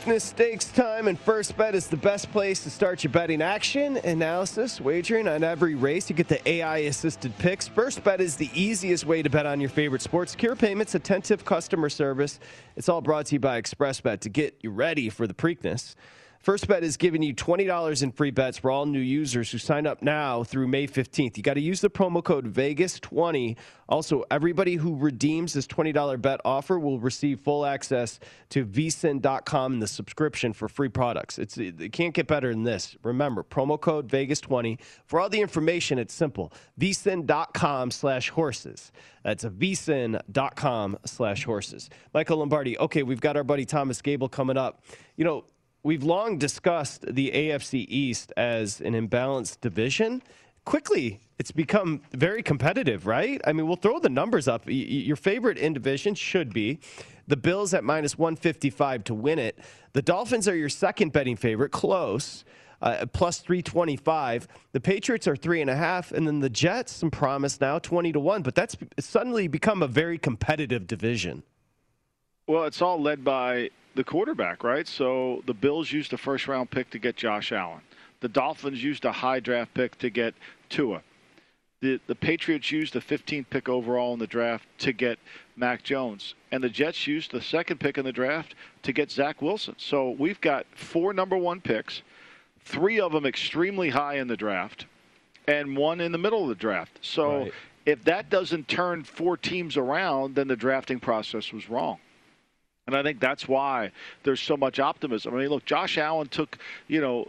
Preakness 0.00 0.22
Stakes 0.22 0.64
time, 0.72 1.08
and 1.08 1.20
First 1.20 1.58
Bet 1.58 1.74
is 1.74 1.88
the 1.88 1.96
best 1.98 2.32
place 2.32 2.62
to 2.62 2.70
start 2.70 3.04
your 3.04 3.12
betting 3.12 3.42
action, 3.42 3.98
analysis, 3.98 4.80
wagering 4.80 5.28
on 5.28 5.44
every 5.44 5.74
race. 5.74 6.08
You 6.08 6.16
get 6.16 6.26
the 6.26 6.48
AI 6.48 6.78
assisted 6.78 7.36
picks. 7.36 7.68
First 7.68 8.02
Bet 8.02 8.18
is 8.18 8.36
the 8.36 8.48
easiest 8.54 9.04
way 9.04 9.22
to 9.22 9.28
bet 9.28 9.44
on 9.44 9.60
your 9.60 9.68
favorite 9.68 10.00
sports. 10.00 10.32
Secure 10.32 10.56
payments, 10.56 10.94
attentive 10.94 11.44
customer 11.44 11.90
service. 11.90 12.40
It's 12.76 12.88
all 12.88 13.02
brought 13.02 13.26
to 13.26 13.34
you 13.34 13.40
by 13.40 13.60
ExpressBet 13.60 14.20
to 14.20 14.30
get 14.30 14.56
you 14.62 14.70
ready 14.70 15.10
for 15.10 15.26
the 15.26 15.34
Preakness. 15.34 15.94
First 16.40 16.68
Bet 16.68 16.82
is 16.82 16.96
giving 16.96 17.22
you 17.22 17.34
$20 17.34 18.02
in 18.02 18.12
free 18.12 18.30
bets 18.30 18.56
for 18.56 18.70
all 18.70 18.86
new 18.86 18.98
users 18.98 19.50
who 19.52 19.58
sign 19.58 19.86
up 19.86 20.00
now 20.00 20.42
through 20.42 20.68
May 20.68 20.86
15th. 20.86 21.36
You 21.36 21.42
got 21.42 21.54
to 21.54 21.60
use 21.60 21.82
the 21.82 21.90
promo 21.90 22.24
code 22.24 22.50
VEGAS20. 22.50 23.58
Also, 23.90 24.24
everybody 24.30 24.76
who 24.76 24.96
redeems 24.96 25.52
this 25.52 25.66
$20 25.66 26.22
bet 26.22 26.40
offer 26.42 26.78
will 26.78 26.98
receive 26.98 27.40
full 27.40 27.66
access 27.66 28.18
to 28.48 28.64
vsin.com 28.64 29.74
and 29.74 29.82
the 29.82 29.86
subscription 29.86 30.54
for 30.54 30.66
free 30.66 30.88
products. 30.88 31.38
It's 31.38 31.58
it 31.58 31.92
can't 31.92 32.14
get 32.14 32.26
better 32.26 32.48
than 32.54 32.64
this. 32.64 32.96
Remember, 33.02 33.44
promo 33.44 33.78
code 33.78 34.08
VEGAS20. 34.08 34.78
For 35.04 35.20
all 35.20 35.28
the 35.28 35.42
information, 35.42 35.98
it's 35.98 36.14
simple. 36.14 36.54
vsin.com 36.80 37.90
slash 37.90 38.30
horses. 38.30 38.92
That's 39.24 39.44
vsin.com 39.44 40.98
slash 41.04 41.44
horses. 41.44 41.90
Michael 42.14 42.38
Lombardi. 42.38 42.78
Okay, 42.78 43.02
we've 43.02 43.20
got 43.20 43.36
our 43.36 43.44
buddy 43.44 43.66
Thomas 43.66 44.00
Gable 44.00 44.30
coming 44.30 44.56
up. 44.56 44.82
You 45.16 45.26
know, 45.26 45.44
we've 45.82 46.02
long 46.02 46.38
discussed 46.38 47.04
the 47.08 47.30
AFC 47.30 47.86
East 47.88 48.32
as 48.36 48.80
an 48.80 48.94
imbalanced 48.94 49.60
division. 49.60 50.22
Quickly, 50.64 51.20
it's 51.38 51.52
become 51.52 52.02
very 52.12 52.42
competitive, 52.42 53.06
right? 53.06 53.40
I 53.46 53.52
mean, 53.52 53.66
we'll 53.66 53.76
throw 53.76 53.98
the 53.98 54.10
numbers 54.10 54.46
up. 54.46 54.62
Your 54.66 55.16
favorite 55.16 55.58
in 55.58 55.72
division 55.72 56.14
should 56.14 56.52
be 56.52 56.80
the 57.26 57.36
Bills 57.36 57.72
at 57.72 57.84
minus 57.84 58.18
155 58.18 59.04
to 59.04 59.14
win 59.14 59.38
it. 59.38 59.58
The 59.92 60.02
Dolphins 60.02 60.46
are 60.48 60.56
your 60.56 60.68
second 60.68 61.12
betting 61.12 61.36
favorite, 61.36 61.70
close. 61.70 62.44
Uh, 62.82 63.04
plus 63.12 63.40
325. 63.40 64.48
The 64.72 64.80
Patriots 64.80 65.28
are 65.28 65.36
three 65.36 65.60
and 65.60 65.68
a 65.68 65.76
half, 65.76 66.12
and 66.12 66.26
then 66.26 66.40
the 66.40 66.48
Jets, 66.48 66.92
some 66.92 67.10
promise 67.10 67.60
now, 67.60 67.78
20 67.78 68.12
to 68.12 68.20
1. 68.20 68.40
But 68.40 68.54
that's 68.54 68.74
suddenly 68.98 69.48
become 69.48 69.82
a 69.82 69.86
very 69.86 70.16
competitive 70.16 70.86
division. 70.86 71.42
Well, 72.46 72.64
it's 72.64 72.80
all 72.80 72.98
led 72.98 73.22
by 73.22 73.68
the 73.94 74.04
quarterback, 74.04 74.62
right? 74.64 74.86
So 74.86 75.42
the 75.46 75.54
Bills 75.54 75.90
used 75.92 76.12
a 76.12 76.18
first 76.18 76.48
round 76.48 76.70
pick 76.70 76.90
to 76.90 76.98
get 76.98 77.16
Josh 77.16 77.52
Allen. 77.52 77.80
The 78.20 78.28
Dolphins 78.28 78.82
used 78.82 79.04
a 79.04 79.12
high 79.12 79.40
draft 79.40 79.74
pick 79.74 79.98
to 79.98 80.10
get 80.10 80.34
Tua. 80.68 81.02
The, 81.80 81.98
the 82.06 82.14
Patriots 82.14 82.70
used 82.70 82.92
the 82.92 83.00
15th 83.00 83.46
pick 83.48 83.68
overall 83.68 84.12
in 84.12 84.18
the 84.18 84.26
draft 84.26 84.66
to 84.80 84.92
get 84.92 85.18
Mac 85.56 85.82
Jones. 85.82 86.34
And 86.52 86.62
the 86.62 86.68
Jets 86.68 87.06
used 87.06 87.30
the 87.32 87.40
second 87.40 87.80
pick 87.80 87.96
in 87.96 88.04
the 88.04 88.12
draft 88.12 88.54
to 88.82 88.92
get 88.92 89.10
Zach 89.10 89.40
Wilson. 89.40 89.74
So 89.78 90.10
we've 90.10 90.40
got 90.42 90.66
four 90.74 91.14
number 91.14 91.38
one 91.38 91.62
picks, 91.62 92.02
three 92.64 93.00
of 93.00 93.12
them 93.12 93.24
extremely 93.24 93.88
high 93.88 94.16
in 94.18 94.28
the 94.28 94.36
draft, 94.36 94.84
and 95.48 95.74
one 95.74 96.02
in 96.02 96.12
the 96.12 96.18
middle 96.18 96.42
of 96.42 96.50
the 96.50 96.54
draft. 96.54 96.98
So 97.00 97.44
Right. 97.44 97.52
if 97.86 98.04
that 98.04 98.28
doesn't 98.28 98.68
turn 98.68 99.02
four 99.02 99.38
teams 99.38 99.78
around, 99.78 100.34
then 100.34 100.48
the 100.48 100.56
drafting 100.56 101.00
process 101.00 101.50
was 101.50 101.70
wrong. 101.70 101.98
And 102.92 102.98
I 102.98 103.02
think 103.02 103.20
that's 103.20 103.48
why 103.48 103.90
there's 104.24 104.40
so 104.40 104.56
much 104.56 104.78
optimism. 104.78 105.34
I 105.34 105.38
mean, 105.38 105.48
look, 105.48 105.64
Josh 105.64 105.98
Allen 105.98 106.28
took, 106.28 106.58
you 106.88 107.00
know, 107.00 107.28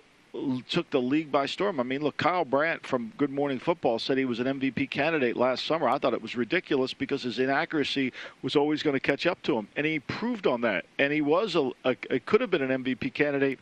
took 0.69 0.89
the 0.89 1.01
league 1.01 1.31
by 1.31 1.45
storm. 1.45 1.79
I 1.79 1.83
mean, 1.83 2.01
look, 2.01 2.17
Kyle 2.17 2.45
Brandt 2.45 2.85
from 2.85 3.11
Good 3.17 3.31
Morning 3.31 3.59
Football 3.59 3.99
said 3.99 4.17
he 4.17 4.25
was 4.25 4.39
an 4.39 4.47
MVP 4.47 4.89
candidate 4.89 5.35
last 5.35 5.65
summer. 5.65 5.89
I 5.89 5.97
thought 5.97 6.13
it 6.13 6.21
was 6.21 6.35
ridiculous 6.35 6.93
because 6.93 7.23
his 7.23 7.39
inaccuracy 7.39 8.13
was 8.41 8.55
always 8.55 8.81
going 8.81 8.93
to 8.93 8.99
catch 8.99 9.27
up 9.27 9.41
to 9.43 9.57
him, 9.57 9.67
and 9.75 9.85
he 9.85 9.99
proved 9.99 10.47
on 10.47 10.61
that. 10.61 10.85
And 10.99 11.11
he 11.11 11.21
was 11.21 11.55
a, 11.55 11.71
a 11.83 11.95
it 12.09 12.25
could 12.25 12.41
have 12.41 12.49
been 12.49 12.61
an 12.61 12.83
MVP 12.83 13.13
candidate 13.13 13.59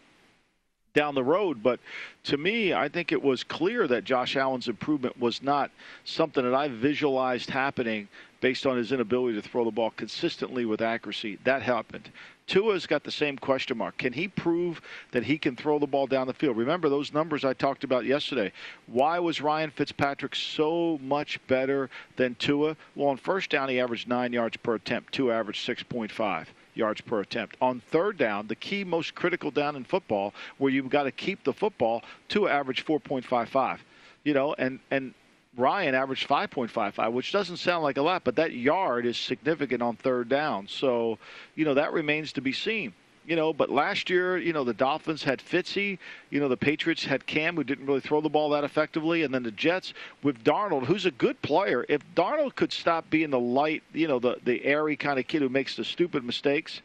down 0.93 1.15
the 1.15 1.23
road. 1.23 1.61
But 1.63 1.79
to 2.25 2.37
me, 2.37 2.73
I 2.73 2.89
think 2.89 3.11
it 3.11 3.21
was 3.21 3.43
clear 3.43 3.87
that 3.87 4.03
Josh 4.03 4.35
Allen's 4.35 4.67
improvement 4.67 5.19
was 5.19 5.41
not 5.41 5.71
something 6.03 6.43
that 6.43 6.53
I 6.53 6.67
visualized 6.67 7.49
happening 7.49 8.07
based 8.41 8.65
on 8.65 8.77
his 8.77 8.91
inability 8.91 9.39
to 9.41 9.47
throw 9.47 9.65
the 9.65 9.71
ball 9.71 9.91
consistently 9.91 10.65
with 10.65 10.81
accuracy. 10.81 11.37
That 11.43 11.61
happened. 11.61 12.09
Tua's 12.47 12.87
got 12.87 13.03
the 13.03 13.11
same 13.11 13.37
question 13.37 13.77
mark. 13.77 13.97
Can 13.97 14.11
he 14.11 14.27
prove 14.27 14.81
that 15.11 15.23
he 15.23 15.37
can 15.37 15.55
throw 15.55 15.77
the 15.77 15.85
ball 15.85 16.07
down 16.07 16.25
the 16.25 16.33
field? 16.33 16.57
Remember 16.57 16.89
those 16.89 17.13
numbers 17.13 17.45
I 17.45 17.53
talked 17.53 17.83
about 17.83 18.05
yesterday. 18.05 18.51
Why 18.87 19.19
was 19.19 19.39
Ryan 19.39 19.69
Fitzpatrick 19.69 20.35
so 20.35 20.99
much 21.03 21.39
better 21.47 21.91
than 22.15 22.35
Tua? 22.35 22.75
Well, 22.95 23.09
on 23.09 23.17
first 23.17 23.51
down, 23.51 23.69
he 23.69 23.79
averaged 23.79 24.07
nine 24.07 24.33
yards 24.33 24.57
per 24.57 24.75
attempt. 24.75 25.13
Tua 25.13 25.35
averaged 25.35 25.67
6.5 25.67 26.47
yards 26.79 27.01
per 27.01 27.19
attempt. 27.21 27.55
On 27.61 27.79
third 27.79 28.17
down, 28.17 28.47
the 28.47 28.55
key 28.55 28.83
most 28.83 29.13
critical 29.13 29.51
down 29.51 29.75
in 29.75 29.83
football, 29.83 30.33
where 30.57 30.71
you've 30.71 30.89
got 30.89 31.03
to 31.03 31.11
keep 31.11 31.43
the 31.43 31.53
football, 31.53 32.03
to 32.29 32.47
average 32.47 32.85
4.55. 32.85 33.79
You 34.23 34.33
know, 34.33 34.55
and 34.57 34.79
and 34.89 35.13
Ryan 35.57 35.95
averaged 35.95 36.27
5.55, 36.27 37.11
which 37.11 37.31
doesn't 37.31 37.57
sound 37.57 37.83
like 37.83 37.97
a 37.97 38.01
lot, 38.01 38.23
but 38.23 38.35
that 38.37 38.53
yard 38.53 39.05
is 39.05 39.17
significant 39.17 39.81
on 39.81 39.95
third 39.95 40.29
down. 40.29 40.67
So, 40.67 41.17
you 41.55 41.65
know, 41.65 41.73
that 41.73 41.91
remains 41.93 42.33
to 42.33 42.41
be 42.41 42.53
seen. 42.53 42.93
You 43.25 43.35
know, 43.35 43.53
but 43.53 43.69
last 43.69 44.09
year, 44.09 44.37
you 44.37 44.53
know, 44.53 44.63
the 44.63 44.73
Dolphins 44.73 45.23
had 45.23 45.39
Fitzy. 45.39 45.99
You 46.31 46.39
know, 46.39 46.47
the 46.47 46.57
Patriots 46.57 47.05
had 47.05 47.27
Cam, 47.27 47.55
who 47.55 47.63
didn't 47.63 47.85
really 47.85 47.99
throw 47.99 48.21
the 48.21 48.29
ball 48.29 48.49
that 48.49 48.63
effectively, 48.63 49.23
and 49.23 49.33
then 49.33 49.43
the 49.43 49.51
Jets 49.51 49.93
with 50.23 50.43
Darnold, 50.43 50.85
who's 50.85 51.05
a 51.05 51.11
good 51.11 51.39
player. 51.43 51.85
If 51.89 52.01
Darnold 52.15 52.55
could 52.55 52.73
stop 52.73 53.09
being 53.09 53.29
the 53.29 53.39
light, 53.39 53.83
you 53.93 54.07
know, 54.07 54.17
the 54.17 54.37
the 54.43 54.65
airy 54.65 54.95
kind 54.95 55.19
of 55.19 55.27
kid 55.27 55.43
who 55.43 55.49
makes 55.49 55.75
the 55.75 55.83
stupid 55.83 56.23
mistakes, 56.23 56.81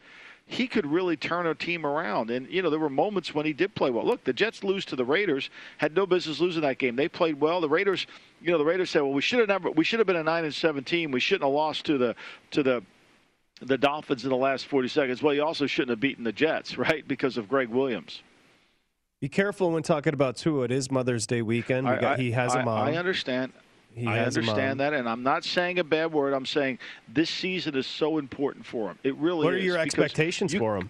he 0.47 0.67
could 0.67 0.85
really 0.85 1.17
turn 1.17 1.47
a 1.47 1.55
team 1.55 1.85
around. 1.85 2.29
And 2.29 2.47
you 2.49 2.61
know, 2.61 2.69
there 2.69 2.79
were 2.79 2.89
moments 2.89 3.33
when 3.33 3.45
he 3.45 3.53
did 3.53 3.73
play 3.73 3.89
well. 3.89 4.05
Look, 4.05 4.23
the 4.23 4.33
Jets 4.33 4.63
lose 4.63 4.85
to 4.85 4.95
the 4.95 5.05
Raiders, 5.05 5.49
had 5.77 5.95
no 5.95 6.05
business 6.05 6.39
losing 6.39 6.61
that 6.61 6.77
game. 6.77 6.95
They 6.95 7.07
played 7.07 7.39
well. 7.39 7.61
The 7.61 7.69
Raiders, 7.69 8.05
you 8.41 8.51
know, 8.51 8.59
the 8.59 8.65
Raiders 8.65 8.91
said, 8.91 9.01
well, 9.01 9.13
we 9.13 9.21
should 9.21 9.39
have 9.39 9.47
never, 9.47 9.71
we 9.71 9.83
should 9.83 9.99
have 9.99 10.07
been 10.07 10.15
a 10.15 10.23
nine 10.23 10.45
and 10.45 10.53
seventeen. 10.53 11.09
We 11.09 11.19
shouldn't 11.19 11.43
have 11.43 11.53
lost 11.53 11.85
to 11.85 11.97
the 11.97 12.15
to 12.51 12.61
the 12.61 12.83
the 13.61 13.77
Dolphins 13.77 14.23
in 14.23 14.29
the 14.29 14.35
last 14.35 14.65
40 14.67 14.87
seconds. 14.87 15.21
Well, 15.23 15.33
you 15.33 15.43
also 15.43 15.65
shouldn't 15.65 15.91
have 15.91 15.99
beaten 15.99 16.23
the 16.23 16.31
Jets, 16.31 16.77
right? 16.77 17.07
Because 17.07 17.37
of 17.37 17.47
Gregg 17.47 17.69
Williams. 17.69 18.21
Be 19.21 19.29
careful 19.29 19.71
when 19.71 19.81
talking 19.83 20.13
about 20.13 20.35
Tua. 20.35 20.65
It 20.65 20.71
is 20.71 20.91
Mother's 20.91 21.25
Day 21.25 21.41
weekend. 21.41 21.87
We 21.89 21.95
got, 21.95 22.19
he 22.19 22.31
has 22.31 22.53
a 22.53 22.59
I- 22.59 22.63
mom. 22.63 22.87
I 22.87 22.97
understand. 22.97 23.53
He 23.93 24.05
I 24.07 24.19
understand 24.19 24.81
that, 24.81 24.93
and 24.93 25.07
I'm 25.07 25.23
not 25.23 25.45
saying 25.45 25.79
a 25.79 25.83
bad 25.85 26.11
word. 26.11 26.33
I'm 26.33 26.45
saying 26.45 26.79
this 27.07 27.29
season 27.29 27.77
is 27.77 27.87
so 27.87 28.17
important 28.17 28.65
for 28.65 28.89
him. 28.89 28.99
It 29.03 29.15
really 29.15 29.45
What 29.45 29.53
are 29.53 29.57
your 29.57 29.77
expectations 29.77 30.51
you- 30.53 30.59
for 30.59 30.75
him? 30.75 30.89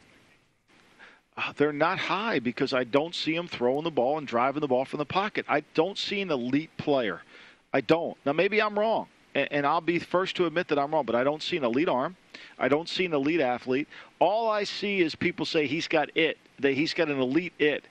Uh, 1.38 1.54
They're 1.56 1.72
not 1.72 2.00
high 2.00 2.40
because 2.40 2.74
I 2.74 2.84
don't 2.84 3.14
see 3.14 3.36
him 3.36 3.48
throwing 3.48 3.84
the 3.84 3.92
ball 3.92 4.18
and 4.18 4.26
driving 4.26 4.62
the 4.62 4.68
ball 4.68 4.86
from 4.86 4.98
the 4.98 5.06
pocket. 5.06 5.46
I 5.48 5.60
don't 5.76 6.00
see 6.00 6.22
an 6.22 6.32
elite 6.32 6.76
player. 6.78 7.22
I 7.74 7.82
don't. 7.82 8.18
Now, 8.26 8.34
maybe 8.34 8.60
I'm 8.60 8.78
wrong, 8.80 9.08
and, 9.36 9.48
and 9.52 9.68
I'll 9.68 9.82
be 9.82 10.00
first 10.00 10.36
to 10.38 10.48
admit 10.48 10.70
that 10.70 10.80
I'm 10.80 10.92
wrong, 10.92 11.06
but 11.06 11.16
I 11.16 11.24
don't 11.24 11.44
see 11.44 11.58
an 11.58 11.64
elite 11.64 11.90
arm. 11.90 12.16
I 12.58 12.70
don't 12.70 12.90
see 12.90 13.06
an 13.06 13.14
elite 13.14 13.42
athlete. 13.42 13.88
All 14.20 14.50
I 14.50 14.64
see 14.64 15.02
is 15.02 15.14
people 15.14 15.46
say 15.46 15.68
he's 15.68 15.88
got 15.88 16.10
it, 16.16 16.38
that 16.60 16.72
he's 16.72 16.94
got 16.94 17.10
an 17.10 17.20
elite 17.20 17.54
it. 17.60 17.86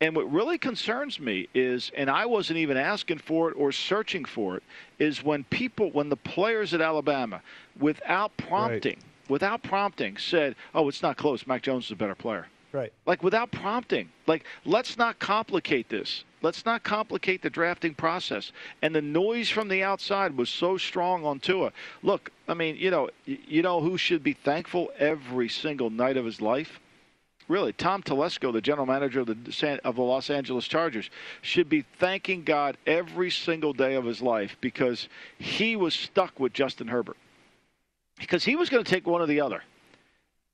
And 0.00 0.14
what 0.14 0.30
really 0.32 0.58
concerns 0.58 1.18
me 1.18 1.48
is, 1.54 1.90
and 1.96 2.08
I 2.08 2.24
wasn't 2.24 2.58
even 2.58 2.76
asking 2.76 3.18
for 3.18 3.50
it 3.50 3.54
or 3.56 3.72
searching 3.72 4.24
for 4.24 4.56
it, 4.56 4.62
is 4.98 5.24
when 5.24 5.44
people, 5.44 5.90
when 5.90 6.08
the 6.08 6.16
players 6.16 6.72
at 6.72 6.80
Alabama, 6.80 7.42
without 7.78 8.36
prompting, 8.36 8.98
without 9.28 9.62
prompting, 9.64 10.16
said, 10.16 10.54
"Oh, 10.72 10.88
it's 10.88 11.02
not 11.02 11.16
close. 11.16 11.48
Mac 11.48 11.62
Jones 11.62 11.86
is 11.86 11.90
a 11.90 11.96
better 11.96 12.14
player." 12.14 12.46
Right. 12.70 12.92
Like 13.06 13.24
without 13.24 13.50
prompting. 13.50 14.10
Like 14.28 14.44
let's 14.64 14.96
not 14.96 15.18
complicate 15.18 15.88
this. 15.88 16.24
Let's 16.40 16.64
not 16.64 16.84
complicate 16.84 17.42
the 17.42 17.50
drafting 17.50 17.94
process. 17.94 18.52
And 18.82 18.94
the 18.94 19.02
noise 19.02 19.48
from 19.48 19.68
the 19.68 19.82
outside 19.82 20.36
was 20.36 20.48
so 20.48 20.76
strong 20.76 21.24
on 21.24 21.40
Tua. 21.40 21.72
Look, 22.02 22.30
I 22.46 22.54
mean, 22.54 22.76
you 22.76 22.90
know, 22.90 23.10
you 23.24 23.62
know 23.62 23.80
who 23.80 23.98
should 23.98 24.22
be 24.22 24.34
thankful 24.34 24.90
every 24.98 25.48
single 25.48 25.90
night 25.90 26.16
of 26.16 26.24
his 26.24 26.40
life? 26.40 26.80
Really, 27.48 27.72
Tom 27.72 28.02
Telesco, 28.02 28.52
the 28.52 28.60
general 28.60 28.86
manager 28.86 29.20
of 29.20 29.26
the 29.26 29.80
of 29.82 29.96
the 29.96 30.02
Los 30.02 30.28
Angeles 30.28 30.68
Chargers, 30.68 31.08
should 31.40 31.68
be 31.68 31.84
thanking 31.98 32.44
God 32.44 32.76
every 32.86 33.30
single 33.30 33.72
day 33.72 33.94
of 33.94 34.04
his 34.04 34.20
life 34.20 34.56
because 34.60 35.08
he 35.38 35.74
was 35.74 35.94
stuck 35.94 36.38
with 36.38 36.52
Justin 36.52 36.88
Herbert. 36.88 37.16
Because 38.18 38.44
he 38.44 38.54
was 38.54 38.68
going 38.68 38.84
to 38.84 38.90
take 38.90 39.06
one 39.06 39.22
or 39.22 39.26
the 39.26 39.40
other. 39.40 39.62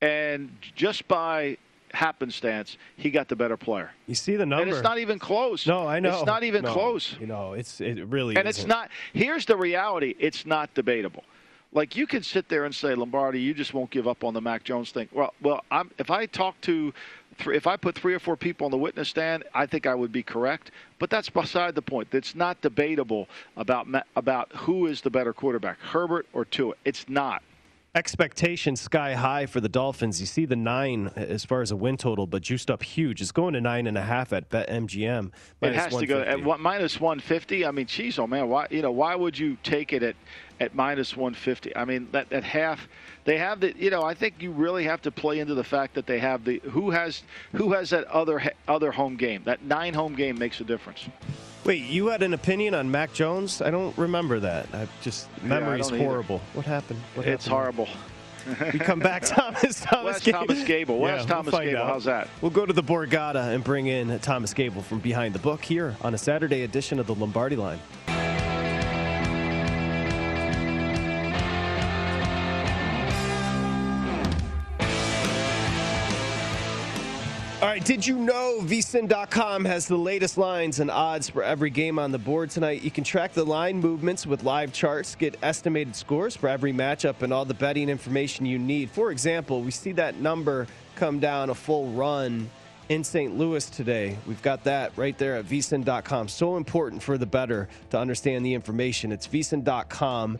And 0.00 0.50
just 0.76 1.08
by 1.08 1.56
happenstance, 1.94 2.76
he 2.96 3.10
got 3.10 3.28
the 3.28 3.36
better 3.36 3.56
player. 3.56 3.90
You 4.06 4.14
see 4.14 4.36
the 4.36 4.44
number. 4.44 4.62
And 4.64 4.72
it's 4.72 4.82
not 4.82 4.98
even 4.98 5.18
close. 5.18 5.66
no, 5.66 5.86
I 5.86 6.00
know. 6.00 6.18
It's 6.18 6.26
not 6.26 6.42
even 6.42 6.62
No. 6.64 6.72
close. 6.72 7.16
You 7.20 7.26
know, 7.26 7.54
it's 7.54 7.80
it 7.80 8.04
really 8.06 8.36
And 8.36 8.46
it's 8.48 8.58
isn't. 8.58 8.68
not. 8.68 8.90
Here's 9.12 9.46
the 9.46 9.56
reality: 9.56 10.14
it's 10.18 10.44
not 10.44 10.72
debatable. 10.74 11.24
Like 11.72 11.96
you 11.96 12.06
can 12.06 12.22
sit 12.22 12.48
there 12.48 12.64
and 12.66 12.74
say, 12.74 12.94
Lombardi, 12.94 13.40
you 13.40 13.52
just 13.52 13.74
won't 13.74 13.90
give 13.90 14.06
up 14.06 14.22
on 14.22 14.32
the 14.32 14.40
Mac 14.40 14.62
Jones 14.62 14.92
thing. 14.92 15.08
Well, 15.12 15.34
well, 15.42 15.64
I'm, 15.72 15.90
if 15.98 16.08
I 16.08 16.26
talk 16.26 16.60
to, 16.62 16.94
three, 17.38 17.56
if 17.56 17.66
I 17.66 17.76
put 17.76 17.96
three 17.96 18.14
or 18.14 18.20
four 18.20 18.36
people 18.36 18.64
on 18.66 18.70
the 18.70 18.78
witness 18.78 19.08
stand, 19.08 19.42
I 19.54 19.66
think 19.66 19.84
I 19.84 19.92
would 19.94 20.12
be 20.12 20.22
correct. 20.22 20.70
But 21.00 21.10
that's 21.10 21.28
beside 21.28 21.74
the 21.74 21.82
point. 21.82 22.08
It's 22.12 22.36
not 22.36 22.60
debatable 22.60 23.28
about 23.56 23.88
about 24.14 24.52
who 24.54 24.86
is 24.86 25.00
the 25.00 25.10
better 25.10 25.32
quarterback, 25.32 25.80
Herbert 25.80 26.26
or 26.32 26.44
Tua. 26.44 26.74
It's 26.84 27.08
not. 27.08 27.42
Expectations 27.94 28.80
sky 28.80 29.14
high 29.14 29.46
for 29.46 29.60
the 29.60 29.68
Dolphins. 29.68 30.20
You 30.20 30.26
see 30.26 30.44
the 30.44 30.56
nine 30.56 31.10
as 31.16 31.44
far 31.44 31.62
as 31.62 31.70
a 31.70 31.76
win 31.76 31.96
total, 31.96 32.26
but 32.26 32.42
juiced 32.42 32.70
up 32.70 32.82
huge. 32.82 33.22
It's 33.22 33.32
going 33.32 33.54
to 33.54 33.60
nine 33.60 33.86
and 33.86 33.96
a 33.96 34.02
half 34.02 34.32
at 34.32 34.50
BetMGM. 34.50 35.30
It 35.62 35.74
has 35.74 35.96
to 35.96 36.06
go 36.06 36.20
at 36.20 36.42
150. 36.42 36.62
minus 36.62 37.00
150. 37.00 37.64
I 37.64 37.70
mean, 37.70 37.86
geez, 37.86 38.18
oh 38.18 38.26
man, 38.26 38.48
why 38.48 38.66
you 38.70 38.82
know 38.82 38.90
why 38.90 39.14
would 39.14 39.38
you 39.38 39.56
take 39.62 39.92
it 39.92 40.02
at 40.02 40.16
at 40.60 40.74
minus 40.74 41.16
150? 41.16 41.76
I 41.76 41.84
mean, 41.84 42.08
that 42.12 42.30
that 42.30 42.44
half 42.44 42.88
they 43.24 43.38
have 43.38 43.60
the 43.60 43.74
you 43.76 43.90
know 43.90 44.02
I 44.02 44.14
think 44.14 44.34
you 44.40 44.50
really 44.52 44.84
have 44.84 45.02
to 45.02 45.10
play 45.10 45.38
into 45.40 45.54
the 45.54 45.64
fact 45.64 45.94
that 45.94 46.06
they 46.06 46.18
have 46.18 46.44
the 46.44 46.60
who 46.70 46.90
has 46.90 47.22
who 47.52 47.72
has 47.72 47.90
that 47.90 48.04
other 48.04 48.52
other 48.68 48.92
home 48.92 49.16
game. 49.16 49.42
That 49.44 49.62
nine 49.62 49.94
home 49.94 50.14
game 50.14 50.38
makes 50.38 50.60
a 50.60 50.64
difference. 50.64 51.06
Wait, 51.64 51.82
you 51.82 52.08
had 52.08 52.22
an 52.22 52.34
opinion 52.34 52.74
on 52.74 52.90
Mac 52.90 53.14
Jones? 53.14 53.62
I 53.62 53.70
don't 53.70 53.96
remember 53.96 54.38
that. 54.40 54.66
I 54.74 54.86
just 55.00 55.28
memory's 55.42 55.90
either. 55.90 55.96
horrible. 56.04 56.40
What 56.52 56.66
happened? 56.66 57.00
What 57.14 57.26
It's 57.26 57.46
happened? 57.46 57.86
horrible. 57.86 57.88
We 58.74 58.78
come 58.78 58.98
back, 59.00 59.22
Thomas. 59.24 59.80
Thomas 59.80 60.20
Gable. 60.22 60.40
Thomas 60.40 60.64
Gable? 60.64 61.00
Yeah, 61.00 61.22
Thomas 61.22 61.50
we'll 61.54 61.62
Gable? 61.62 61.78
out. 61.80 61.86
How's 61.88 62.04
that? 62.04 62.28
We'll 62.42 62.50
go 62.50 62.66
to 62.66 62.74
the 62.74 62.82
Borgata 62.82 63.54
and 63.54 63.64
bring 63.64 63.86
in 63.86 64.18
Thomas 64.18 64.52
Gable 64.52 64.82
from 64.82 64.98
behind 64.98 65.34
the 65.34 65.38
book 65.38 65.64
here 65.64 65.96
on 66.02 66.12
a 66.12 66.18
Saturday 66.18 66.60
edition 66.64 66.98
of 67.00 67.06
the 67.06 67.14
Lombardi 67.14 67.56
Line. 67.56 67.78
Did 77.84 78.06
you 78.06 78.16
know 78.16 78.60
vsin.com 78.62 79.62
has 79.66 79.86
the 79.86 79.96
latest 79.96 80.38
lines 80.38 80.80
and 80.80 80.90
odds 80.90 81.28
for 81.28 81.42
every 81.42 81.68
game 81.68 81.98
on 81.98 82.12
the 82.12 82.18
board 82.18 82.48
tonight? 82.48 82.80
You 82.80 82.90
can 82.90 83.04
track 83.04 83.34
the 83.34 83.44
line 83.44 83.78
movements 83.78 84.26
with 84.26 84.42
live 84.42 84.72
charts, 84.72 85.14
get 85.14 85.36
estimated 85.42 85.94
scores 85.94 86.34
for 86.34 86.48
every 86.48 86.72
matchup, 86.72 87.20
and 87.20 87.30
all 87.30 87.44
the 87.44 87.52
betting 87.52 87.90
information 87.90 88.46
you 88.46 88.58
need. 88.58 88.90
For 88.90 89.10
example, 89.10 89.60
we 89.60 89.70
see 89.70 89.92
that 89.92 90.16
number 90.16 90.66
come 90.96 91.20
down 91.20 91.50
a 91.50 91.54
full 91.54 91.90
run 91.90 92.48
in 92.88 93.04
St. 93.04 93.36
Louis 93.36 93.68
today. 93.68 94.16
We've 94.26 94.42
got 94.42 94.64
that 94.64 94.92
right 94.96 95.16
there 95.18 95.36
at 95.36 95.44
vsin.com. 95.44 96.28
So 96.28 96.56
important 96.56 97.02
for 97.02 97.18
the 97.18 97.26
better 97.26 97.68
to 97.90 97.98
understand 97.98 98.46
the 98.46 98.54
information. 98.54 99.12
It's 99.12 99.28
vsin.com 99.28 100.38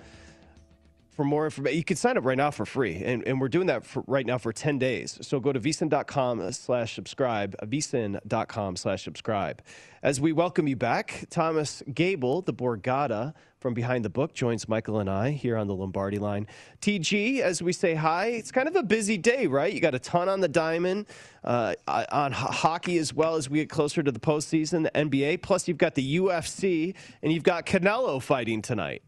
for 1.15 1.25
more 1.25 1.45
information, 1.45 1.79
you 1.79 1.85
can 1.85 1.97
sign 1.97 2.19
up 2.19 2.25
right 2.25 2.37
now 2.37 2.51
for 2.51 2.67
free. 2.67 3.03
And, 3.05 3.27
and 3.27 3.41
we're 3.41 3.49
doing 3.49 3.69
that 3.69 3.85
right 4.09 4.27
now 4.27 4.37
for 4.37 4.53
10 4.53 4.79
days. 4.81 5.17
So 5.23 5.39
go 5.39 5.53
to 5.53 5.61
vsin.com 5.61 6.51
slash 6.53 6.95
subscribe, 6.95 7.57
vsin.com 7.63 8.77
slash 8.77 9.05
subscribe. 9.05 9.63
As 10.03 10.21
we 10.21 10.33
welcome 10.33 10.67
you 10.67 10.75
back, 10.75 11.27
Thomas 11.31 11.85
Gable, 11.95 12.43
the 12.43 12.53
Borgata 12.53 13.33
from 13.61 13.75
Behind 13.75 14.05
the 14.05 14.11
Book, 14.11 14.35
joins 14.35 14.69
Michael 14.69 14.99
and 14.99 15.09
I 15.09 15.31
here 15.31 15.57
on 15.57 15.69
the 15.69 15.75
Lombardi 15.75 16.19
line. 16.19 16.49
TG, 16.83 17.41
as 17.41 17.63
we 17.63 17.73
say 17.73 17.95
hi, 17.95 18.27
it's 18.27 18.51
kind 18.51 18.67
of 18.67 18.75
a 18.75 18.83
busy 18.83 19.17
day, 19.17 19.47
right? 19.47 19.73
You 19.73 19.81
got 19.81 19.95
a 19.95 20.01
ton 20.01 20.29
on 20.29 20.41
the 20.41 20.49
diamond, 20.49 21.07
uh, 21.45 21.75
on 21.87 22.33
ho- 22.33 22.49
hockey 22.49 22.99
as 22.99 23.15
well 23.15 23.37
as 23.37 23.49
we 23.49 23.61
get 23.61 23.71
closer 23.71 24.03
to 24.03 24.11
the 24.11 24.21
postseason, 24.21 24.83
the 24.83 24.91
NBA. 24.91 25.43
Plus, 25.43 25.69
you've 25.69 25.79
got 25.79 25.95
the 25.95 26.17
UFC 26.17 26.95
and 27.23 27.33
you've 27.33 27.45
got 27.45 27.67
Canelo 27.67 28.21
fighting 28.21 28.61
tonight. 28.61 29.03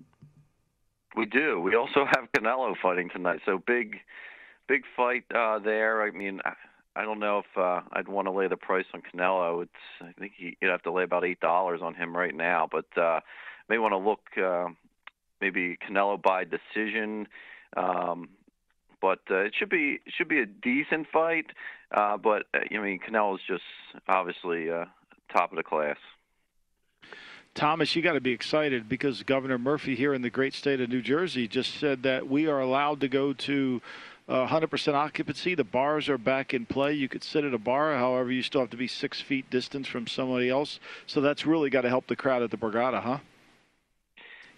We 1.16 1.24
do. 1.24 1.60
We 1.60 1.74
also 1.74 2.04
have 2.04 2.28
Canelo 2.36 2.74
fighting 2.80 3.08
tonight, 3.08 3.40
so 3.46 3.58
big, 3.66 3.96
big 4.68 4.82
fight 4.94 5.24
uh, 5.34 5.58
there. 5.58 6.02
I 6.02 6.10
mean, 6.10 6.40
I, 6.94 7.02
don't 7.04 7.18
know 7.20 7.38
if 7.38 7.58
uh, 7.58 7.80
I'd 7.92 8.06
want 8.06 8.26
to 8.26 8.32
lay 8.32 8.48
the 8.48 8.56
price 8.58 8.84
on 8.92 9.00
Canelo. 9.00 9.62
It's 9.62 9.72
I 10.02 10.12
think 10.20 10.32
he, 10.36 10.58
you'd 10.60 10.70
have 10.70 10.82
to 10.82 10.92
lay 10.92 11.04
about 11.04 11.24
eight 11.24 11.40
dollars 11.40 11.80
on 11.82 11.94
him 11.94 12.14
right 12.14 12.34
now, 12.34 12.68
but 12.70 12.86
uh, 13.00 13.20
may 13.70 13.78
want 13.78 13.92
to 13.92 13.98
look 13.98 14.20
uh, 14.42 14.68
maybe 15.40 15.78
Canelo 15.88 16.20
by 16.20 16.44
decision. 16.44 17.28
Um, 17.76 18.28
but 19.00 19.20
uh, 19.30 19.40
it 19.40 19.54
should 19.58 19.70
be 19.70 20.00
it 20.04 20.12
should 20.16 20.28
be 20.28 20.40
a 20.40 20.46
decent 20.46 21.06
fight. 21.10 21.46
Uh, 21.96 22.18
but 22.18 22.42
uh, 22.54 22.58
I 22.70 22.78
mean, 22.78 22.98
Canelo's 22.98 23.40
just 23.46 23.62
obviously 24.08 24.70
uh, 24.70 24.84
top 25.32 25.50
of 25.50 25.56
the 25.56 25.62
class. 25.62 25.96
Thomas, 27.56 27.96
you 27.96 28.02
got 28.02 28.12
to 28.12 28.20
be 28.20 28.32
excited 28.32 28.86
because 28.86 29.22
Governor 29.22 29.56
Murphy 29.56 29.96
here 29.96 30.12
in 30.12 30.20
the 30.20 30.28
great 30.28 30.52
state 30.52 30.78
of 30.78 30.90
New 30.90 31.00
Jersey 31.00 31.48
just 31.48 31.80
said 31.80 32.02
that 32.02 32.28
we 32.28 32.46
are 32.46 32.60
allowed 32.60 33.00
to 33.00 33.08
go 33.08 33.32
to 33.32 33.80
uh, 34.28 34.46
100% 34.46 34.92
occupancy. 34.92 35.54
The 35.54 35.64
bars 35.64 36.10
are 36.10 36.18
back 36.18 36.52
in 36.52 36.66
play. 36.66 36.92
You 36.92 37.08
could 37.08 37.24
sit 37.24 37.44
at 37.44 37.54
a 37.54 37.58
bar, 37.58 37.96
however, 37.96 38.30
you 38.30 38.42
still 38.42 38.60
have 38.60 38.68
to 38.70 38.76
be 38.76 38.86
six 38.86 39.22
feet 39.22 39.48
distance 39.48 39.88
from 39.88 40.06
somebody 40.06 40.50
else. 40.50 40.80
So 41.06 41.22
that's 41.22 41.46
really 41.46 41.70
got 41.70 41.80
to 41.80 41.88
help 41.88 42.08
the 42.08 42.14
crowd 42.16 42.42
at 42.42 42.50
the 42.50 42.58
Borgata, 42.58 43.02
huh? 43.02 43.20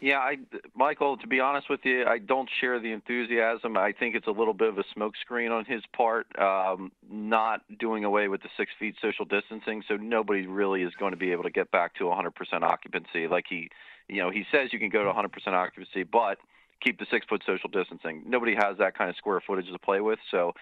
Yeah, 0.01 0.19
I, 0.19 0.37
Michael. 0.77 1.17
To 1.17 1.27
be 1.27 1.41
honest 1.41 1.69
with 1.69 1.81
you, 1.83 2.05
I 2.07 2.19
don't 2.19 2.49
share 2.61 2.79
the 2.79 2.93
enthusiasm. 2.93 3.77
I 3.77 3.93
think 3.93 4.15
it's 4.15 4.29
a 4.29 4.33
little 4.33 4.55
bit 4.55 4.69
of 4.69 4.79
a 4.79 4.85
smokescreen 4.97 5.51
on 5.51 5.65
his 5.65 5.83
part, 5.93 6.27
um, 6.39 6.93
not 7.11 7.63
doing 7.79 8.05
away 8.05 8.29
with 8.29 8.43
the 8.43 8.49
six 8.57 8.71
feet 8.79 8.95
social 9.03 9.25
distancing. 9.25 9.83
So 9.89 9.97
nobody 9.97 10.47
really 10.47 10.83
is 10.83 10.93
going 10.95 11.13
to 11.13 11.17
be 11.17 11.33
able 11.33 11.43
to 11.45 11.51
get 11.51 11.71
back 11.73 11.97
to 11.97 12.05
100% 12.05 12.31
occupancy. 12.63 13.27
Like 13.27 13.47
he, 13.49 13.71
you 14.09 14.23
know, 14.23 14.31
he 14.31 14.45
says 14.53 14.73
you 14.73 14.79
can 14.79 14.89
go 14.89 15.03
to 15.03 15.11
100% 15.11 15.31
occupancy, 15.49 16.05
but 16.05 16.39
keep 16.81 17.01
the 17.01 17.07
six 17.11 17.27
foot 17.29 17.43
social 17.45 17.69
distancing. 17.69 18.23
Nobody 18.25 18.55
has 18.55 18.79
that 18.79 18.97
kind 18.97 19.11
of 19.11 19.17
square 19.17 19.43
footage 19.45 19.67
to 19.67 19.79
play 19.81 20.01
with. 20.01 20.21
So 20.31 20.53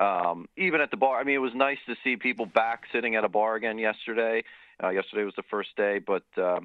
um, 0.00 0.48
even 0.56 0.80
at 0.80 0.90
the 0.90 0.96
bar, 0.96 1.20
I 1.20 1.24
mean, 1.24 1.34
it 1.34 1.38
was 1.38 1.54
nice 1.54 1.78
to 1.88 1.94
see 2.02 2.16
people 2.16 2.46
back 2.46 2.84
sitting 2.90 3.16
at 3.16 3.24
a 3.24 3.28
bar 3.28 3.56
again 3.56 3.76
yesterday. 3.76 4.44
Uh, 4.82 4.90
yesterday 4.90 5.24
was 5.24 5.34
the 5.36 5.44
first 5.50 5.76
day, 5.76 5.98
but. 5.98 6.24
Uh, 6.38 6.60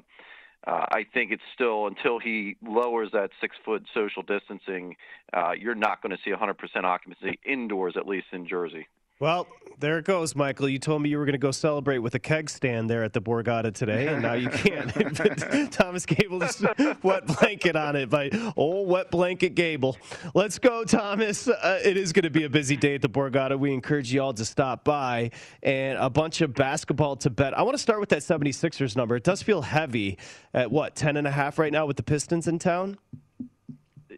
uh, 0.66 0.86
I 0.90 1.04
think 1.12 1.30
it's 1.30 1.42
still 1.54 1.86
until 1.86 2.18
he 2.18 2.56
lowers 2.62 3.10
that 3.12 3.30
six 3.40 3.56
foot 3.64 3.84
social 3.94 4.22
distancing, 4.22 4.96
uh, 5.32 5.52
you're 5.58 5.74
not 5.74 6.02
going 6.02 6.16
to 6.16 6.18
see 6.24 6.30
100% 6.30 6.84
occupancy 6.84 7.38
indoors, 7.44 7.94
at 7.96 8.06
least 8.06 8.26
in 8.32 8.46
Jersey. 8.46 8.86
Well, 9.20 9.46
there 9.78 9.98
it 9.98 10.04
goes, 10.04 10.34
Michael. 10.34 10.68
You 10.68 10.78
told 10.78 11.02
me 11.02 11.08
you 11.08 11.18
were 11.18 11.24
going 11.24 11.34
to 11.34 11.38
go 11.38 11.50
celebrate 11.50 11.98
with 11.98 12.14
a 12.14 12.18
keg 12.18 12.48
stand 12.50 12.88
there 12.90 13.04
at 13.04 13.12
the 13.12 13.20
Borgata 13.20 13.72
today, 13.72 14.08
and 14.08 14.22
now 14.22 14.34
you 14.34 14.48
can't. 14.48 14.92
Thomas 15.72 16.06
Gable's 16.06 16.64
wet 17.02 17.26
blanket 17.26 17.76
on 17.76 17.94
it 17.96 18.10
by 18.10 18.30
old 18.56 18.88
wet 18.88 19.10
blanket 19.10 19.54
Gable. 19.54 19.96
Let's 20.34 20.58
go, 20.58 20.84
Thomas. 20.84 21.48
Uh, 21.48 21.80
it 21.84 21.96
is 21.96 22.12
going 22.12 22.24
to 22.24 22.30
be 22.30 22.44
a 22.44 22.48
busy 22.48 22.76
day 22.76 22.96
at 22.96 23.02
the 23.02 23.08
Borgata. 23.08 23.58
We 23.58 23.72
encourage 23.72 24.12
you 24.12 24.22
all 24.22 24.34
to 24.34 24.44
stop 24.44 24.84
by 24.84 25.30
and 25.62 25.98
a 25.98 26.10
bunch 26.10 26.40
of 26.40 26.54
basketball 26.54 27.16
to 27.16 27.30
bet. 27.30 27.56
I 27.56 27.62
want 27.62 27.74
to 27.74 27.82
start 27.82 28.00
with 28.00 28.08
that 28.10 28.20
76ers 28.20 28.96
number. 28.96 29.16
It 29.16 29.24
does 29.24 29.42
feel 29.42 29.62
heavy 29.62 30.18
at 30.52 30.70
what, 30.70 30.96
10 30.96 31.16
and 31.16 31.26
a 31.26 31.30
half 31.30 31.58
right 31.58 31.72
now 31.72 31.86
with 31.86 31.96
the 31.96 32.02
Pistons 32.02 32.48
in 32.48 32.58
town? 32.58 32.98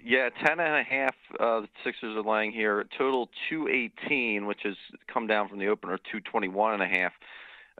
Yeah, 0.08 0.28
ten 0.46 0.60
and 0.60 0.76
a 0.76 0.84
half. 0.84 1.16
Uh, 1.32 1.62
the 1.62 1.68
Sixers 1.82 2.16
are 2.16 2.22
laying 2.22 2.52
here. 2.52 2.86
Total 2.96 3.28
two 3.50 3.66
eighteen, 3.66 4.46
which 4.46 4.60
has 4.62 4.76
come 5.12 5.26
down 5.26 5.48
from 5.48 5.58
the 5.58 5.66
opener 5.66 5.98
two 6.12 6.20
twenty 6.20 6.46
one 6.46 6.80
and 6.80 6.82
a 6.82 6.86
half. 6.86 7.12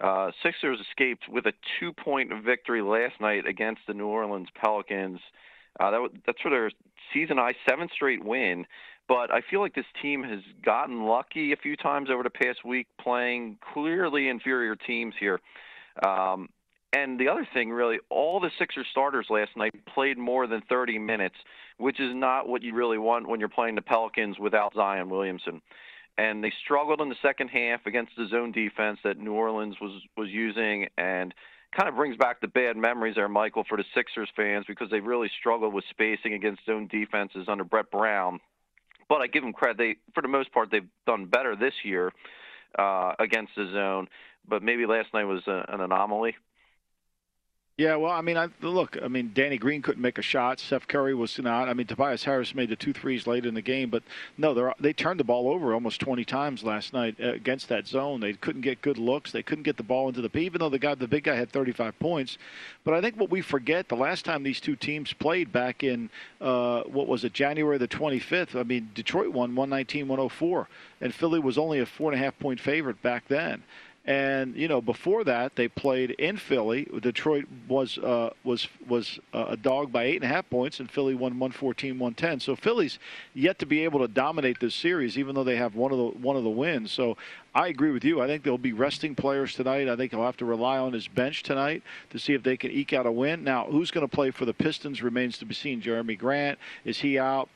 Uh, 0.03 0.33
Sixers 0.43 0.81
escaped 0.81 1.29
with 1.29 1.47
a 1.47 1.53
two 1.79 1.93
point 1.93 2.33
victory 2.45 2.83
last 2.83 3.21
night 3.21 3.47
against 3.47 3.83
the 3.87 3.95
New 3.95 4.09
Orleans 4.09 4.49
Pelicans. 4.61 5.21
Uh, 5.79 5.93
that, 5.93 6.09
that's 6.27 6.41
for 6.41 6.51
their 6.51 6.73
season 7.15 7.37
high 7.37 7.55
seventh 7.69 7.93
straight 7.93 8.25
win. 8.25 8.67
But 9.07 9.33
I 9.33 9.41
feel 9.49 9.61
like 9.61 9.77
this 9.77 9.85
team 10.03 10.25
has 10.25 10.41
gotten 10.65 11.05
lucky 11.05 11.53
a 11.53 11.57
few 11.57 11.77
times 11.77 12.09
over 12.11 12.25
the 12.25 12.31
past 12.31 12.65
week, 12.65 12.89
playing 13.01 13.59
clearly 13.73 14.29
inferior 14.29 14.75
teams 14.75 15.15
here. 15.21 15.39
Um, 16.05 16.49
and 16.92 17.18
the 17.18 17.29
other 17.29 17.46
thing, 17.53 17.70
really, 17.70 17.99
all 18.11 18.40
the 18.40 18.51
Sixers 18.59 18.87
starters 18.90 19.27
last 19.29 19.51
night 19.57 19.75
played 19.87 20.18
more 20.18 20.46
than 20.46 20.62
30 20.68 20.99
minutes, 20.99 21.37
which 21.79 22.01
is 22.01 22.14
not 22.14 22.49
what 22.49 22.62
you 22.62 22.75
really 22.75 22.99
want 22.99 23.29
when 23.29 23.40
you're 23.40 23.49
playing 23.49 23.75
the 23.75 23.83
Pelicans 23.83 24.38
without 24.38 24.75
Zion 24.75 25.11
Williamson. 25.11 25.61
And 26.16 26.42
they 26.42 26.53
struggled 26.64 27.01
in 27.01 27.09
the 27.09 27.16
second 27.20 27.49
half 27.49 27.85
against 27.87 28.12
the 28.16 28.27
zone 28.29 28.53
defense 28.53 28.99
that 29.05 29.18
New 29.18 29.35
Orleans 29.35 29.77
was 29.81 30.01
was 30.16 30.31
using, 30.31 30.87
and 30.96 31.35
kind 31.77 31.88
of 31.88 31.96
brings 31.96 32.16
back 32.16 32.40
the 32.40 32.49
bad 32.49 32.77
memories 32.77 33.16
there, 33.16 33.29
Michael, 33.29 33.64
for 33.68 33.77
the 33.77 33.85
Sixers 33.94 34.31
fans 34.35 34.64
because 34.66 34.88
they 34.90 35.01
really 35.01 35.31
struggled 35.38 35.75
with 35.75 35.85
spacing 35.90 36.33
against 36.33 36.64
zone 36.64 36.88
defenses 36.90 37.46
under 37.49 37.64
Brett 37.64 37.90
Brown. 37.90 38.40
But 39.09 39.20
I 39.20 39.27
give 39.27 39.42
them 39.42 39.53
credit; 39.53 39.77
they, 39.77 39.96
for 40.14 40.22
the 40.22 40.29
most 40.29 40.53
part, 40.53 40.70
they've 40.70 40.88
done 41.07 41.27
better 41.27 41.55
this 41.55 41.75
year 41.85 42.12
uh, 42.79 43.12
against 43.18 43.53
the 43.57 43.70
zone. 43.72 44.09
But 44.49 44.62
maybe 44.62 44.87
last 44.87 45.12
night 45.12 45.25
was 45.25 45.42
a, 45.46 45.66
an 45.68 45.81
anomaly. 45.81 46.37
Yeah, 47.79 47.97
well, 47.97 48.12
I 48.12 48.23
mean, 48.23 48.39
I, 48.39 48.49
look, 48.62 48.97
I 49.03 49.09
mean, 49.09 49.33
Danny 49.35 49.59
Green 49.59 49.83
couldn't 49.83 50.01
make 50.01 50.17
a 50.17 50.23
shot. 50.23 50.61
Seth 50.61 50.89
Curry 50.89 51.15
was 51.15 51.39
not. 51.39 51.69
I 51.69 51.75
mean, 51.75 51.87
Tobias 51.87 52.25
Harris 52.25 52.55
made 52.55 52.71
the 52.71 52.77
two 52.77 52.95
threes 52.95 53.27
late 53.27 53.45
in 53.45 53.53
the 53.53 53.61
game, 53.61 53.91
but 53.91 54.03
no, 54.39 54.55
they 54.55 54.73
they 54.81 54.93
turned 54.95 55.21
the 55.21 55.25
ball 55.25 55.51
over 55.51 55.75
almost 55.75 56.01
20 56.01 56.25
times 56.25 56.65
last 56.65 56.95
night 56.95 57.17
uh, 57.23 57.33
against 57.33 57.69
that 57.69 57.87
zone. 57.87 58.21
They 58.21 58.33
couldn't 58.33 58.62
get 58.62 58.81
good 58.81 58.97
looks. 58.97 59.31
They 59.31 59.43
couldn't 59.43 59.65
get 59.65 59.77
the 59.77 59.83
ball 59.83 60.09
into 60.09 60.23
the 60.23 60.31
P, 60.31 60.47
even 60.47 60.61
though 60.61 60.71
the 60.71 60.79
guy, 60.79 60.95
the 60.95 61.07
big 61.07 61.25
guy, 61.25 61.35
had 61.35 61.53
35 61.53 61.99
points. 61.99 62.39
But 62.83 62.95
I 62.95 63.03
think 63.03 63.21
what 63.21 63.29
we 63.29 63.43
forget 63.43 63.91
the 63.91 63.95
last 63.95 64.25
time 64.25 64.43
these 64.43 64.61
two 64.61 64.77
teams 64.77 65.12
played 65.12 65.53
back 65.53 65.85
in 65.85 66.09
uh, 66.41 66.85
what 66.85 67.09
was 67.09 67.25
it, 67.25 67.35
January 67.35 67.77
the 67.77 67.89
25th. 67.89 68.59
I 68.59 68.62
mean, 68.62 68.89
Detroit 68.95 69.35
won 69.35 69.53
119-104, 69.55 70.67
and 71.03 71.15
Philly 71.15 71.41
was 71.41 71.59
only 71.59 71.81
a 71.81 71.87
four 71.87 72.11
and 72.11 72.19
a 72.19 72.25
half 72.25 72.39
point 72.39 72.59
favorite 72.59 73.03
back 73.03 73.29
then. 73.29 73.62
And 74.07 74.55
you 74.55 74.69
know, 74.69 74.81
before 74.81 75.25
that, 75.25 75.57
they 75.57 75.66
played 75.66 76.12
in 76.12 76.37
Philly. 76.37 76.88
Detroit 77.01 77.47
was 77.69 77.99
uh, 77.99 78.31
was 78.45 78.69
was 78.88 79.19
uh, 79.35 79.47
a 79.49 79.57
dog 79.57 79.90
by 79.90 80.05
eight 80.05 80.16
and 80.16 80.25
a 80.25 80.29
half 80.29 80.49
points, 80.49 80.79
and 80.79 80.88
Philly 80.88 81.16
won 81.16 81.35
114-110. 81.35 82.40
So 82.40 82.55
Philly's 82.55 83.01
yet 83.35 83.59
to 83.59 83.66
be 83.66 83.83
able 83.83 83.99
to 83.99 84.09
dominate 84.09 84.61
this 84.61 84.77
series, 84.77 85.19
even 85.19 85.35
though 85.35 85.42
they 85.42 85.57
have 85.57 85.75
one 85.75 85.90
of 85.90 85.99
the 85.99 86.05
one 86.05 86.37
of 86.37 86.45
the 86.45 86.51
wins. 86.51 86.92
So 86.92 87.16
I 87.53 87.66
agree 87.66 87.90
with 87.90 88.05
you. 88.05 88.21
I 88.21 88.29
think 88.29 88.45
they'll 88.45 88.59
be 88.59 88.73
resting 88.73 89.16
players 89.16 89.55
tonight. 89.55 89.88
I 89.88 89.97
think 89.97 90.12
he'll 90.12 90.23
have 90.23 90.37
to 90.37 90.45
rely 90.45 90.79
on 90.79 90.92
his 90.92 91.09
bench 91.09 91.42
tonight 91.42 91.83
to 92.11 92.19
see 92.21 92.33
if 92.33 92.45
they 92.45 92.57
can 92.57 92.71
eke 92.71 92.92
out 92.92 93.07
a 93.07 93.12
win. 93.12 93.42
Now, 93.42 93.64
who's 93.64 93.90
going 93.90 94.07
to 94.07 94.14
play 94.14 94.31
for 94.31 94.45
the 94.45 94.55
Pistons 94.55 95.03
remains 95.03 95.37
to 95.38 95.47
be 95.47 95.55
seen. 95.55 95.83
Jerami 95.83 96.16
Grant 96.16 96.61
is 96.85 96.99
he 96.99 97.19
out? 97.19 97.49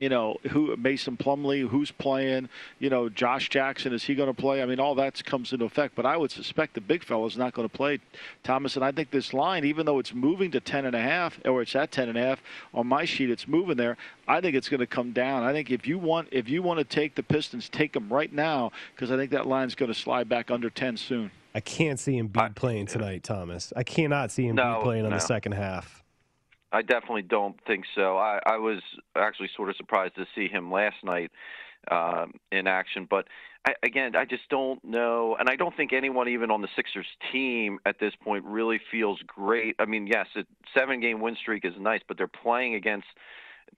You 0.00 0.08
know, 0.08 0.38
who 0.50 0.74
Mason 0.76 1.18
Plumlee, 1.18 1.68
who's 1.68 1.90
playing, 1.90 2.48
you 2.78 2.88
know, 2.88 3.10
Josh 3.10 3.50
Jackson, 3.50 3.92
is 3.92 4.02
he 4.02 4.14
going 4.14 4.34
to 4.34 4.34
play? 4.34 4.62
I 4.62 4.66
mean, 4.66 4.80
all 4.80 4.94
that 4.94 5.22
comes 5.24 5.52
into 5.52 5.66
effect. 5.66 5.94
But 5.94 6.06
I 6.06 6.16
would 6.16 6.30
suspect 6.30 6.72
the 6.72 6.80
big 6.80 7.04
fellow 7.04 7.26
is 7.26 7.36
not 7.36 7.52
going 7.52 7.68
to 7.68 7.76
play, 7.76 8.00
Thomas. 8.42 8.76
And 8.76 8.84
I 8.84 8.92
think 8.92 9.10
this 9.10 9.34
line, 9.34 9.64
even 9.64 9.84
though 9.84 9.98
it's 9.98 10.14
moving 10.14 10.50
to 10.52 10.60
ten 10.60 10.86
and 10.86 10.96
a 10.96 11.00
half, 11.00 11.38
or 11.44 11.60
it's 11.60 11.76
at 11.76 11.92
ten 11.92 12.08
and 12.08 12.16
a 12.16 12.22
half 12.22 12.42
on 12.72 12.86
my 12.86 13.04
sheet, 13.04 13.28
it's 13.28 13.46
moving 13.46 13.76
there. 13.76 13.98
I 14.26 14.40
think 14.40 14.56
it's 14.56 14.70
going 14.70 14.80
to 14.80 14.86
come 14.86 15.12
down. 15.12 15.42
I 15.42 15.52
think 15.52 15.70
if 15.70 15.86
you 15.86 15.98
want, 15.98 16.28
if 16.32 16.48
you 16.48 16.62
want 16.62 16.78
to 16.78 16.84
take 16.84 17.14
the 17.14 17.22
Pistons, 17.22 17.68
take 17.68 17.92
them 17.92 18.08
right 18.08 18.32
now 18.32 18.72
because 18.94 19.10
I 19.10 19.16
think 19.16 19.30
that 19.32 19.46
line's 19.46 19.74
going 19.74 19.92
to 19.92 19.98
slide 19.98 20.30
back 20.30 20.50
under 20.50 20.70
ten 20.70 20.96
soon. 20.96 21.30
I 21.54 21.60
can't 21.60 21.98
see 21.98 22.16
him 22.16 22.28
be 22.28 22.40
playing 22.54 22.86
tonight, 22.86 23.22
Thomas. 23.22 23.72
I 23.76 23.82
cannot 23.82 24.30
see 24.30 24.46
him 24.46 24.56
no, 24.56 24.78
be 24.78 24.84
playing 24.84 25.04
on 25.04 25.10
no. 25.10 25.16
the 25.16 25.20
second 25.20 25.52
half. 25.52 26.02
I 26.72 26.82
definitely 26.82 27.22
don't 27.22 27.56
think 27.66 27.84
so. 27.94 28.16
I, 28.16 28.40
I 28.46 28.56
was 28.58 28.80
actually 29.16 29.50
sort 29.56 29.70
of 29.70 29.76
surprised 29.76 30.14
to 30.16 30.26
see 30.34 30.48
him 30.48 30.70
last 30.70 30.96
night 31.02 31.30
um, 31.90 32.34
in 32.52 32.66
action, 32.66 33.06
but 33.08 33.26
I, 33.66 33.74
again, 33.82 34.14
I 34.16 34.24
just 34.24 34.48
don't 34.48 34.82
know, 34.84 35.36
and 35.38 35.48
I 35.48 35.56
don't 35.56 35.76
think 35.76 35.92
anyone 35.92 36.28
even 36.28 36.50
on 36.50 36.62
the 36.62 36.68
Sixers 36.76 37.06
team 37.32 37.78
at 37.84 37.98
this 37.98 38.14
point 38.22 38.44
really 38.44 38.80
feels 38.90 39.20
great. 39.26 39.76
I 39.78 39.84
mean, 39.84 40.06
yes, 40.06 40.26
a 40.36 40.44
seven-game 40.78 41.20
win 41.20 41.36
streak 41.36 41.64
is 41.64 41.74
nice, 41.78 42.00
but 42.06 42.16
they're 42.16 42.28
playing 42.28 42.74
against 42.74 43.06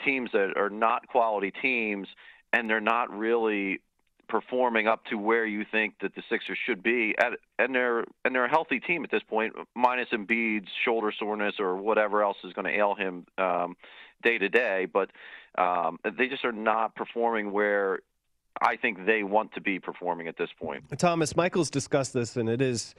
teams 0.04 0.30
that 0.32 0.52
are 0.56 0.70
not 0.70 1.08
quality 1.08 1.52
teams, 1.62 2.08
and 2.52 2.68
they're 2.68 2.80
not 2.80 3.10
really 3.10 3.80
performing 4.28 4.86
up 4.86 5.04
to 5.06 5.16
where 5.16 5.44
you 5.44 5.64
think 5.70 5.94
that 6.00 6.14
the 6.14 6.22
Sixers 6.30 6.58
should 6.64 6.82
be, 6.82 7.14
at, 7.18 7.32
and 7.58 7.74
they're 7.74 8.04
and 8.24 8.34
they're 8.34 8.44
a 8.44 8.50
healthy 8.50 8.80
team 8.80 9.04
at 9.04 9.10
this 9.10 9.22
point, 9.22 9.54
minus 9.74 10.08
Embiid's 10.12 10.70
shoulder 10.84 11.12
soreness 11.18 11.54
or 11.58 11.76
whatever 11.76 12.22
else 12.22 12.36
is 12.44 12.52
going 12.52 12.64
to 12.64 12.76
ail 12.76 12.94
him 12.94 13.26
um, 13.38 13.76
day 14.22 14.38
to 14.38 14.48
day. 14.48 14.86
But 14.92 15.10
um, 15.58 15.98
they 16.18 16.28
just 16.28 16.44
are 16.44 16.52
not 16.52 16.94
performing 16.94 17.52
where 17.52 18.00
I 18.60 18.76
think 18.76 19.06
they 19.06 19.22
want 19.22 19.52
to 19.54 19.60
be 19.60 19.78
performing 19.78 20.28
at 20.28 20.36
this 20.36 20.50
point. 20.58 20.84
Thomas 20.98 21.36
Michaels 21.36 21.70
discussed 21.70 22.12
this, 22.12 22.36
and 22.36 22.48
it 22.48 22.60
is 22.60 22.94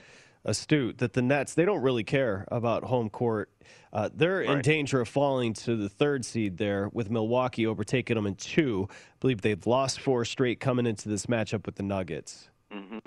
astute 0.45 0.97
that 0.97 1.13
the 1.13 1.21
Nets 1.21 1.53
they 1.53 1.65
don't 1.65 1.81
really 1.81 2.03
care 2.03 2.45
about 2.49 2.83
home 2.83 3.09
court. 3.09 3.49
Uh, 3.91 4.09
they're 4.13 4.39
right. 4.39 4.49
in 4.49 4.61
danger 4.61 5.01
of 5.01 5.07
falling 5.07 5.53
to 5.53 5.75
the 5.75 5.89
third 5.89 6.25
seed 6.25 6.57
there 6.57 6.89
with 6.93 7.09
Milwaukee 7.09 7.65
overtaking 7.65 8.15
them 8.15 8.25
in 8.25 8.35
two. 8.35 8.87
I 8.91 8.95
believe 9.19 9.41
they've 9.41 9.65
lost 9.65 9.99
four 9.99 10.25
straight 10.25 10.59
coming 10.59 10.85
into 10.85 11.09
this 11.09 11.27
matchup 11.27 11.65
with 11.65 11.75
the 11.75 11.83
Nuggets. 11.83 12.49
Mm-hmm. 12.73 12.97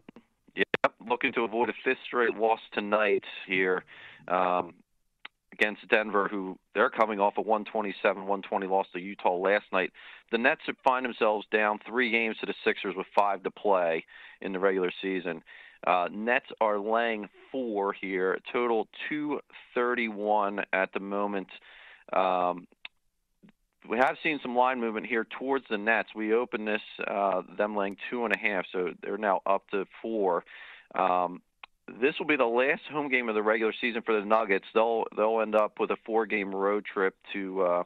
Yeah, 0.55 0.65
looking 1.09 1.33
to 1.35 1.43
avoid 1.43 1.69
a 1.69 1.75
fifth 1.85 1.99
straight 2.07 2.37
loss 2.37 2.61
tonight 2.73 3.25
here 3.47 3.85
um, 4.29 4.75
against 5.53 5.87
Denver, 5.89 6.29
who 6.29 6.57
they're 6.75 6.91
coming 6.91 7.21
off 7.21 7.35
a 7.37 7.43
127-120 7.43 8.71
loss 8.71 8.87
to 8.93 9.01
Utah 9.01 9.37
last 9.37 9.65
night. 9.73 9.93
The 10.33 10.39
Nets 10.39 10.63
find 10.85 11.05
themselves 11.05 11.47
down 11.53 11.79
three 11.87 12.11
games 12.11 12.37
to 12.41 12.47
the 12.47 12.55
Sixers 12.65 12.95
with 12.97 13.07
five 13.15 13.43
to 13.43 13.51
play 13.51 14.05
in 14.41 14.53
the 14.53 14.59
regular 14.59 14.93
season. 15.03 15.43
Uh, 15.87 16.09
Nets 16.11 16.47
are 16.61 16.79
laying 16.79 17.29
four 17.53 17.93
here, 17.93 18.39
total 18.53 18.89
231 19.09 20.61
at 20.73 20.93
the 20.93 21.01
moment. 21.01 21.49
Um, 22.13 22.67
we 23.89 23.99
have 23.99 24.17
seen 24.23 24.41
some 24.43 24.57
line 24.57 24.81
movement 24.81 25.07
here 25.07 25.27
towards 25.39 25.65
the 25.71 25.79
Nets. 25.79 26.09
We 26.15 26.35
opened 26.35 26.67
this, 26.67 26.81
uh, 27.07 27.43
them 27.57 27.77
laying 27.77 27.97
two 28.11 28.25
and 28.25 28.35
a 28.35 28.39
half, 28.39 28.65
so 28.73 28.91
they're 29.01 29.19
now 29.19 29.43
up 29.47 29.69
to 29.71 29.85
four. 30.03 30.45
Um, 30.95 31.41
this 32.01 32.15
will 32.19 32.27
be 32.27 32.37
the 32.37 32.45
last 32.45 32.83
home 32.91 33.09
game 33.09 33.29
of 33.29 33.37
the 33.37 33.43
regular 33.43 33.73
season 33.81 34.03
for 34.03 34.19
the 34.19 34.27
Nuggets. 34.27 34.65
They'll 34.75 35.05
they'll 35.17 35.41
end 35.41 35.55
up 35.55 35.79
with 35.79 35.91
a 35.91 35.97
four-game 36.05 36.53
road 36.53 36.85
trip 36.85 37.15
to 37.33 37.63
uh, 37.63 37.83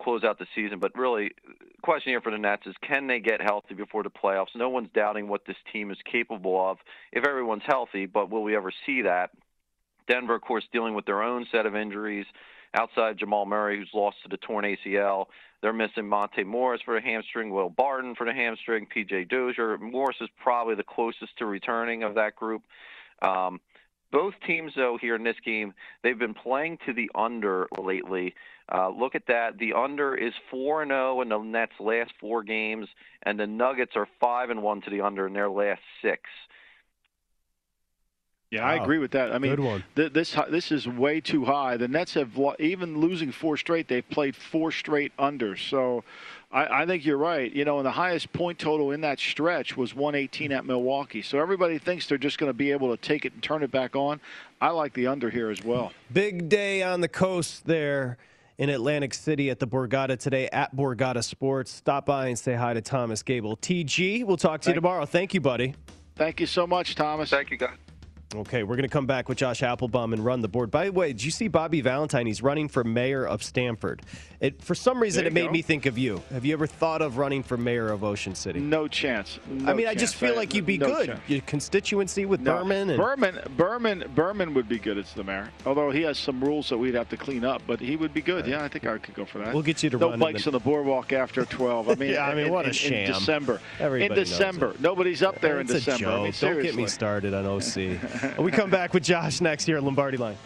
close 0.00 0.24
out 0.24 0.38
the 0.38 0.46
season. 0.54 0.78
But 0.78 0.96
really, 0.96 1.30
question 1.82 2.10
here 2.10 2.20
for 2.20 2.32
the 2.32 2.38
Nets 2.38 2.66
is 2.66 2.74
can 2.82 3.06
they 3.06 3.20
get 3.20 3.40
healthy 3.40 3.74
before 3.74 4.02
the 4.02 4.10
playoffs? 4.10 4.54
No 4.54 4.68
one's 4.68 4.90
doubting 4.94 5.28
what 5.28 5.44
this 5.46 5.56
team 5.72 5.90
is 5.90 5.98
capable 6.10 6.70
of 6.70 6.78
if 7.12 7.26
everyone's 7.26 7.62
healthy, 7.66 8.06
but 8.06 8.30
will 8.30 8.42
we 8.42 8.56
ever 8.56 8.72
see 8.86 9.02
that? 9.02 9.30
Denver, 10.08 10.34
of 10.34 10.42
course, 10.42 10.64
dealing 10.72 10.94
with 10.94 11.04
their 11.04 11.22
own 11.22 11.46
set 11.52 11.66
of 11.66 11.76
injuries. 11.76 12.26
Outside 12.74 13.18
Jamal 13.18 13.46
Murray, 13.46 13.78
who's 13.78 13.90
lost 13.94 14.16
to 14.22 14.28
the 14.28 14.36
torn 14.36 14.64
ACL, 14.64 15.26
they're 15.62 15.72
missing 15.72 16.06
Monte 16.06 16.44
Morris 16.44 16.82
for 16.84 16.94
the 16.94 17.00
hamstring, 17.00 17.50
Will 17.50 17.70
Barton 17.70 18.14
for 18.14 18.26
the 18.26 18.32
hamstring, 18.32 18.86
PJ 18.94 19.28
Dozier. 19.28 19.78
Morris 19.78 20.16
is 20.20 20.28
probably 20.42 20.74
the 20.74 20.84
closest 20.84 21.36
to 21.38 21.46
returning 21.46 22.02
of 22.02 22.14
that 22.14 22.36
group. 22.36 22.62
Um, 23.22 23.60
both 24.10 24.34
teams, 24.46 24.72
though, 24.76 24.98
here 25.00 25.14
in 25.14 25.24
this 25.24 25.36
game, 25.44 25.74
they've 26.02 26.18
been 26.18 26.34
playing 26.34 26.78
to 26.86 26.92
the 26.92 27.10
under 27.14 27.66
lately. 27.78 28.34
Uh, 28.70 28.90
look 28.90 29.14
at 29.14 29.26
that. 29.28 29.58
The 29.58 29.72
under 29.72 30.14
is 30.14 30.32
4 30.50 30.86
0 30.86 31.20
in 31.22 31.28
the 31.30 31.38
Nets' 31.38 31.72
last 31.80 32.12
four 32.20 32.42
games, 32.42 32.86
and 33.22 33.38
the 33.40 33.46
Nuggets 33.46 33.92
are 33.96 34.06
5 34.20 34.50
and 34.50 34.62
1 34.62 34.82
to 34.82 34.90
the 34.90 35.00
under 35.00 35.26
in 35.26 35.32
their 35.32 35.48
last 35.48 35.80
six. 36.02 36.22
Yeah, 38.50 38.64
I 38.64 38.76
agree 38.76 38.96
with 38.96 39.10
that. 39.10 39.30
I 39.34 39.38
mean, 39.38 39.56
Good 39.56 39.64
one. 39.64 39.84
th- 39.94 40.14
this 40.14 40.34
this 40.48 40.72
is 40.72 40.88
way 40.88 41.20
too 41.20 41.44
high. 41.44 41.76
The 41.76 41.86
Nets 41.86 42.14
have 42.14 42.38
lo- 42.38 42.56
even 42.58 42.98
losing 42.98 43.30
four 43.30 43.58
straight. 43.58 43.88
They've 43.88 44.08
played 44.08 44.34
four 44.34 44.72
straight 44.72 45.12
under. 45.18 45.54
So, 45.54 46.02
I, 46.50 46.82
I 46.82 46.86
think 46.86 47.04
you're 47.04 47.18
right. 47.18 47.52
You 47.52 47.66
know, 47.66 47.76
and 47.76 47.84
the 47.84 47.90
highest 47.90 48.32
point 48.32 48.58
total 48.58 48.92
in 48.92 49.02
that 49.02 49.20
stretch 49.20 49.76
was 49.76 49.94
118 49.94 50.50
at 50.50 50.64
Milwaukee. 50.64 51.20
So 51.20 51.38
everybody 51.38 51.76
thinks 51.76 52.06
they're 52.06 52.16
just 52.16 52.38
going 52.38 52.48
to 52.48 52.54
be 52.54 52.72
able 52.72 52.96
to 52.96 52.96
take 52.96 53.26
it 53.26 53.34
and 53.34 53.42
turn 53.42 53.62
it 53.62 53.70
back 53.70 53.94
on. 53.94 54.18
I 54.62 54.70
like 54.70 54.94
the 54.94 55.08
under 55.08 55.28
here 55.28 55.50
as 55.50 55.62
well. 55.62 55.92
Big 56.10 56.48
day 56.48 56.82
on 56.82 57.02
the 57.02 57.08
coast 57.08 57.66
there 57.66 58.16
in 58.58 58.70
Atlantic 58.70 59.14
City 59.14 59.50
at 59.50 59.60
the 59.60 59.66
Borgata 59.66 60.18
today 60.18 60.48
at 60.52 60.74
Borgata 60.74 61.22
Sports. 61.22 61.70
Stop 61.70 62.06
by 62.06 62.26
and 62.26 62.38
say 62.38 62.54
hi 62.54 62.74
to 62.74 62.80
Thomas 62.80 63.22
Gable. 63.22 63.56
TG, 63.56 64.24
we'll 64.24 64.36
talk 64.36 64.60
to 64.62 64.70
you 64.70 64.74
tomorrow. 64.74 65.06
Thank 65.06 65.32
you, 65.32 65.40
buddy. 65.40 65.74
Thank 66.16 66.40
you 66.40 66.46
so 66.46 66.66
much, 66.66 66.96
Thomas. 66.96 67.30
Thank 67.30 67.50
you, 67.50 67.56
guys. 67.56 67.76
Okay, 68.34 68.62
we're 68.62 68.76
going 68.76 68.82
to 68.82 68.90
come 68.92 69.06
back 69.06 69.26
with 69.30 69.38
Josh 69.38 69.62
Applebaum 69.62 70.12
and 70.12 70.22
run 70.22 70.42
the 70.42 70.48
board. 70.48 70.70
By 70.70 70.84
the 70.84 70.92
way, 70.92 71.08
did 71.14 71.24
you 71.24 71.30
see 71.30 71.48
Bobby 71.48 71.80
Valentine? 71.80 72.26
He's 72.26 72.42
running 72.42 72.68
for 72.68 72.84
mayor 72.84 73.26
of 73.26 73.42
Stamford. 73.42 74.02
It, 74.38 74.60
for 74.62 74.74
some 74.74 75.00
reason, 75.00 75.24
it 75.26 75.32
made 75.32 75.46
go. 75.46 75.52
me 75.52 75.62
think 75.62 75.86
of 75.86 75.96
you. 75.96 76.22
Have 76.30 76.44
you 76.44 76.52
ever 76.52 76.66
thought 76.66 77.00
of 77.00 77.16
running 77.16 77.42
for 77.42 77.56
mayor 77.56 77.88
of 77.88 78.04
Ocean 78.04 78.34
City? 78.34 78.60
No 78.60 78.86
chance. 78.86 79.38
No 79.48 79.70
I 79.70 79.74
mean, 79.74 79.86
I 79.86 79.94
just 79.94 80.12
chance. 80.12 80.30
feel 80.30 80.36
like 80.36 80.52
you'd 80.52 80.66
be 80.66 80.76
no 80.76 80.86
good. 80.94 81.06
chance. 81.06 81.20
Your 81.26 81.40
constituency 81.40 82.26
with 82.26 82.40
No. 82.40 82.58
Berman 82.58 82.90
and 82.90 82.98
Berman, 82.98 83.40
Berman, 83.56 84.04
Berman 84.14 84.52
would 84.52 84.68
be 84.68 84.78
good 84.78 84.98
as 84.98 85.10
the 85.14 85.24
mayor. 85.24 85.48
Although 85.64 85.90
he 85.90 86.02
has 86.02 86.18
some 86.18 86.38
rules 86.44 86.68
that 86.68 86.76
we'd 86.76 86.94
have 86.96 87.08
to 87.08 87.16
clean 87.16 87.46
up, 87.46 87.62
but 87.66 87.80
he 87.80 87.96
would 87.96 88.12
be 88.12 88.20
good. 88.20 88.46
Yeah, 88.46 88.62
I 88.62 88.68
think 88.68 88.86
I 88.86 88.98
could 88.98 89.14
go 89.14 89.24
for 89.24 89.38
that. 89.38 89.54
We'll 89.54 89.62
get 89.62 89.82
you 89.82 89.88
to 89.88 89.96
no 89.96 90.10
run 90.10 90.18
bikes 90.18 90.44
the- 90.44 90.50
on 90.50 90.52
the 90.52 90.60
boardwalk 90.60 91.14
after 91.14 91.46
12. 91.46 91.88
I 91.88 91.94
mean, 91.96 92.10
Yeah, 92.10 92.26
I 92.26 92.34
mean, 92.34 92.48
in, 92.48 92.52
what 92.52 92.66
a 92.66 92.68
in, 92.68 92.74
sham. 92.74 93.06
In 93.06 93.12
December. 93.14 93.60
Everybody 93.80 94.12
in 94.12 94.14
December. 94.26 94.74
Nobody's 94.80 95.22
up 95.22 95.40
there 95.40 95.60
it's 95.60 95.70
in 95.70 95.76
a 95.76 95.80
December. 95.80 95.98
joke. 96.04 96.20
I 96.20 96.22
mean, 96.24 96.32
Don't 96.38 96.62
get 96.62 96.74
me 96.76 96.86
started 96.86 97.32
on 97.32 97.46
OC. 97.46 97.98
we 98.38 98.50
come 98.50 98.70
back 98.70 98.94
with 98.94 99.02
Josh 99.02 99.40
next 99.40 99.64
here 99.64 99.76
at 99.76 99.82
Lombardi 99.82 100.16
Line. 100.16 100.36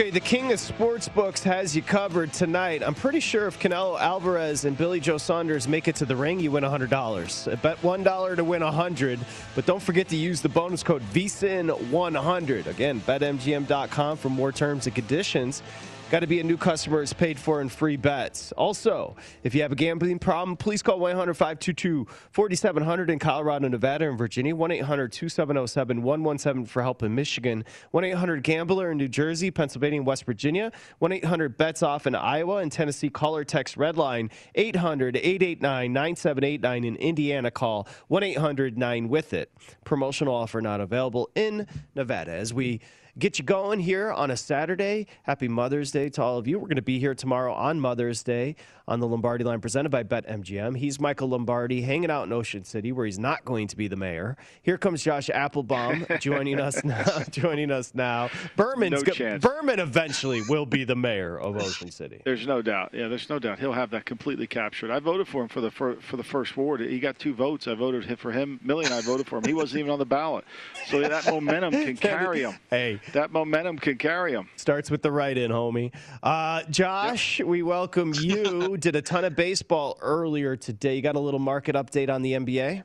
Okay, 0.00 0.08
the 0.08 0.18
king 0.18 0.50
of 0.50 0.58
sports 0.58 1.10
books 1.10 1.42
has 1.42 1.76
you 1.76 1.82
covered 1.82 2.32
tonight. 2.32 2.82
I'm 2.82 2.94
pretty 2.94 3.20
sure 3.20 3.46
if 3.46 3.60
Canelo 3.60 4.00
Alvarez 4.00 4.64
and 4.64 4.74
Billy 4.74 4.98
Joe 4.98 5.18
Saunders 5.18 5.68
make 5.68 5.88
it 5.88 5.96
to 5.96 6.06
the 6.06 6.16
ring, 6.16 6.40
you 6.40 6.50
win 6.50 6.64
$100. 6.64 7.60
Bet 7.60 7.76
$1 7.82 8.36
to 8.36 8.42
win 8.42 8.64
100 8.64 9.20
but 9.54 9.66
don't 9.66 9.82
forget 9.82 10.08
to 10.08 10.16
use 10.16 10.40
the 10.40 10.48
bonus 10.48 10.82
code 10.82 11.02
VSIN100. 11.12 12.66
Again, 12.66 13.02
betmgm.com 13.02 14.16
for 14.16 14.30
more 14.30 14.52
terms 14.52 14.86
and 14.86 14.94
conditions. 14.96 15.62
Got 16.10 16.20
to 16.20 16.26
be 16.26 16.40
a 16.40 16.44
new 16.44 16.56
customer 16.56 17.02
is 17.02 17.12
paid 17.12 17.38
for 17.38 17.60
in 17.60 17.68
free 17.68 17.96
bets. 17.96 18.50
Also, 18.56 19.14
if 19.44 19.54
you 19.54 19.62
have 19.62 19.70
a 19.70 19.76
gambling 19.76 20.18
problem, 20.18 20.56
please 20.56 20.82
call 20.82 20.98
1 20.98 21.12
800 21.12 21.34
522 21.34 22.04
4700 22.32 23.10
in 23.10 23.20
Colorado, 23.20 23.68
Nevada, 23.68 24.08
and 24.08 24.18
Virginia. 24.18 24.56
1 24.56 24.72
800 24.72 25.12
270 25.12 25.68
7117 25.68 26.66
for 26.66 26.82
help 26.82 27.04
in 27.04 27.14
Michigan. 27.14 27.64
1 27.92 28.02
800 28.02 28.42
Gambler 28.42 28.90
in 28.90 28.98
New 28.98 29.06
Jersey, 29.06 29.52
Pennsylvania, 29.52 30.00
and 30.00 30.06
West 30.06 30.24
Virginia. 30.24 30.72
1 30.98 31.12
800 31.12 31.56
Bets 31.56 31.84
Off 31.84 32.08
in 32.08 32.16
Iowa 32.16 32.56
and 32.56 32.72
Tennessee. 32.72 33.08
Call 33.08 33.36
or 33.36 33.44
text 33.44 33.78
Redline 33.78 34.32
800 34.56 35.16
889 35.16 35.92
9789 35.92 36.84
in 36.84 36.96
Indiana. 36.96 37.52
Call 37.52 37.86
1 38.08 38.24
800 38.24 38.76
9 38.76 39.08
with 39.08 39.32
it. 39.32 39.52
Promotional 39.84 40.34
offer 40.34 40.60
not 40.60 40.80
available 40.80 41.30
in 41.36 41.68
Nevada. 41.94 42.32
As 42.32 42.52
we 42.52 42.80
get 43.20 43.38
you 43.38 43.44
going 43.44 43.78
here 43.80 44.10
on 44.10 44.30
a 44.30 44.36
Saturday. 44.36 45.06
Happy 45.24 45.46
Mother's 45.46 45.90
Day 45.90 46.08
to 46.10 46.22
all 46.22 46.38
of 46.38 46.48
you. 46.48 46.58
We're 46.58 46.66
going 46.68 46.76
to 46.76 46.82
be 46.82 46.98
here 46.98 47.14
tomorrow 47.14 47.52
on 47.52 47.78
Mother's 47.78 48.22
Day 48.22 48.56
on 48.88 48.98
the 48.98 49.06
Lombardi 49.06 49.44
line 49.44 49.60
presented 49.60 49.90
by 49.90 50.02
BetMGM. 50.02 50.76
He's 50.76 50.98
Michael 50.98 51.28
Lombardi 51.28 51.82
hanging 51.82 52.10
out 52.10 52.24
in 52.26 52.32
Ocean 52.32 52.64
City 52.64 52.90
where 52.92 53.06
he's 53.06 53.18
not 53.18 53.44
going 53.44 53.68
to 53.68 53.76
be 53.76 53.86
the 53.88 53.94
mayor. 53.96 54.36
Here 54.62 54.78
comes 54.78 55.02
Josh 55.04 55.28
Applebaum 55.30 56.06
joining 56.20 56.58
us 56.58 56.82
now. 56.82 57.04
joining 57.30 57.70
us 57.70 57.94
now. 57.94 58.30
Berman's 58.56 58.92
No 58.94 59.02
go- 59.02 59.12
chance. 59.12 59.44
Berman 59.44 59.78
eventually 59.78 60.42
will 60.48 60.66
be 60.66 60.84
the 60.84 60.96
mayor 60.96 61.38
of 61.38 61.56
Ocean 61.62 61.90
City. 61.90 62.22
There's 62.24 62.46
no 62.46 62.62
doubt. 62.62 62.90
Yeah, 62.94 63.08
there's 63.08 63.28
no 63.28 63.38
doubt. 63.38 63.58
He'll 63.60 63.72
have 63.74 63.90
that 63.90 64.06
completely 64.06 64.46
captured. 64.46 64.90
I 64.90 64.98
voted 64.98 65.28
for 65.28 65.42
him 65.42 65.48
for 65.48 65.60
the 65.60 65.70
fir- 65.70 65.96
for 66.00 66.16
the 66.16 66.24
first 66.24 66.56
ward. 66.56 66.80
He 66.80 66.98
got 66.98 67.18
two 67.18 67.34
votes. 67.34 67.68
I 67.68 67.74
voted 67.74 68.18
for 68.18 68.32
him. 68.32 68.58
Millie 68.64 68.86
and 68.86 68.94
I 68.94 69.02
voted 69.02 69.26
for 69.28 69.36
him. 69.38 69.44
He 69.44 69.52
wasn't 69.54 69.80
even 69.80 69.92
on 69.92 69.98
the 69.98 70.04
ballot. 70.06 70.44
So 70.88 71.00
that 71.00 71.26
momentum 71.26 71.72
can 71.72 71.96
carry 71.96 72.40
him. 72.42 72.54
Hey, 72.70 72.98
That 73.12 73.32
momentum 73.32 73.78
can 73.78 73.98
carry 73.98 74.32
him. 74.32 74.48
Starts 74.56 74.90
with 74.90 75.02
the 75.02 75.10
right 75.10 75.36
in, 75.36 75.50
homie. 75.50 75.92
Uh, 76.22 76.62
Josh, 76.70 77.40
we 77.40 77.62
welcome 77.62 78.12
you. 78.14 78.76
Did 78.78 78.96
a 78.96 79.02
ton 79.02 79.24
of 79.24 79.34
baseball 79.34 79.98
earlier 80.00 80.56
today. 80.56 80.96
You 80.96 81.02
got 81.02 81.16
a 81.16 81.20
little 81.20 81.40
market 81.40 81.74
update 81.74 82.08
on 82.08 82.22
the 82.22 82.32
NBA? 82.34 82.84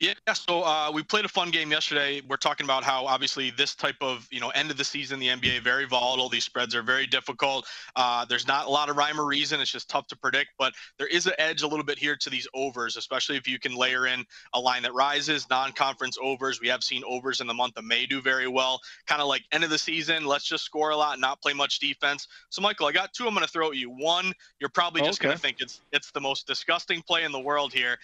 Yeah, 0.00 0.14
so 0.32 0.62
uh, 0.62 0.90
we 0.92 1.02
played 1.02 1.24
a 1.24 1.28
fun 1.28 1.50
game 1.50 1.70
yesterday. 1.70 2.22
We're 2.28 2.36
talking 2.36 2.64
about 2.64 2.84
how 2.84 3.06
obviously 3.06 3.50
this 3.50 3.74
type 3.74 3.96
of 4.00 4.26
you 4.30 4.40
know 4.40 4.50
end 4.50 4.70
of 4.70 4.76
the 4.76 4.84
season, 4.84 5.18
the 5.18 5.28
NBA 5.28 5.62
very 5.62 5.84
volatile. 5.84 6.28
These 6.28 6.44
spreads 6.44 6.74
are 6.74 6.82
very 6.82 7.06
difficult. 7.06 7.66
Uh, 7.96 8.24
there's 8.24 8.46
not 8.46 8.66
a 8.66 8.70
lot 8.70 8.88
of 8.88 8.96
rhyme 8.96 9.20
or 9.20 9.26
reason. 9.26 9.60
It's 9.60 9.70
just 9.70 9.88
tough 9.88 10.06
to 10.08 10.16
predict. 10.16 10.50
But 10.58 10.74
there 10.98 11.06
is 11.06 11.26
an 11.26 11.34
edge 11.38 11.62
a 11.62 11.66
little 11.66 11.84
bit 11.84 11.98
here 11.98 12.16
to 12.16 12.30
these 12.30 12.46
overs, 12.54 12.96
especially 12.96 13.36
if 13.36 13.48
you 13.48 13.58
can 13.58 13.74
layer 13.74 14.06
in 14.06 14.24
a 14.52 14.60
line 14.60 14.82
that 14.82 14.94
rises, 14.94 15.48
non-conference 15.50 16.18
overs. 16.22 16.60
We 16.60 16.68
have 16.68 16.84
seen 16.84 17.02
overs 17.06 17.40
in 17.40 17.46
the 17.46 17.54
month 17.54 17.76
of 17.76 17.84
May 17.84 18.06
do 18.06 18.20
very 18.20 18.48
well. 18.48 18.80
Kind 19.06 19.20
of 19.20 19.28
like 19.28 19.42
end 19.52 19.64
of 19.64 19.70
the 19.70 19.78
season. 19.78 20.24
Let's 20.24 20.44
just 20.44 20.64
score 20.64 20.90
a 20.90 20.96
lot, 20.96 21.14
and 21.14 21.20
not 21.20 21.40
play 21.42 21.52
much 21.52 21.78
defense. 21.78 22.28
So 22.50 22.62
Michael, 22.62 22.86
I 22.86 22.92
got 22.92 23.12
two. 23.12 23.26
I'm 23.26 23.34
going 23.34 23.46
to 23.46 23.52
throw 23.52 23.70
at 23.70 23.76
you. 23.76 23.90
One, 23.90 24.32
you're 24.60 24.70
probably 24.70 25.02
just 25.02 25.20
going 25.20 25.34
to 25.34 25.40
think 25.40 25.58
it's 25.60 25.80
it's 25.92 26.10
the 26.10 26.20
most 26.20 26.46
disgusting 26.46 27.02
play 27.02 27.24
in 27.24 27.32
the 27.32 27.40
world 27.40 27.72
here. 27.72 27.98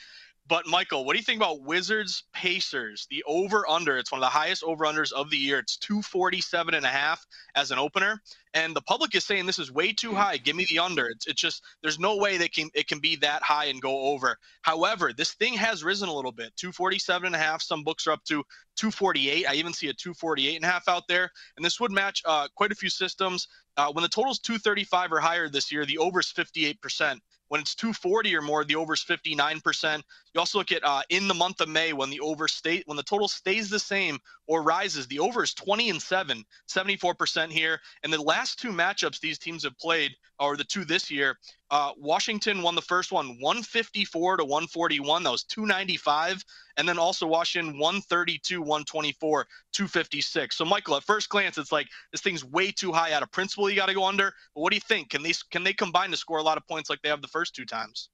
But 0.49 0.67
Michael, 0.67 1.05
what 1.05 1.13
do 1.13 1.19
you 1.19 1.25
think 1.25 1.39
about 1.39 1.63
Wizards 1.63 2.25
Pacers? 2.35 3.07
The 3.09 3.23
over 3.27 3.69
under, 3.69 3.99
it's 3.99 4.11
one 4.11 4.19
of 4.19 4.25
the 4.25 4.31
highest 4.31 4.65
over 4.65 4.85
unders 4.85 5.13
of 5.13 5.31
the 5.31 5.37
year. 5.37 5.61
It's 5.61 5.77
247 5.77 6.75
and 6.75 6.85
a 6.85 6.89
half 6.89 7.25
as 7.55 7.71
an 7.71 7.79
opener. 7.79 8.21
And 8.53 8.75
the 8.75 8.81
public 8.83 9.15
is 9.15 9.25
saying 9.25 9.47
this 9.47 9.61
is 9.61 9.71
way 9.71 9.93
too 9.93 10.13
high. 10.13 10.37
Give 10.39 10.57
me 10.57 10.67
the 10.69 10.81
under. 10.81 11.07
It's, 11.07 11.29
it's 11.29 11.41
just 11.41 11.63
there's 11.83 12.01
no 12.01 12.17
way 12.17 12.37
they 12.37 12.49
can 12.49 12.69
it 12.75 12.89
can 12.89 12.99
be 12.99 13.15
that 13.17 13.43
high 13.43 13.67
and 13.67 13.81
go 13.81 14.07
over. 14.07 14.37
However, 14.63 15.13
this 15.13 15.35
thing 15.35 15.55
has 15.55 15.85
risen 15.85 16.09
a 16.09 16.15
little 16.15 16.33
bit. 16.33 16.57
247 16.57 17.27
and 17.27 17.37
a 17.37 17.39
half. 17.39 17.63
Some 17.63 17.85
books 17.85 18.09
are 18.09 18.13
up 18.13 18.25
to 18.25 18.43
248. 18.77 19.47
I 19.47 19.55
even 19.55 19.73
see 19.73 19.89
a 19.89 19.95
248 19.95 20.57
and 20.57 20.65
a 20.65 20.69
half 20.69 20.89
out 20.89 21.07
there. 21.07 21.31
And 21.57 21.65
this 21.65 21.79
would 21.79 21.93
match 21.93 22.23
uh, 22.25 22.49
quite 22.57 22.73
a 22.73 22.77
few 22.77 22.91
systems. 22.91 23.47
Uh, 23.77 23.93
when 23.93 24.03
the 24.03 24.09
total's 24.09 24.41
235 24.41 25.13
or 25.13 25.21
higher 25.21 25.49
this 25.49 25.71
year, 25.71 25.87
the 25.87 25.99
over's 25.99 26.33
58%. 26.33 27.21
When 27.49 27.61
it's 27.61 27.75
240 27.75 28.37
or 28.37 28.43
more, 28.43 28.65
the 28.65 28.77
over's 28.77 29.05
59%. 29.05 30.03
You 30.33 30.39
also 30.41 30.59
look 30.59 30.71
at 30.71 30.85
uh, 30.85 31.03
in 31.09 31.27
the 31.27 31.35
month 31.35 31.61
of 31.61 31.69
May 31.69 31.93
when 31.93 32.09
the 32.09 32.21
over 32.21 32.47
state 32.47 32.85
when 32.87 32.97
the 32.97 33.03
total 33.03 33.27
stays 33.27 33.69
the 33.69 33.81
same 33.81 34.21
or 34.47 34.63
rises, 34.63 35.07
the 35.09 35.19
over 35.19 35.43
is 35.43 35.55
20 35.55 35.91
and 35.91 36.01
7, 36.01 36.45
74% 36.69 37.51
here. 37.51 37.81
And 38.03 38.13
the 38.13 38.23
last 38.23 38.61
two 38.61 38.71
matchups 38.71 39.19
these 39.21 39.39
teams 39.39 39.65
have 39.65 39.77
played, 39.79 40.13
or 40.39 40.57
the 40.57 40.65
two 40.65 40.85
this 40.85 41.11
year, 41.11 41.39
uh, 41.71 41.93
Washington 41.97 42.63
won 42.63 42.77
the 42.77 42.83
first 42.83 43.11
one 43.11 43.41
154 43.41 44.37
to 44.37 44.45
141. 44.45 45.23
That 45.25 45.31
was 45.31 45.45
295. 45.45 46.45
And 46.77 46.89
then 46.89 46.99
also 46.99 47.27
Washington 47.27 47.79
132, 47.79 48.61
124, 48.61 49.47
256. 49.73 50.57
So 50.57 50.65
Michael, 50.65 50.97
at 50.97 51.03
first 51.03 51.29
glance, 51.29 51.59
it's 51.59 51.73
like 51.73 51.89
this 52.13 52.21
thing's 52.21 52.45
way 52.45 52.71
too 52.71 52.93
high 52.93 53.13
out 53.13 53.23
of 53.23 53.33
principle. 53.33 53.69
You 53.69 53.77
got 53.77 53.87
to 53.87 53.95
go 53.95 54.05
under. 54.05 54.33
But 54.55 54.61
what 54.61 54.71
do 54.71 54.77
you 54.77 54.81
think? 54.81 55.11
Can 55.11 55.23
they 55.23 55.33
can 55.51 55.65
they 55.65 55.73
combine 55.73 56.11
to 56.13 56.17
score 56.17 56.39
a 56.39 56.43
lot 56.43 56.57
of 56.57 56.67
points 56.69 56.89
like 56.89 57.03
they 57.03 57.09
have 57.09 57.23
the 57.23 57.29
first 57.29 57.55
two 57.55 57.65
times? 57.65 58.09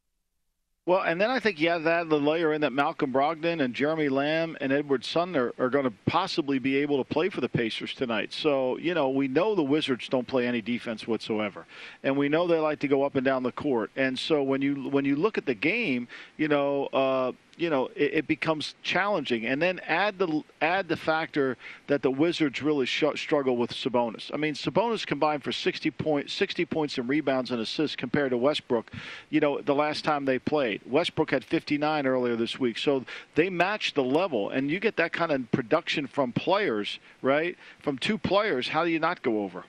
Well, 0.87 1.03
and 1.03 1.21
then 1.21 1.31
I 1.31 1.41
think 1.41 1.59
you 1.59 1.69
have 1.71 1.83
that 1.83 2.09
the 2.09 2.21
layer 2.21 2.53
in 2.53 2.61
that 2.61 2.73
Malcolm 2.73 3.13
Brogdon 3.13 3.61
and 3.61 3.75
Jeremy 3.75 4.09
Lamb 4.09 4.57
and 4.61 4.73
Edmond 4.73 5.05
Sumner 5.05 5.53
are 5.59 5.69
going 5.69 5.83
to 5.83 5.93
possibly 6.07 6.61
be 6.61 6.77
able 6.77 7.03
to 7.03 7.05
play 7.05 7.29
for 7.29 7.41
the 7.41 7.49
Pacers 7.49 7.93
tonight. 7.93 8.33
So 8.33 8.79
you 8.79 8.95
know 8.95 9.09
we 9.09 9.27
know 9.27 9.57
the 9.57 9.65
Wizards 9.65 10.09
don't 10.09 10.29
play 10.29 10.47
any 10.47 10.63
defense 10.63 11.05
whatsoever, 11.09 11.67
and 12.05 12.17
we 12.17 12.29
know 12.29 12.47
they 12.47 12.61
like 12.61 12.79
to 12.81 12.89
go 12.89 13.03
up 13.03 13.17
and 13.17 13.25
down 13.25 13.43
the 13.43 13.51
court. 13.51 13.91
And 13.97 14.17
so 14.17 14.45
when 14.45 14.63
you 14.63 14.89
when 14.89 15.05
you 15.05 15.17
look 15.17 15.37
at 15.37 15.47
the 15.47 15.55
game, 15.55 16.07
you 16.37 16.47
know. 16.47 16.87
Uh, 16.87 17.33
you 17.57 17.71
know 17.71 17.89
it, 17.95 18.15
it 18.15 18.27
becomes 18.27 18.75
challenging, 18.83 19.47
and 19.47 19.61
then 19.61 19.81
add 19.87 20.19
the 20.19 20.43
add 20.61 20.89
the 20.89 20.97
factor 20.97 21.57
that 21.87 22.03
the 22.03 22.11
Wizards 22.11 22.63
really 22.63 22.87
sh- 22.87 23.05
struggle 23.17 23.57
with 23.57 23.73
Sabonis. 23.73 24.31
I 24.33 24.37
mean, 24.37 24.55
Sabonis 24.55 25.07
combined 25.07 25.43
for 25.43 25.53
60 25.53 25.91
point 25.93 26.31
60 26.31 26.65
points 26.67 26.99
and 26.99 27.09
rebounds 27.09 27.51
and 27.51 27.61
assists 27.61 27.97
compared 27.97 28.31
to 28.31 28.37
Westbrook. 28.37 28.91
You 29.31 29.41
know, 29.41 29.61
the 29.61 29.75
last 29.75 30.05
time 30.05 30.25
they 30.25 30.39
played, 30.39 30.81
Westbrook 30.87 31.31
had 31.31 31.45
59 31.45 32.07
earlier 32.07 32.37
this 32.37 32.59
week, 32.59 32.79
so 32.79 33.05
they 33.35 33.51
match 33.51 33.95
the 33.95 34.05
level, 34.05 34.51
and 34.51 34.71
you 34.71 34.81
get 34.81 34.97
that 34.97 35.13
kind 35.13 35.33
of 35.33 35.51
production 35.51 36.07
from 36.07 36.33
players, 36.33 36.99
right? 37.23 37.57
From 37.81 37.99
two 37.99 38.19
players, 38.19 38.69
how 38.69 38.85
do 38.85 38.91
you 38.91 38.99
not 38.99 39.23
go 39.23 39.43
over? 39.43 39.65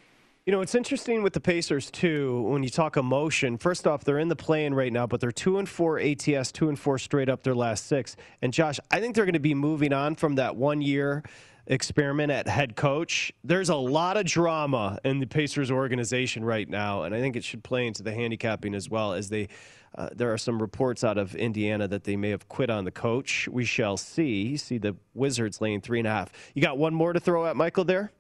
You 0.48 0.54
know, 0.54 0.62
it's 0.62 0.76
interesting 0.76 1.24
with 1.24 1.34
the 1.34 1.42
Pacers 1.42 1.92
too. 1.92 2.44
When 2.44 2.64
you 2.64 2.70
talk 2.70 2.96
emotion, 2.96 3.58
first 3.58 3.86
off, 3.86 4.06
they're 4.06 4.18
in 4.18 4.30
the 4.30 4.36
play-in 4.38 4.74
right 4.74 4.94
now, 4.94 5.06
but 5.06 5.20
they're 5.20 5.30
two 5.30 5.58
and 5.58 5.68
four 5.68 6.00
ATS, 6.00 6.54
two 6.54 6.70
and 6.70 6.80
four 6.80 6.98
straight 6.98 7.28
up 7.28 7.44
their 7.44 7.54
last 7.54 7.88
six. 7.88 8.16
And 8.42 8.54
Josh, 8.54 8.80
I 8.90 9.02
think 9.02 9.14
they're 9.14 9.26
going 9.26 9.34
to 9.34 9.40
be 9.40 9.54
moving 9.54 9.92
on 9.92 10.16
from 10.16 10.36
that 10.36 10.56
one 10.56 10.82
year 10.82 11.26
experiment 11.66 12.32
at 12.32 12.48
head 12.48 12.78
coach. 12.78 13.34
There's 13.44 13.68
a 13.68 13.76
lot 13.76 14.16
of 14.16 14.26
drama 14.26 15.00
in 15.04 15.20
the 15.20 15.28
Pacers 15.28 15.70
organization 15.70 16.46
right 16.46 16.70
now, 16.70 17.04
and 17.04 17.14
I 17.14 17.20
think 17.20 17.36
it 17.36 17.44
should 17.44 17.62
play 17.62 17.86
into 17.86 18.02
the 18.02 18.14
handicapping 18.14 18.74
as 18.74 18.90
well 18.90 19.12
as 19.12 19.28
they. 19.28 19.50
Uh, 19.96 20.10
there 20.16 20.32
are 20.32 20.38
some 20.38 20.62
reports 20.62 21.04
out 21.04 21.18
of 21.18 21.36
Indiana 21.36 21.90
that 21.90 22.06
they 22.06 22.16
may 22.16 22.30
have 22.30 22.48
quit 22.48 22.70
on 22.70 22.86
the 22.86 22.92
coach. 22.92 23.50
We 23.50 23.66
shall 23.66 23.98
see. 23.98 24.44
You 24.44 24.58
see 24.58 24.78
the 24.78 24.96
Wizards 25.14 25.60
laying 25.60 25.82
three 25.82 26.00
and 26.00 26.08
a 26.08 26.12
half. 26.12 26.32
You 26.54 26.62
got 26.62 26.78
one 26.78 26.94
more 26.94 27.12
to 27.12 27.20
throw 27.20 27.48
at 27.48 27.58
Michael 27.58 27.84
there? 27.84 28.12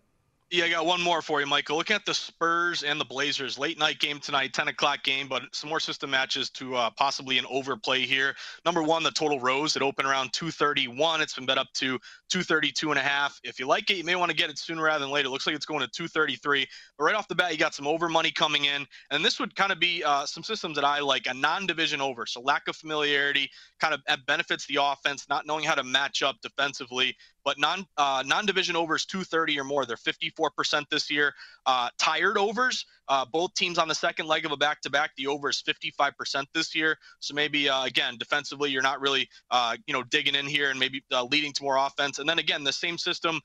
Yeah, 0.49 0.63
I 0.63 0.69
got 0.69 0.85
one 0.85 1.01
more 1.01 1.21
for 1.21 1.41
you, 1.41 1.45
Michael. 1.45 1.75
Looking 1.75 1.97
at 1.97 2.05
the 2.05 2.13
Spurs 2.13 2.83
and 2.83 3.01
the 3.01 3.03
Blazers, 3.03 3.59
late 3.59 3.77
night 3.77 3.99
game 3.99 4.17
tonight, 4.17 4.53
10 4.53 4.69
o'clock 4.69 5.03
game, 5.03 5.27
but 5.27 5.43
some 5.51 5.69
more 5.69 5.81
system 5.81 6.09
matches 6.09 6.49
to 6.51 6.73
uh, 6.73 6.89
possibly 6.91 7.37
an 7.37 7.45
overplay 7.49 8.05
here. 8.05 8.33
Number 8.63 8.81
one, 8.81 9.03
the 9.03 9.11
total 9.11 9.41
rose. 9.41 9.75
It 9.75 9.81
opened 9.81 10.07
around 10.07 10.31
231. 10.31 11.19
It's 11.19 11.33
been 11.33 11.45
bet 11.45 11.57
up 11.57 11.67
to 11.73 11.99
232 12.29 12.91
and 12.91 12.97
a 12.97 13.03
half. 13.03 13.37
If 13.43 13.59
you 13.59 13.67
like 13.67 13.89
it, 13.89 13.97
you 13.97 14.05
may 14.05 14.15
want 14.15 14.31
to 14.31 14.37
get 14.37 14.49
it 14.49 14.57
sooner 14.57 14.83
rather 14.83 15.03
than 15.03 15.11
later. 15.11 15.27
It 15.27 15.31
looks 15.31 15.47
like 15.47 15.55
it's 15.55 15.65
going 15.65 15.81
to 15.81 15.89
233. 15.89 16.65
But 16.97 17.03
right 17.03 17.15
off 17.15 17.27
the 17.27 17.35
bat, 17.35 17.51
you 17.51 17.57
got 17.57 17.75
some 17.75 17.85
over 17.85 18.07
money 18.07 18.31
coming 18.31 18.63
in. 18.63 18.87
And 19.11 19.25
this 19.25 19.41
would 19.41 19.53
kind 19.53 19.73
of 19.73 19.81
be 19.81 20.01
uh, 20.05 20.25
some 20.25 20.43
systems 20.43 20.75
that 20.75 20.85
I 20.85 21.01
like 21.01 21.27
a 21.27 21.33
non 21.33 21.67
division 21.67 21.99
over. 21.99 22.25
So 22.25 22.39
lack 22.39 22.69
of 22.69 22.77
familiarity 22.77 23.49
kind 23.81 23.93
of 23.93 24.01
benefits 24.25 24.65
the 24.67 24.79
offense, 24.81 25.27
not 25.27 25.45
knowing 25.45 25.65
how 25.65 25.75
to 25.75 25.83
match 25.83 26.23
up 26.23 26.37
defensively 26.41 27.17
but 27.47 27.57
non 27.57 27.87
uh, 27.95 28.21
non 28.25 28.45
division 28.45 28.75
overs 28.75 29.05
230 29.05 29.57
or 29.57 29.63
more. 29.63 29.85
They're 29.85 29.95
54% 29.95 30.89
this 30.89 31.09
year. 31.09 31.33
Uh, 31.65 31.87
tired 31.97 32.37
overs, 32.37 32.85
uh, 33.09 33.25
both 33.25 33.53
teams 33.53 33.77
on 33.77 33.87
the 33.87 33.95
second 33.95 34.27
leg 34.27 34.45
of 34.45 34.51
a 34.51 34.57
back 34.57 34.81
to 34.81 34.89
back. 34.89 35.11
The 35.17 35.27
over 35.27 35.49
is 35.49 35.63
55% 35.63 36.45
this 36.53 36.75
year. 36.75 36.97
So 37.19 37.33
maybe 37.33 37.69
uh, 37.69 37.85
again 37.85 38.17
defensively, 38.17 38.69
you're 38.69 38.81
not 38.81 39.01
really 39.01 39.29
uh, 39.51 39.77
you 39.87 39.93
know 39.93 40.03
digging 40.03 40.35
in 40.35 40.45
here 40.45 40.69
and 40.69 40.79
maybe 40.79 41.03
uh, 41.11 41.23
leading 41.25 41.53
to 41.53 41.63
more 41.63 41.77
offense. 41.77 42.19
And 42.19 42.27
then 42.27 42.39
again, 42.39 42.63
the 42.63 42.73
same 42.73 42.97
system. 42.97 43.39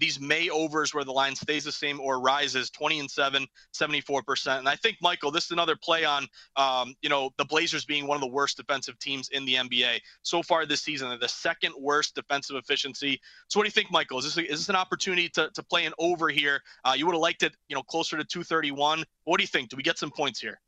these 0.00 0.20
May 0.20 0.50
overs 0.50 0.94
where 0.94 1.04
the 1.04 1.12
line 1.12 1.34
stays 1.34 1.64
the 1.64 1.72
same 1.72 2.00
or 2.00 2.20
rises 2.20 2.70
20 2.70 3.00
and 3.00 3.10
7, 3.10 3.46
74%. 3.74 4.58
And 4.58 4.68
I 4.68 4.76
think 4.76 4.96
Michael, 5.00 5.30
this 5.30 5.46
is 5.46 5.50
another 5.50 5.76
play 5.76 6.04
on 6.04 6.26
um, 6.56 6.94
you 7.02 7.08
know 7.08 7.30
the 7.38 7.44
Blazers 7.44 7.84
being 7.84 8.06
one 8.06 8.16
of 8.16 8.20
the 8.20 8.28
worst 8.28 8.56
defensive 8.56 8.98
teams 8.98 9.28
in 9.30 9.44
the 9.44 9.54
NBA 9.54 10.00
so 10.22 10.42
far 10.42 10.66
this 10.66 10.82
season. 10.82 11.08
They're 11.08 11.18
the 11.18 11.28
second 11.28 11.74
worst 11.78 12.14
defensive 12.14 12.56
efficiency. 12.56 13.20
So 13.48 13.58
what 13.58 13.64
do 13.64 13.68
you 13.68 13.72
think, 13.72 13.90
Michael? 13.90 14.18
Is 14.18 14.24
this 14.24 14.36
a, 14.36 14.50
is 14.50 14.60
this 14.60 14.68
an 14.68 14.76
opportunity 14.76 15.28
to, 15.30 15.50
to 15.54 15.62
play 15.62 15.86
an 15.86 15.92
over 15.98 16.28
here? 16.28 16.60
Uh, 16.84 16.94
you 16.96 17.06
would 17.06 17.14
have 17.14 17.20
liked 17.20 17.42
it, 17.42 17.54
you 17.68 17.76
know, 17.76 17.82
closer 17.82 18.16
to 18.16 18.24
231. 18.24 18.97
What 19.24 19.38
do 19.38 19.42
you 19.42 19.48
think? 19.48 19.70
Do 19.70 19.76
we 19.76 19.82
get 19.82 19.98
some 19.98 20.10
points 20.10 20.40
here? 20.40 20.60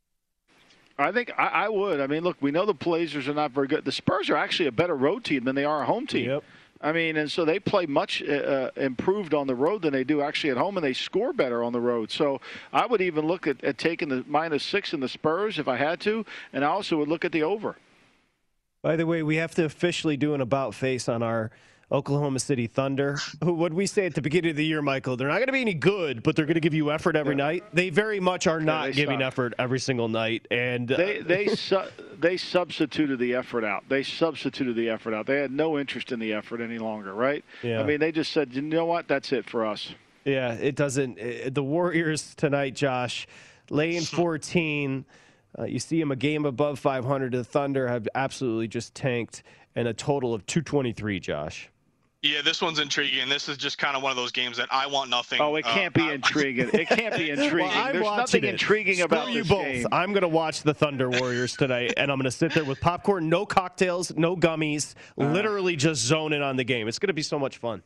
I 0.97 1.11
think 1.11 1.31
I, 1.37 1.47
I 1.47 1.69
would. 1.69 1.99
I 1.99 2.07
mean, 2.07 2.23
look, 2.23 2.37
we 2.41 2.51
know 2.51 2.65
the 2.65 2.73
Blazers 2.73 3.27
are 3.27 3.33
not 3.33 3.51
very 3.51 3.67
good. 3.67 3.85
The 3.85 3.91
Spurs 3.91 4.29
are 4.29 4.37
actually 4.37 4.67
a 4.67 4.71
better 4.71 4.95
road 4.95 5.23
team 5.23 5.43
than 5.43 5.55
they 5.55 5.65
are 5.65 5.81
a 5.81 5.85
home 5.85 6.05
team. 6.05 6.29
Yep. 6.29 6.43
I 6.83 6.91
mean, 6.91 7.15
and 7.15 7.31
so 7.31 7.45
they 7.45 7.59
play 7.59 7.85
much 7.85 8.23
uh, 8.23 8.31
uh, 8.31 8.69
improved 8.75 9.35
on 9.35 9.45
the 9.45 9.53
road 9.53 9.83
than 9.83 9.93
they 9.93 10.03
do 10.03 10.21
actually 10.21 10.49
at 10.49 10.57
home, 10.57 10.77
and 10.77 10.83
they 10.83 10.93
score 10.93 11.31
better 11.31 11.63
on 11.63 11.73
the 11.73 11.79
road. 11.79 12.11
So 12.11 12.41
I 12.73 12.87
would 12.87 13.01
even 13.01 13.27
look 13.27 13.45
at, 13.45 13.63
at 13.63 13.77
taking 13.77 14.09
the 14.09 14.25
minus 14.27 14.63
six 14.63 14.91
in 14.93 14.99
the 14.99 15.07
Spurs 15.07 15.59
if 15.59 15.67
I 15.67 15.77
had 15.77 15.99
to, 16.01 16.25
and 16.53 16.65
I 16.65 16.69
also 16.69 16.97
would 16.97 17.07
look 17.07 17.23
at 17.23 17.31
the 17.31 17.43
over. 17.43 17.75
By 18.81 18.95
the 18.95 19.05
way, 19.05 19.21
we 19.21 19.35
have 19.35 19.53
to 19.55 19.65
officially 19.65 20.17
do 20.17 20.33
an 20.33 20.41
about 20.41 20.73
face 20.73 21.07
on 21.07 21.21
our 21.21 21.51
Oklahoma 21.91 22.39
City 22.39 22.67
Thunder. 22.67 23.17
Who 23.43 23.53
would 23.53 23.73
we 23.73 23.85
say 23.85 24.05
at 24.05 24.15
the 24.15 24.21
beginning 24.21 24.51
of 24.51 24.55
the 24.55 24.65
year, 24.65 24.81
Michael? 24.81 25.17
They're 25.17 25.27
not 25.27 25.35
going 25.35 25.47
to 25.47 25.53
be 25.53 25.61
any 25.61 25.73
good, 25.73 26.23
but 26.23 26.35
they're 26.35 26.45
going 26.45 26.55
to 26.55 26.61
give 26.61 26.73
you 26.73 26.91
effort 26.91 27.15
every 27.15 27.35
yeah. 27.35 27.43
night. 27.43 27.63
They 27.73 27.89
very 27.89 28.19
much 28.19 28.47
are 28.47 28.61
not 28.61 28.89
yeah, 28.89 28.93
giving 28.93 29.19
suck. 29.19 29.27
effort 29.27 29.53
every 29.59 29.79
single 29.79 30.07
night, 30.07 30.47
and 30.49 30.89
uh, 30.91 30.97
they 30.97 31.19
they 31.19 31.47
su- 31.55 31.89
they 32.17 32.37
substituted 32.37 33.19
the 33.19 33.35
effort 33.35 33.65
out. 33.65 33.83
They 33.89 34.03
substituted 34.03 34.75
the 34.75 34.89
effort 34.89 35.13
out. 35.13 35.25
They 35.25 35.39
had 35.39 35.51
no 35.51 35.77
interest 35.77 36.11
in 36.11 36.19
the 36.19 36.33
effort 36.33 36.61
any 36.61 36.77
longer, 36.77 37.13
right? 37.13 37.43
Yeah. 37.61 37.81
I 37.81 37.83
mean, 37.83 37.99
they 37.99 38.11
just 38.11 38.31
said, 38.31 38.53
you 38.53 38.61
know 38.61 38.85
what, 38.85 39.07
that's 39.07 39.33
it 39.33 39.49
for 39.49 39.65
us. 39.65 39.93
Yeah, 40.23 40.53
it 40.53 40.75
doesn't. 40.75 41.17
It, 41.17 41.55
the 41.55 41.63
Warriors 41.63 42.35
tonight, 42.35 42.75
Josh, 42.75 43.27
laying 43.69 44.01
14. 44.01 45.05
Uh, 45.57 45.65
you 45.65 45.79
see 45.79 45.99
them 45.99 46.11
a 46.11 46.15
game 46.15 46.45
above 46.45 46.79
500. 46.79 47.33
The 47.33 47.43
Thunder 47.43 47.87
have 47.87 48.07
absolutely 48.15 48.69
just 48.69 48.95
tanked, 48.95 49.43
and 49.75 49.87
a 49.87 49.93
total 49.93 50.33
of 50.33 50.45
223. 50.45 51.19
Josh. 51.19 51.69
Yeah, 52.23 52.43
this 52.43 52.61
one's 52.61 52.77
intriguing. 52.77 53.29
This 53.29 53.49
is 53.49 53.57
just 53.57 53.79
kind 53.79 53.97
of 53.97 54.03
one 54.03 54.11
of 54.11 54.15
those 54.15 54.31
games 54.31 54.57
that 54.57 54.67
I 54.71 54.85
want 54.85 55.09
nothing. 55.09 55.41
Oh, 55.41 55.55
it 55.55 55.65
can't 55.65 55.95
uh, 55.97 56.05
be 56.07 56.09
intriguing. 56.13 56.69
it 56.71 56.87
can't 56.87 57.15
be 57.17 57.29
intriguing. 57.31 57.57
well, 57.67 57.91
There's 57.91 58.05
nothing 58.05 58.43
it. 58.43 58.49
intriguing 58.51 58.93
Screw 58.95 59.05
about 59.05 59.29
you 59.31 59.39
this 59.41 59.49
both. 59.49 59.63
game. 59.65 59.87
I'm 59.91 60.13
going 60.13 60.21
to 60.21 60.27
watch 60.27 60.61
the 60.61 60.73
Thunder 60.75 61.09
Warriors 61.09 61.57
tonight, 61.57 61.95
and 61.97 62.11
I'm 62.11 62.17
going 62.19 62.25
to 62.25 62.31
sit 62.31 62.53
there 62.53 62.63
with 62.63 62.79
popcorn, 62.79 63.27
no 63.27 63.47
cocktails, 63.47 64.15
no 64.15 64.35
gummies, 64.35 64.93
uh, 65.19 65.25
literally 65.25 65.75
just 65.75 66.01
zoning 66.03 66.43
on 66.43 66.57
the 66.57 66.63
game. 66.63 66.87
It's 66.87 66.99
going 66.99 67.07
to 67.07 67.13
be 67.13 67.23
so 67.23 67.39
much 67.39 67.57
fun. 67.57 67.81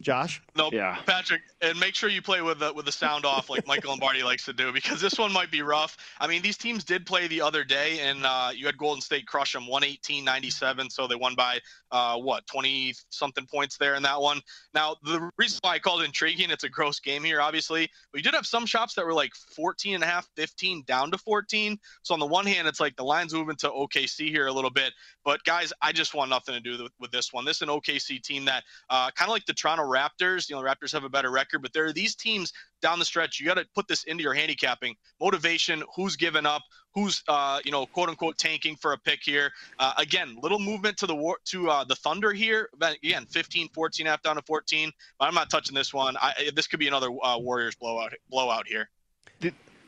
Josh? 0.00 0.40
No, 0.56 0.70
yeah. 0.72 0.98
Patrick, 1.06 1.42
and 1.60 1.78
make 1.78 1.94
sure 1.94 2.08
you 2.08 2.22
play 2.22 2.40
with 2.40 2.58
the 2.58 2.72
with 2.72 2.86
the 2.86 2.92
sound 2.92 3.24
off 3.24 3.50
like 3.50 3.66
Michael 3.66 3.90
Lombardi 3.90 4.22
likes 4.22 4.44
to 4.46 4.52
do 4.52 4.72
because 4.72 5.00
this 5.00 5.18
one 5.18 5.32
might 5.32 5.50
be 5.50 5.62
rough. 5.62 5.96
I 6.18 6.26
mean, 6.26 6.42
these 6.42 6.56
teams 6.56 6.84
did 6.84 7.04
play 7.04 7.26
the 7.26 7.42
other 7.42 7.64
day, 7.64 8.00
and 8.00 8.24
uh, 8.24 8.50
you 8.54 8.66
had 8.66 8.78
Golden 8.78 9.02
State 9.02 9.26
crush 9.26 9.52
them 9.52 9.64
118-97, 9.64 10.90
so 10.90 11.06
they 11.06 11.16
won 11.16 11.34
by 11.34 11.58
uh, 11.90 12.16
what 12.16 12.46
20 12.46 12.94
something 13.10 13.46
points 13.46 13.76
there 13.76 13.94
in 13.94 14.02
that 14.04 14.20
one. 14.20 14.40
Now, 14.74 14.96
the 15.02 15.30
reason 15.36 15.58
why 15.62 15.72
I 15.72 15.78
called 15.78 16.02
it 16.02 16.04
intriguing, 16.04 16.50
it's 16.50 16.64
a 16.64 16.68
gross 16.68 17.00
game 17.00 17.22
here, 17.22 17.40
obviously. 17.40 17.90
We 18.14 18.22
did 18.22 18.34
have 18.34 18.46
some 18.46 18.64
shops 18.66 18.94
that 18.94 19.04
were 19.04 19.12
like 19.12 19.34
14 19.34 19.96
and 19.96 20.04
a 20.04 20.06
half, 20.06 20.28
15 20.36 20.84
down 20.86 21.10
to 21.10 21.18
14. 21.18 21.78
So 22.02 22.14
on 22.14 22.20
the 22.20 22.26
one 22.26 22.46
hand, 22.46 22.68
it's 22.68 22.80
like 22.80 22.96
the 22.96 23.04
line's 23.04 23.34
moving 23.34 23.56
to 23.56 23.68
OKC 23.68 24.28
here 24.28 24.46
a 24.46 24.52
little 24.52 24.70
bit, 24.70 24.92
but 25.24 25.42
guys, 25.44 25.72
I 25.82 25.92
just 25.92 26.14
want 26.14 26.30
nothing 26.30 26.54
to 26.54 26.60
do 26.60 26.82
with, 26.82 26.92
with 26.98 27.10
this 27.10 27.32
one. 27.32 27.44
This 27.44 27.58
is 27.58 27.62
an 27.62 27.68
OKC 27.68 28.22
team 28.22 28.44
that 28.46 28.64
uh, 28.88 29.10
kind 29.10 29.28
of 29.28 29.32
like 29.32 29.46
the 29.46 29.52
Toronto 29.52 29.79
Raptors. 29.84 30.48
You 30.48 30.56
know, 30.56 30.62
Raptors 30.62 30.92
have 30.92 31.04
a 31.04 31.08
better 31.08 31.30
record, 31.30 31.62
but 31.62 31.72
there 31.72 31.84
are 31.84 31.92
these 31.92 32.14
teams 32.14 32.52
down 32.82 32.98
the 32.98 33.04
stretch. 33.04 33.40
You 33.40 33.46
got 33.46 33.54
to 33.54 33.66
put 33.74 33.88
this 33.88 34.04
into 34.04 34.22
your 34.22 34.34
handicapping 34.34 34.96
motivation. 35.20 35.82
Who's 35.96 36.16
given 36.16 36.46
up? 36.46 36.62
Who's 36.94 37.22
uh, 37.28 37.60
you 37.64 37.70
know 37.70 37.86
quote 37.86 38.08
unquote 38.08 38.38
tanking 38.38 38.76
for 38.76 38.92
a 38.92 38.98
pick 38.98 39.20
here? 39.22 39.50
Uh, 39.78 39.92
again, 39.96 40.36
little 40.42 40.58
movement 40.58 40.96
to 40.98 41.06
the 41.06 41.14
war 41.14 41.38
to 41.46 41.70
uh, 41.70 41.84
the 41.84 41.96
Thunder 41.96 42.32
here. 42.32 42.68
Again, 42.80 43.26
15, 43.26 43.68
14 43.68 44.06
half 44.06 44.22
down 44.22 44.36
to 44.36 44.42
14. 44.42 44.90
But 45.18 45.26
I'm 45.26 45.34
not 45.34 45.50
touching 45.50 45.74
this 45.74 45.94
one. 45.94 46.16
I, 46.16 46.50
this 46.54 46.66
could 46.66 46.80
be 46.80 46.88
another 46.88 47.10
uh, 47.22 47.38
Warriors 47.38 47.76
blowout 47.76 48.12
blowout 48.30 48.66
here. 48.66 48.90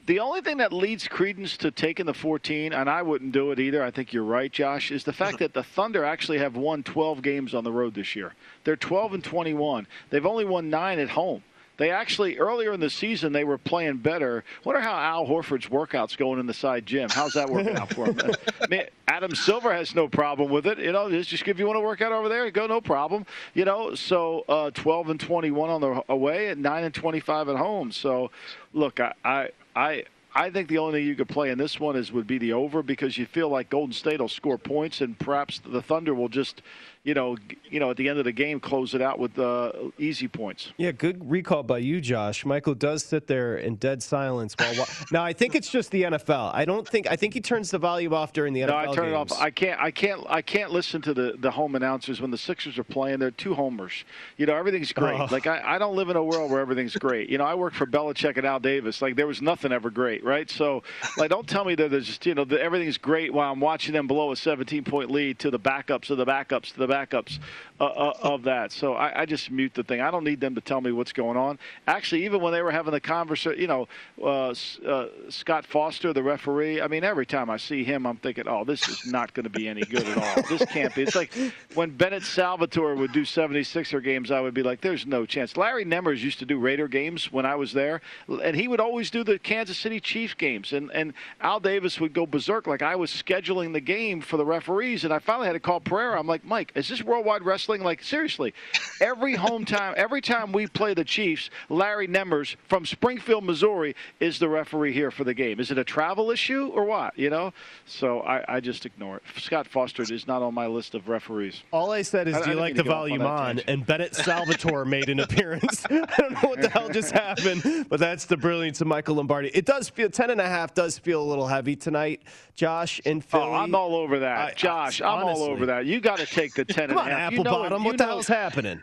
The 0.07 0.19
only 0.21 0.41
thing 0.41 0.57
that 0.59 0.73
leads 0.73 1.07
credence 1.07 1.57
to 1.59 1.71
taking 1.71 2.07
the 2.07 2.15
14, 2.15 2.73
and 2.73 2.91
I 2.91 3.03
wouldn't 3.03 3.33
do 3.33 3.53
it 3.53 3.61
either, 3.61 3.83
I 3.83 3.91
think 3.91 4.13
you're 4.13 4.25
right, 4.25 4.51
Josh, 4.51 4.91
is 4.91 5.05
the 5.05 5.13
fact 5.13 5.39
that 5.39 5.55
the 5.55 5.63
Thunder 5.63 6.05
actually 6.05 6.39
have 6.39 6.57
won 6.57 6.83
12 6.83 7.23
games 7.23 7.55
on 7.55 7.65
the 7.65 7.73
road 7.73 7.95
this 7.95 8.17
year. 8.17 8.35
They're 8.65 8.77
12 8.77 9.15
and 9.15 9.25
21. 9.25 9.87
They've 10.11 10.27
only 10.27 10.45
won 10.45 10.71
nine 10.71 10.99
at 10.99 11.11
home. 11.11 11.43
They 11.79 11.91
actually 11.91 12.39
earlier 12.39 12.73
in 12.73 12.81
the 12.81 12.91
season 12.91 13.33
they 13.33 13.45
were 13.45 13.59
playing 13.59 13.99
better. 13.99 14.45
Wonder 14.63 14.81
how 14.81 14.95
Al 14.95 15.27
Horford's 15.27 15.67
workouts 15.67 16.17
going 16.17 16.39
in 16.39 16.47
the 16.47 16.55
side 16.55 16.85
gym. 16.85 17.09
How's 17.11 17.33
that 17.33 17.49
working 17.49 17.77
out 17.77 17.93
for 17.93 18.07
him? 18.07 18.21
I 18.61 18.67
mean, 18.69 18.85
Adam 19.09 19.35
Silver 19.35 19.73
has 19.73 19.95
no 19.95 20.07
problem 20.07 20.51
with 20.51 20.67
it. 20.67 20.79
You 20.79 20.93
know, 20.93 21.11
just 21.11 21.49
if 21.49 21.59
you 21.59 21.67
want 21.67 21.77
to 21.77 21.81
work 21.81 22.03
out 22.03 22.13
over 22.13 22.29
there, 22.29 22.49
go 22.51 22.67
no 22.67 22.81
problem. 22.81 23.25
You 23.55 23.65
know, 23.65 23.95
so 23.95 24.45
uh, 24.49 24.71
12 24.71 25.11
and 25.11 25.21
21 25.21 25.71
on 25.71 25.81
the 25.81 26.05
away 26.09 26.49
and 26.49 26.63
9 26.63 26.85
and 26.85 26.95
25 26.95 27.49
at 27.49 27.57
home. 27.57 27.91
So, 27.91 28.31
look, 28.75 29.01
I, 29.01 29.15
I 29.25 29.49
I 29.75 30.05
I 30.35 30.51
think 30.51 30.69
the 30.69 30.79
only 30.79 31.01
thing 31.01 31.09
you 31.09 31.15
could 31.15 31.29
play 31.29 31.51
in 31.51 31.59
this 31.59 31.79
one 31.79 31.95
is 31.95 32.11
would 32.11 32.27
be 32.27 32.39
the 32.39 32.55
over 32.55 32.83
because 32.83 33.19
you 33.19 33.27
feel 33.27 33.51
like 33.51 33.69
Golden 33.69 33.93
State 33.93 34.21
will 34.21 34.29
score 34.29 34.57
points 34.57 35.03
and 35.03 35.19
perhaps 35.19 35.59
the 35.59 35.83
Thunder 35.83 36.15
will 36.15 36.29
just 36.29 36.63
you 37.05 37.15
know, 37.15 37.37
you 37.69 37.81
know, 37.81 37.91
at 37.91 37.97
the 37.97 38.09
end 38.09 38.21
of 38.21 38.25
the 38.25 38.33
game, 38.33 38.61
close 38.61 38.95
it 38.95 39.03
out 39.03 39.19
with 39.19 39.37
uh, 39.37 39.73
easy 39.99 40.29
points. 40.29 40.73
Yeah, 40.77 40.93
good 40.93 41.29
recall 41.29 41.65
by 41.65 41.79
you, 41.79 42.01
Josh. 42.01 42.45
Michael 42.45 42.75
does 42.75 43.05
sit 43.05 43.27
there 43.27 43.57
in 43.57 43.75
dead 43.75 44.05
silence 44.05 44.55
while. 44.57 44.87
now, 45.11 45.25
I 45.25 45.33
think 45.33 45.57
it's 45.57 45.69
just 45.69 45.91
the 45.91 46.03
NFL. 46.03 46.55
I 46.55 46.65
don't 46.65 46.87
think. 46.87 47.11
I 47.11 47.17
think 47.17 47.35
he 47.35 47.41
turns 47.41 47.73
the 47.73 47.79
volume 47.79 48.15
off 48.15 48.33
during 48.33 48.53
the 48.53 48.61
NFL. 48.61 48.69
No, 48.69 48.77
I 48.77 48.85
turn 48.87 49.11
games. 49.11 49.33
it 49.33 49.35
off. 49.35 49.41
I 49.41 49.51
can't. 49.51 49.81
I 49.81 49.91
can't. 49.91 50.25
I 50.29 50.43
can't 50.43 50.71
listen 50.71 51.03
to 51.03 51.13
the 51.13 51.35
the 51.41 51.51
home 51.51 51.75
announcers 51.75 52.21
when 52.21 52.31
the 52.31 52.39
Sixers 52.39 52.79
are 52.79 52.85
playing. 52.85 53.19
They're 53.19 53.33
two 53.33 53.55
homers. 53.55 54.05
You 54.37 54.47
know, 54.47 54.55
everything's 54.55 54.93
great. 54.93 55.19
Oh. 55.19 55.27
Like 55.29 55.49
I, 55.49 55.75
I 55.75 55.79
don't 55.79 55.97
live 55.97 56.09
in 56.09 56.17
a 56.17 56.23
world 56.23 56.53
where 56.53 56.61
everything's 56.61 56.95
great. 56.95 57.29
You 57.29 57.39
know, 57.39 57.45
I 57.45 57.57
work 57.57 57.75
for 57.75 57.87
Belichick 57.87 58.37
and 58.37 58.47
Al 58.47 58.61
Davis. 58.61 59.03
Like 59.03 59.17
there 59.17 59.27
was 59.27 59.43
nothing 59.43 59.73
ever 59.73 59.91
great, 59.91 60.23
right? 60.23 60.49
So, 60.49 60.85
like, 61.19 61.31
don't 61.31 61.49
tell 61.49 61.65
me 61.65 61.75
that 61.75 61.91
there's 61.91 62.07
just 62.07 62.25
you 62.27 62.37
know 62.37 62.45
that 62.45 62.61
everything's 62.61 62.99
great 62.99 63.33
while 63.33 63.51
I'm 63.51 63.61
watching 63.61 63.93
them 63.93 64.07
blow 64.07 64.31
a 64.31 64.37
17 64.37 64.85
point 64.85 65.11
lead 65.11 65.41
to 65.41 65.51
the 65.51 65.59
backups 65.59 66.09
of 66.11 66.19
the 66.19 66.27
backups 66.27 66.73
to 66.75 66.79
the 66.79 66.92
backups 66.93 67.39
uh, 67.81 67.87
uh, 67.87 68.13
of 68.23 68.43
that. 68.45 68.71
So 68.71 68.95
I, 68.95 69.23
I 69.23 69.27
just 69.27 69.51
mute 69.51 69.75
the 69.75 69.83
thing. 69.83 70.01
I 70.01 70.11
don't 70.11 70.25
need 70.25 70.41
them 70.41 70.55
to 70.55 70.61
tell 70.61 70.81
me 70.81 70.93
what's 70.93 71.13
going 71.13 71.37
on. 71.37 71.59
Actually, 71.87 72.25
even 72.25 72.41
when 72.41 72.53
they 72.53 72.63
were 72.63 72.71
having 72.71 72.93
the 72.93 73.01
conversation, 73.01 73.61
you 73.61 73.67
know, 73.67 73.89
uh, 74.23 74.55
uh, 74.87 75.07
Scott 75.29 75.67
Foster, 75.67 76.13
the 76.13 76.23
referee. 76.23 76.81
I 76.81 76.87
mean, 76.87 77.03
every 77.03 77.27
time 77.27 77.51
I 77.51 77.57
see 77.57 77.83
him, 77.83 78.07
I'm 78.07 78.19
thinking, 78.19 78.47
oh, 78.47 78.65
this 78.65 78.89
is 78.89 79.07
not 79.07 79.35
going 79.35 79.45
to 79.45 79.51
be 79.51 79.69
any 79.69 79.83
good 79.83 80.07
at 80.07 80.17
all. 80.17 80.43
This 80.49 80.65
can't 80.67 80.95
be. 80.95 81.03
It's 81.03 81.17
like 81.17 81.33
when 81.75 81.91
Bennett 81.91 82.23
Salvatore 82.23 82.95
would 82.95 83.13
do 83.13 83.23
76er 83.23 84.03
games, 84.05 84.31
I 84.31 84.41
would 84.41 84.55
be 84.55 84.63
like, 84.63 84.81
there's 84.81 85.07
no 85.07 85.27
chance. 85.27 85.57
Larry 85.57 85.85
Nemmers 85.85 86.21
used 86.21 86.39
to 86.39 86.47
do 86.47 86.59
Raider 86.59 86.89
games 86.89 87.33
when 87.33 87.47
I 87.47 87.57
was 87.57 87.73
there, 87.73 88.01
and 88.29 88.55
he 88.55 88.69
would 88.69 88.81
always 88.81 89.11
do 89.11 89.25
the 89.25 89.39
Kansas 89.39 89.79
City 89.79 89.99
Chiefs 89.99 90.35
games, 90.35 90.73
and 90.73 90.91
and 90.93 91.15
Al 91.41 91.59
Davis 91.59 91.99
would 92.01 92.13
go 92.13 92.27
berserk 92.27 92.67
like 92.67 92.83
I 92.83 92.97
was 92.97 93.11
scheduling 93.11 93.73
the 93.73 93.81
game 93.81 94.21
for 94.21 94.37
the 94.37 94.45
referees, 94.45 95.05
and 95.05 95.13
I 95.13 95.19
finally 95.19 95.47
had 95.47 95.55
to 95.55 95.61
call 95.61 95.81
Pereira. 95.81 96.19
I'm 96.19 96.27
like, 96.27 96.45
Mike, 96.45 96.73
is 96.83 96.89
this 96.89 97.03
Worldwide 97.03 97.45
Wrestling? 97.45 97.83
Like 97.85 98.03
seriously, 98.03 98.55
every 99.01 99.35
home 99.37 99.65
time, 99.65 99.95
every 99.97 100.21
time 100.21 100.51
we 100.51 100.67
play 100.67 100.95
the 100.95 101.05
Chiefs, 101.05 101.49
Larry 101.69 102.09
Nemmers 102.09 102.57
from 102.67 102.85
Springfield, 102.85 103.45
Missouri, 103.45 103.95
is 104.19 104.41
the 104.41 104.49
referee 104.49 104.93
here 104.93 105.13
for 105.13 105.23
the 105.23 105.33
game. 105.33 105.61
Is 105.61 105.71
it 105.71 105.79
a 105.79 105.85
travel 105.85 106.33
issue 106.33 106.67
or 106.75 106.85
what? 106.85 107.17
You 107.17 107.31
know, 107.31 107.53
so 107.87 108.21
I, 108.23 108.57
I 108.57 108.61
just 108.61 108.85
ignore 108.85 109.19
it. 109.19 109.23
Scott 109.41 109.69
Foster 109.69 110.03
is 110.03 110.27
not 110.27 110.43
on 110.43 110.55
my 110.55 110.67
list 110.67 110.97
of 110.97 111.09
referees. 111.09 111.63
All 111.73 111.93
I 111.93 112.03
said 112.03 112.27
is, 112.27 112.35
I- 112.35 112.41
I 112.41 112.45
do 112.45 112.51
you 112.51 112.57
like 112.57 112.75
the 112.75 112.81
off 112.83 112.87
on 112.89 112.93
volume 112.93 113.23
on? 113.23 113.59
And 113.61 113.87
Bennett 113.87 114.17
Salvatore 114.17 114.85
made 114.85 115.09
an 115.09 115.21
appearance. 115.21 115.85
I 115.91 116.05
don't 116.19 116.33
know 116.33 116.49
what 116.49 116.61
the 116.61 116.69
hell 116.69 116.89
just 116.89 117.13
happened, 117.13 117.87
but 117.89 118.01
that's 118.01 118.25
the 118.25 118.37
brilliance 118.37 118.81
of 118.81 118.89
Michael 118.89 119.15
Lombardi. 119.15 119.51
It 119.55 119.67
does 119.67 119.89
feel 119.89 120.11
ten 120.11 120.31
and 120.31 120.41
a 120.41 120.49
half 120.49 120.75
does 120.75 120.99
feel 120.99 121.23
a 121.23 121.29
little 121.29 121.47
heavy 121.47 121.77
tonight, 121.77 122.23
Josh. 122.57 122.99
In 123.05 123.19
oh, 123.19 123.21
Philly, 123.21 123.43
Oh, 123.45 123.53
I'm 123.55 123.75
all 123.77 123.95
over 123.95 124.19
that, 124.19 124.39
I- 124.39 124.55
Josh. 124.55 125.01
I'm 125.01 125.25
all 125.25 125.45
over 125.45 125.67
that. 125.67 125.87
You 125.87 126.01
got 126.01 126.19
to 126.19 126.27
take 126.27 126.55
the 126.55 126.65
ten 126.73 126.89
Come 126.89 126.99
and 126.99 127.07
on, 127.07 127.09
a 127.09 127.11
half. 127.15 127.21
apple 127.33 127.39
you 127.39 127.45
know, 127.45 127.51
bottom. 127.51 127.85
What 127.85 127.99
the 127.99 128.05
hell's 128.05 128.27
happening? 128.29 128.83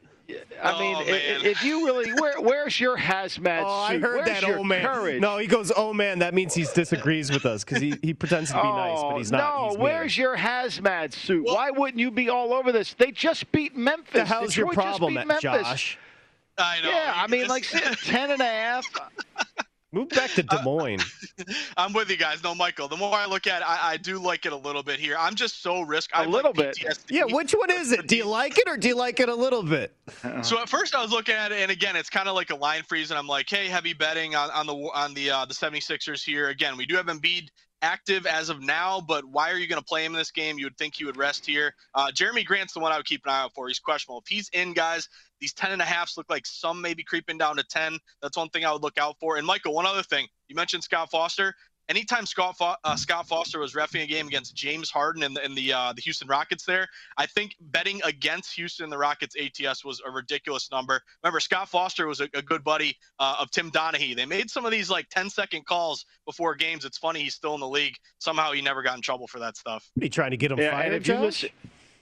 I 0.63 0.73
Oh, 0.75 0.79
mean, 0.79 0.95
i- 0.95 1.03
man. 1.05 1.45
if 1.45 1.63
you 1.63 1.85
really, 1.87 2.11
where, 2.13 2.39
where's 2.39 2.79
your 2.79 2.95
hazmat 2.95 3.63
Oh, 3.63 3.67
I 3.67 3.97
heard 3.97 4.17
where's 4.17 4.27
that. 4.27 4.43
your 4.47 4.59
Oh 4.59 4.63
man, 4.63 4.85
courage? 4.85 5.19
no, 5.21 5.37
he 5.39 5.47
goes. 5.47 5.71
Oh 5.75 5.91
man, 5.91 6.19
that 6.19 6.35
means 6.35 6.53
he 6.53 6.65
disagrees 6.75 7.31
with 7.31 7.47
us 7.47 7.63
because 7.63 7.81
he, 7.81 7.95
he 8.03 8.13
pretends 8.13 8.51
to 8.51 8.57
be 8.57 8.61
nice, 8.61 9.01
but 9.01 9.13
oh, 9.13 9.17
he's 9.17 9.31
not. 9.31 9.41
Oh, 9.41 9.61
No, 9.63 9.69
He's 9.69 9.77
where's 9.79 10.17
your 10.19 10.37
hazmat 10.37 11.13
suit? 11.13 11.45
Why 11.47 11.71
wouldn't 11.71 11.99
you 11.99 12.11
be 12.11 12.29
all 12.29 12.53
over 12.53 12.71
this? 12.71 12.93
They 12.93 13.09
just 13.11 13.51
beat 13.51 13.75
Memphis. 13.75 14.13
the 14.13 14.25
hell's 14.25 14.55
your 14.55 14.67
Detroit 14.69 14.85
just 14.85 14.97
problem, 14.99 15.13
beat 15.15 15.25
Memphis. 15.27 15.41
Josh? 15.41 15.97
I 16.59 16.81
know. 16.81 16.89
Yeah, 16.89 17.13
I 17.15 17.25
mean, 17.27 17.47
This- 17.47 17.49
like 17.49 17.63
ten 18.03 18.29
and 18.29 18.41
a 18.41 18.45
half. 18.45 18.85
Move 19.91 20.09
back 20.09 20.29
to 20.31 20.43
Des 20.43 20.61
Moines. 20.63 21.03
I'm 21.77 21.93
with 21.93 22.11
you 22.11 22.17
guys. 22.17 22.43
No, 22.43 22.53
Michael. 22.53 22.87
The 22.87 22.97
more 22.97 23.15
I 23.15 23.25
look 23.25 23.47
at 23.47 23.61
it, 23.61 23.67
I, 23.67 23.93
I 23.93 23.97
do 23.97 24.19
like 24.19 24.45
it 24.45 24.53
a 24.53 24.55
little 24.55 24.83
bit 24.83 24.99
here. 24.99 25.15
I'm 25.17 25.33
just 25.33 25.63
so 25.63 25.81
risk. 25.81 26.11
A 26.13 26.17
I 26.17 26.21
have, 26.21 26.29
little 26.29 26.53
like, 26.55 26.75
bit. 26.75 26.77
PTSD. 26.77 27.05
yeah, 27.09 27.23
which 27.25 27.53
one 27.53 27.71
is 27.71 27.91
it? 27.91 28.07
Do 28.07 28.15
you 28.15 28.25
like 28.25 28.59
it 28.59 28.67
or 28.67 28.77
do 28.77 28.87
you 28.87 28.95
like 28.95 29.19
it 29.19 29.29
a 29.29 29.35
little 29.35 29.63
bit? 29.63 29.95
So 30.43 30.59
at 30.59 30.69
first 30.69 30.93
I 30.93 31.01
was 31.01 31.11
looking 31.11 31.35
at 31.35 31.51
it, 31.51 31.61
and 31.61 31.71
again, 31.71 31.95
it's 31.95 32.09
kind 32.09 32.29
of 32.29 32.35
like 32.35 32.51
a 32.51 32.55
line 32.55 32.83
freeze, 32.83 33.09
and 33.09 33.17
I'm 33.17 33.27
like, 33.27 33.49
hey, 33.49 33.67
heavy 33.67 33.93
betting 33.93 34.35
on, 34.35 34.51
on 34.51 34.67
the 34.67 34.73
on 34.73 35.13
the 35.13 35.31
uh, 35.31 35.45
the 35.45 35.53
76ers 35.53 36.23
here. 36.23 36.49
Again, 36.49 36.77
we 36.77 36.85
do 36.85 36.95
have 36.95 37.07
Embiid 37.07 37.49
active 37.81 38.25
as 38.25 38.49
of 38.49 38.61
now, 38.61 39.01
but 39.01 39.25
why 39.25 39.49
are 39.51 39.57
you 39.57 39.67
going 39.67 39.81
to 39.81 39.85
play 39.85 40.05
him 40.05 40.13
in 40.13 40.17
this 40.17 40.31
game? 40.31 40.57
You 40.57 40.65
would 40.65 40.77
think 40.77 40.95
he 40.95 41.05
would 41.05 41.17
rest 41.17 41.45
here. 41.45 41.73
Uh, 41.95 42.11
Jerami 42.13 42.45
Grant's 42.45 42.73
the 42.73 42.79
one 42.79 42.91
I 42.91 42.97
would 42.97 43.05
keep 43.05 43.25
an 43.25 43.31
eye 43.31 43.41
out 43.41 43.53
for. 43.53 43.67
He's 43.67 43.79
questionable. 43.79 44.21
If 44.21 44.27
he's 44.27 44.49
in, 44.49 44.73
guys, 44.73 45.09
these 45.39 45.53
10 45.53 45.71
and 45.71 45.81
a 45.81 45.85
halfs 45.85 46.17
look 46.17 46.29
like 46.29 46.45
some 46.45 46.81
maybe 46.81 47.03
creeping 47.03 47.37
down 47.37 47.55
to 47.57 47.63
10. 47.63 47.97
That's 48.21 48.37
one 48.37 48.49
thing 48.49 48.65
I 48.65 48.71
would 48.71 48.83
look 48.83 48.97
out 48.97 49.17
for. 49.19 49.37
And 49.37 49.45
Michael, 49.47 49.73
one 49.73 49.85
other 49.85 50.03
thing. 50.03 50.27
You 50.47 50.55
mentioned 50.55 50.83
Scott 50.83 51.09
Foster. 51.11 51.53
Anytime 51.87 52.27
Scott 52.27 52.55
Fo- 52.55 52.75
uh, 52.83 52.95
Scott 52.95 53.27
Foster 53.27 53.57
was 53.57 53.73
refing 53.73 54.03
a 54.03 54.05
game 54.05 54.27
against 54.27 54.53
James 54.55 54.91
Harden 54.91 55.23
and 55.23 55.35
the, 55.35 55.43
and 55.43 55.57
the 55.57 55.73
uh, 55.73 55.91
the 55.91 56.01
Houston 56.03 56.27
Rockets, 56.27 56.63
there, 56.63 56.87
I 57.17 57.25
think 57.25 57.55
betting 57.59 57.99
against 58.03 58.53
Houston 58.53 58.83
and 58.83 58.93
the 58.93 58.97
Rockets 58.99 59.35
ATS 59.35 59.83
was 59.83 59.99
a 60.05 60.11
ridiculous 60.11 60.69
number. 60.71 61.01
Remember, 61.23 61.39
Scott 61.39 61.67
Foster 61.67 62.05
was 62.05 62.21
a, 62.21 62.29
a 62.35 62.43
good 62.43 62.63
buddy 62.63 62.95
uh, 63.17 63.37
of 63.39 63.49
Tim 63.49 63.71
Donaghy. 63.71 64.15
They 64.15 64.27
made 64.27 64.51
some 64.51 64.65
of 64.65 64.71
these 64.71 64.91
like 64.91 65.09
10 65.09 65.31
second 65.31 65.65
calls 65.65 66.05
before 66.27 66.53
games. 66.53 66.85
It's 66.85 66.99
funny 66.99 67.21
he's 67.23 67.33
still 67.33 67.55
in 67.55 67.59
the 67.59 67.67
league. 67.67 67.95
Somehow 68.19 68.51
he 68.51 68.61
never 68.61 68.83
got 68.83 68.95
in 68.95 69.01
trouble 69.01 69.25
for 69.25 69.39
that 69.39 69.57
stuff. 69.57 69.89
What 69.95 70.03
are 70.03 70.05
you 70.05 70.09
trying 70.11 70.29
to 70.29 70.37
get 70.37 70.51
him 70.51 70.59
Yeah, 70.59 70.69
fired, 70.69 70.93
if 70.93 71.07
you 71.07 71.15
Josh? 71.15 71.21
listen, 71.23 71.49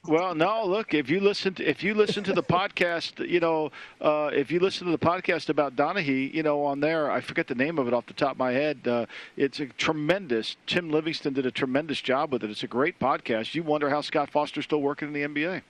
well, 0.07 0.33
no, 0.33 0.65
look, 0.65 0.93
if 0.93 1.09
you 1.09 1.19
listen 1.19 1.53
to 1.55 1.65
if 1.65 1.83
you 1.83 1.93
listen 1.93 2.23
to 2.23 2.33
the 2.33 2.43
podcast, 2.57 3.27
you 3.27 3.39
know, 3.39 3.71
uh, 4.01 4.29
if 4.33 4.51
you 4.51 4.59
listen 4.59 4.85
to 4.85 4.91
the 4.91 4.97
podcast 4.97 5.49
about 5.49 5.75
Donahue, 5.75 6.13
you 6.13 6.43
know, 6.43 6.63
on 6.63 6.79
there, 6.79 7.11
I 7.11 7.21
forget 7.21 7.47
the 7.47 7.55
name 7.55 7.77
of 7.77 7.87
it 7.87 7.93
off 7.93 8.05
the 8.05 8.13
top 8.13 8.31
of 8.33 8.37
my 8.37 8.51
head. 8.51 8.87
Uh, 8.87 9.05
it's 9.35 9.59
a 9.59 9.65
tremendous. 9.65 10.55
Tim 10.65 10.89
Livingston 10.89 11.33
did 11.33 11.45
a 11.45 11.51
tremendous 11.51 12.01
job 12.01 12.31
with 12.31 12.43
it. 12.43 12.49
It's 12.49 12.63
a 12.63 12.67
great 12.67 12.99
podcast. 12.99 13.53
You 13.53 13.63
wonder 13.63 13.89
how 13.89 14.01
Scott 14.01 14.29
Foster's 14.29 14.65
still 14.65 14.81
working 14.81 15.09
in 15.09 15.13
the 15.13 15.23
NBA. 15.23 15.61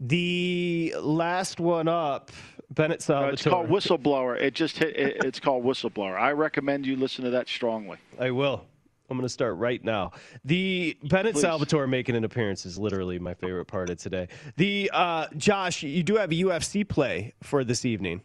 The 0.00 0.94
last 1.00 1.58
one 1.58 1.88
up, 1.88 2.30
Bennett 2.70 3.08
Uh, 3.10 3.30
it's 3.32 3.42
called 3.42 3.68
Whistleblower. 3.68 4.40
It 4.40 4.54
just 4.54 4.78
hit, 4.78 4.96
it, 4.96 5.24
it's 5.24 5.40
called 5.40 5.64
Whistleblower. 5.64 6.18
I 6.18 6.32
recommend 6.32 6.86
you 6.86 6.96
listen 6.96 7.24
to 7.24 7.30
that 7.30 7.48
strongly. 7.48 7.98
I 8.18 8.30
will. 8.30 8.64
I'm 9.10 9.16
going 9.16 9.24
to 9.24 9.32
start 9.32 9.56
right 9.56 9.82
now. 9.82 10.12
The 10.44 10.96
Bennett 11.04 11.34
Please. 11.34 11.40
Salvatore 11.42 11.86
making 11.86 12.14
an 12.14 12.24
appearance 12.24 12.66
is 12.66 12.78
literally 12.78 13.18
my 13.18 13.32
favorite 13.34 13.64
part 13.64 13.88
of 13.90 13.98
today. 13.98 14.28
The 14.56 14.90
uh, 14.92 15.26
Josh, 15.36 15.82
you 15.82 16.02
do 16.02 16.16
have 16.16 16.30
a 16.30 16.34
UFC 16.34 16.86
play 16.86 17.32
for 17.42 17.64
this 17.64 17.84
evening. 17.84 18.20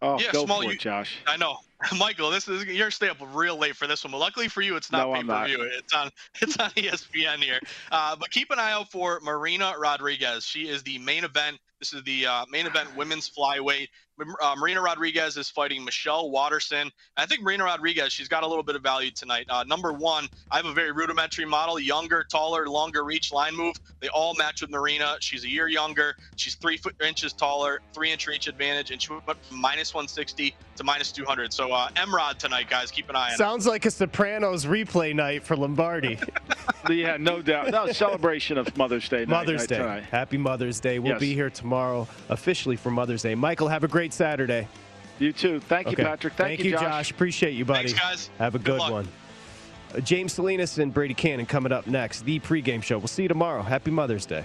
Oh, 0.00 0.18
Yeah, 0.18 0.32
go 0.32 0.44
small 0.46 0.58
for 0.62 0.64
U- 0.64 0.70
it, 0.70 0.80
Josh. 0.80 1.18
I 1.26 1.36
know, 1.36 1.58
Michael. 1.98 2.30
This 2.30 2.48
is 2.48 2.64
you're 2.66 2.90
staying 2.90 3.12
up 3.12 3.18
real 3.34 3.56
late 3.56 3.76
for 3.76 3.86
this 3.86 4.04
one, 4.04 4.12
but 4.12 4.18
luckily 4.18 4.48
for 4.48 4.62
you, 4.62 4.76
it's 4.76 4.90
not 4.90 5.08
No, 5.08 5.14
pay 5.14 5.24
per 5.24 5.46
view. 5.46 5.62
It's 5.62 5.92
on 5.92 6.10
it's 6.40 6.56
on 6.58 6.70
ESPN 6.70 7.38
here. 7.38 7.60
Uh, 7.90 8.16
but 8.16 8.30
keep 8.30 8.50
an 8.50 8.58
eye 8.58 8.72
out 8.72 8.90
for 8.90 9.20
Marina 9.20 9.74
Rodriguez. 9.78 10.44
She 10.44 10.68
is 10.68 10.82
the 10.82 10.98
main 10.98 11.24
event. 11.24 11.58
This 11.80 11.92
is 11.92 12.02
the 12.04 12.26
uh, 12.26 12.44
main 12.50 12.66
event 12.66 12.88
women's 12.96 13.28
flyweight. 13.28 13.88
Uh, 14.40 14.54
Marina 14.56 14.80
Rodriguez 14.80 15.36
is 15.36 15.50
fighting 15.50 15.84
Michelle 15.84 16.30
Waterson. 16.30 16.90
I 17.16 17.26
think 17.26 17.42
Marina 17.42 17.64
Rodriguez, 17.64 18.12
she's 18.12 18.28
got 18.28 18.44
a 18.44 18.46
little 18.46 18.62
bit 18.62 18.76
of 18.76 18.82
value 18.82 19.10
tonight. 19.10 19.46
Uh, 19.48 19.64
number 19.64 19.92
one, 19.92 20.28
I 20.52 20.56
have 20.56 20.66
a 20.66 20.72
very 20.72 20.92
rudimentary 20.92 21.44
model, 21.44 21.80
younger, 21.80 22.24
taller, 22.24 22.68
longer 22.68 23.04
reach 23.04 23.32
line 23.32 23.56
move. 23.56 23.74
They 24.00 24.08
all 24.08 24.34
match 24.34 24.60
with 24.60 24.70
Marina. 24.70 25.16
She's 25.18 25.44
a 25.44 25.48
year 25.48 25.68
younger. 25.68 26.16
She's 26.36 26.54
three 26.54 26.76
foot 26.76 26.94
inches 27.02 27.32
taller, 27.32 27.80
three 27.92 28.12
inch 28.12 28.28
reach 28.28 28.46
advantage, 28.46 28.92
and 28.92 29.02
she 29.02 29.12
went 29.12 29.24
from 29.26 29.60
minus 29.60 29.92
160 29.92 30.54
to 30.76 30.84
minus 30.84 31.10
200. 31.10 31.52
So 31.52 31.72
uh, 31.74 31.88
Emrod 31.96 32.38
tonight, 32.38 32.70
guys, 32.70 32.90
keep 32.90 33.08
an 33.10 33.16
eye 33.16 33.28
on. 33.28 33.32
it. 33.34 33.38
Sounds 33.38 33.66
like 33.66 33.84
a 33.86 33.90
Sopranos 33.90 34.64
replay 34.64 35.14
night 35.14 35.42
for 35.42 35.56
Lombardi. 35.56 36.18
yeah, 36.90 37.16
no 37.18 37.42
doubt. 37.42 37.70
No 37.70 37.90
celebration 37.92 38.56
of 38.58 38.76
Mother's 38.76 39.08
Day. 39.08 39.18
night- 39.20 39.28
Mother's 39.28 39.60
night 39.62 39.68
Day. 39.68 39.78
tonight. 39.78 40.02
Happy 40.04 40.38
Mother's 40.38 40.80
Day. 40.80 40.98
We'll 40.98 41.12
Yes. 41.12 41.20
be 41.20 41.34
here 41.34 41.50
tomorrow 41.50 42.08
officially 42.28 42.76
for 42.76 42.90
Mother's 42.90 43.22
Day. 43.22 43.34
Michael, 43.34 43.68
have 43.68 43.84
a 43.84 43.88
great 43.88 44.12
Saturday. 44.12 44.66
You 45.18 45.32
too. 45.32 45.60
Thank 45.60 45.86
Okay. 45.88 46.02
you, 46.02 46.08
Patrick. 46.08 46.32
Thank, 46.34 46.64
you, 46.64 46.72
Josh. 46.72 47.10
Appreciate 47.10 47.52
you, 47.52 47.64
buddy. 47.64 47.88
Thanks, 47.88 48.00
guys. 48.00 48.30
Have 48.38 48.54
a 48.54 48.58
Good 48.58 48.80
good, 48.80 48.90
one. 48.90 49.08
Uh, 49.94 50.00
James 50.00 50.32
Salinas 50.32 50.78
and 50.78 50.92
Brady 50.92 51.14
Kannon 51.14 51.46
coming 51.46 51.70
up 51.72 51.86
next. 51.86 52.24
The 52.24 52.40
pregame 52.40 52.82
show. 52.82 52.98
We'll 52.98 53.06
see 53.06 53.22
you 53.22 53.28
tomorrow. 53.28 53.62
Happy 53.62 53.90
Mother's 53.92 54.26
Day. 54.26 54.42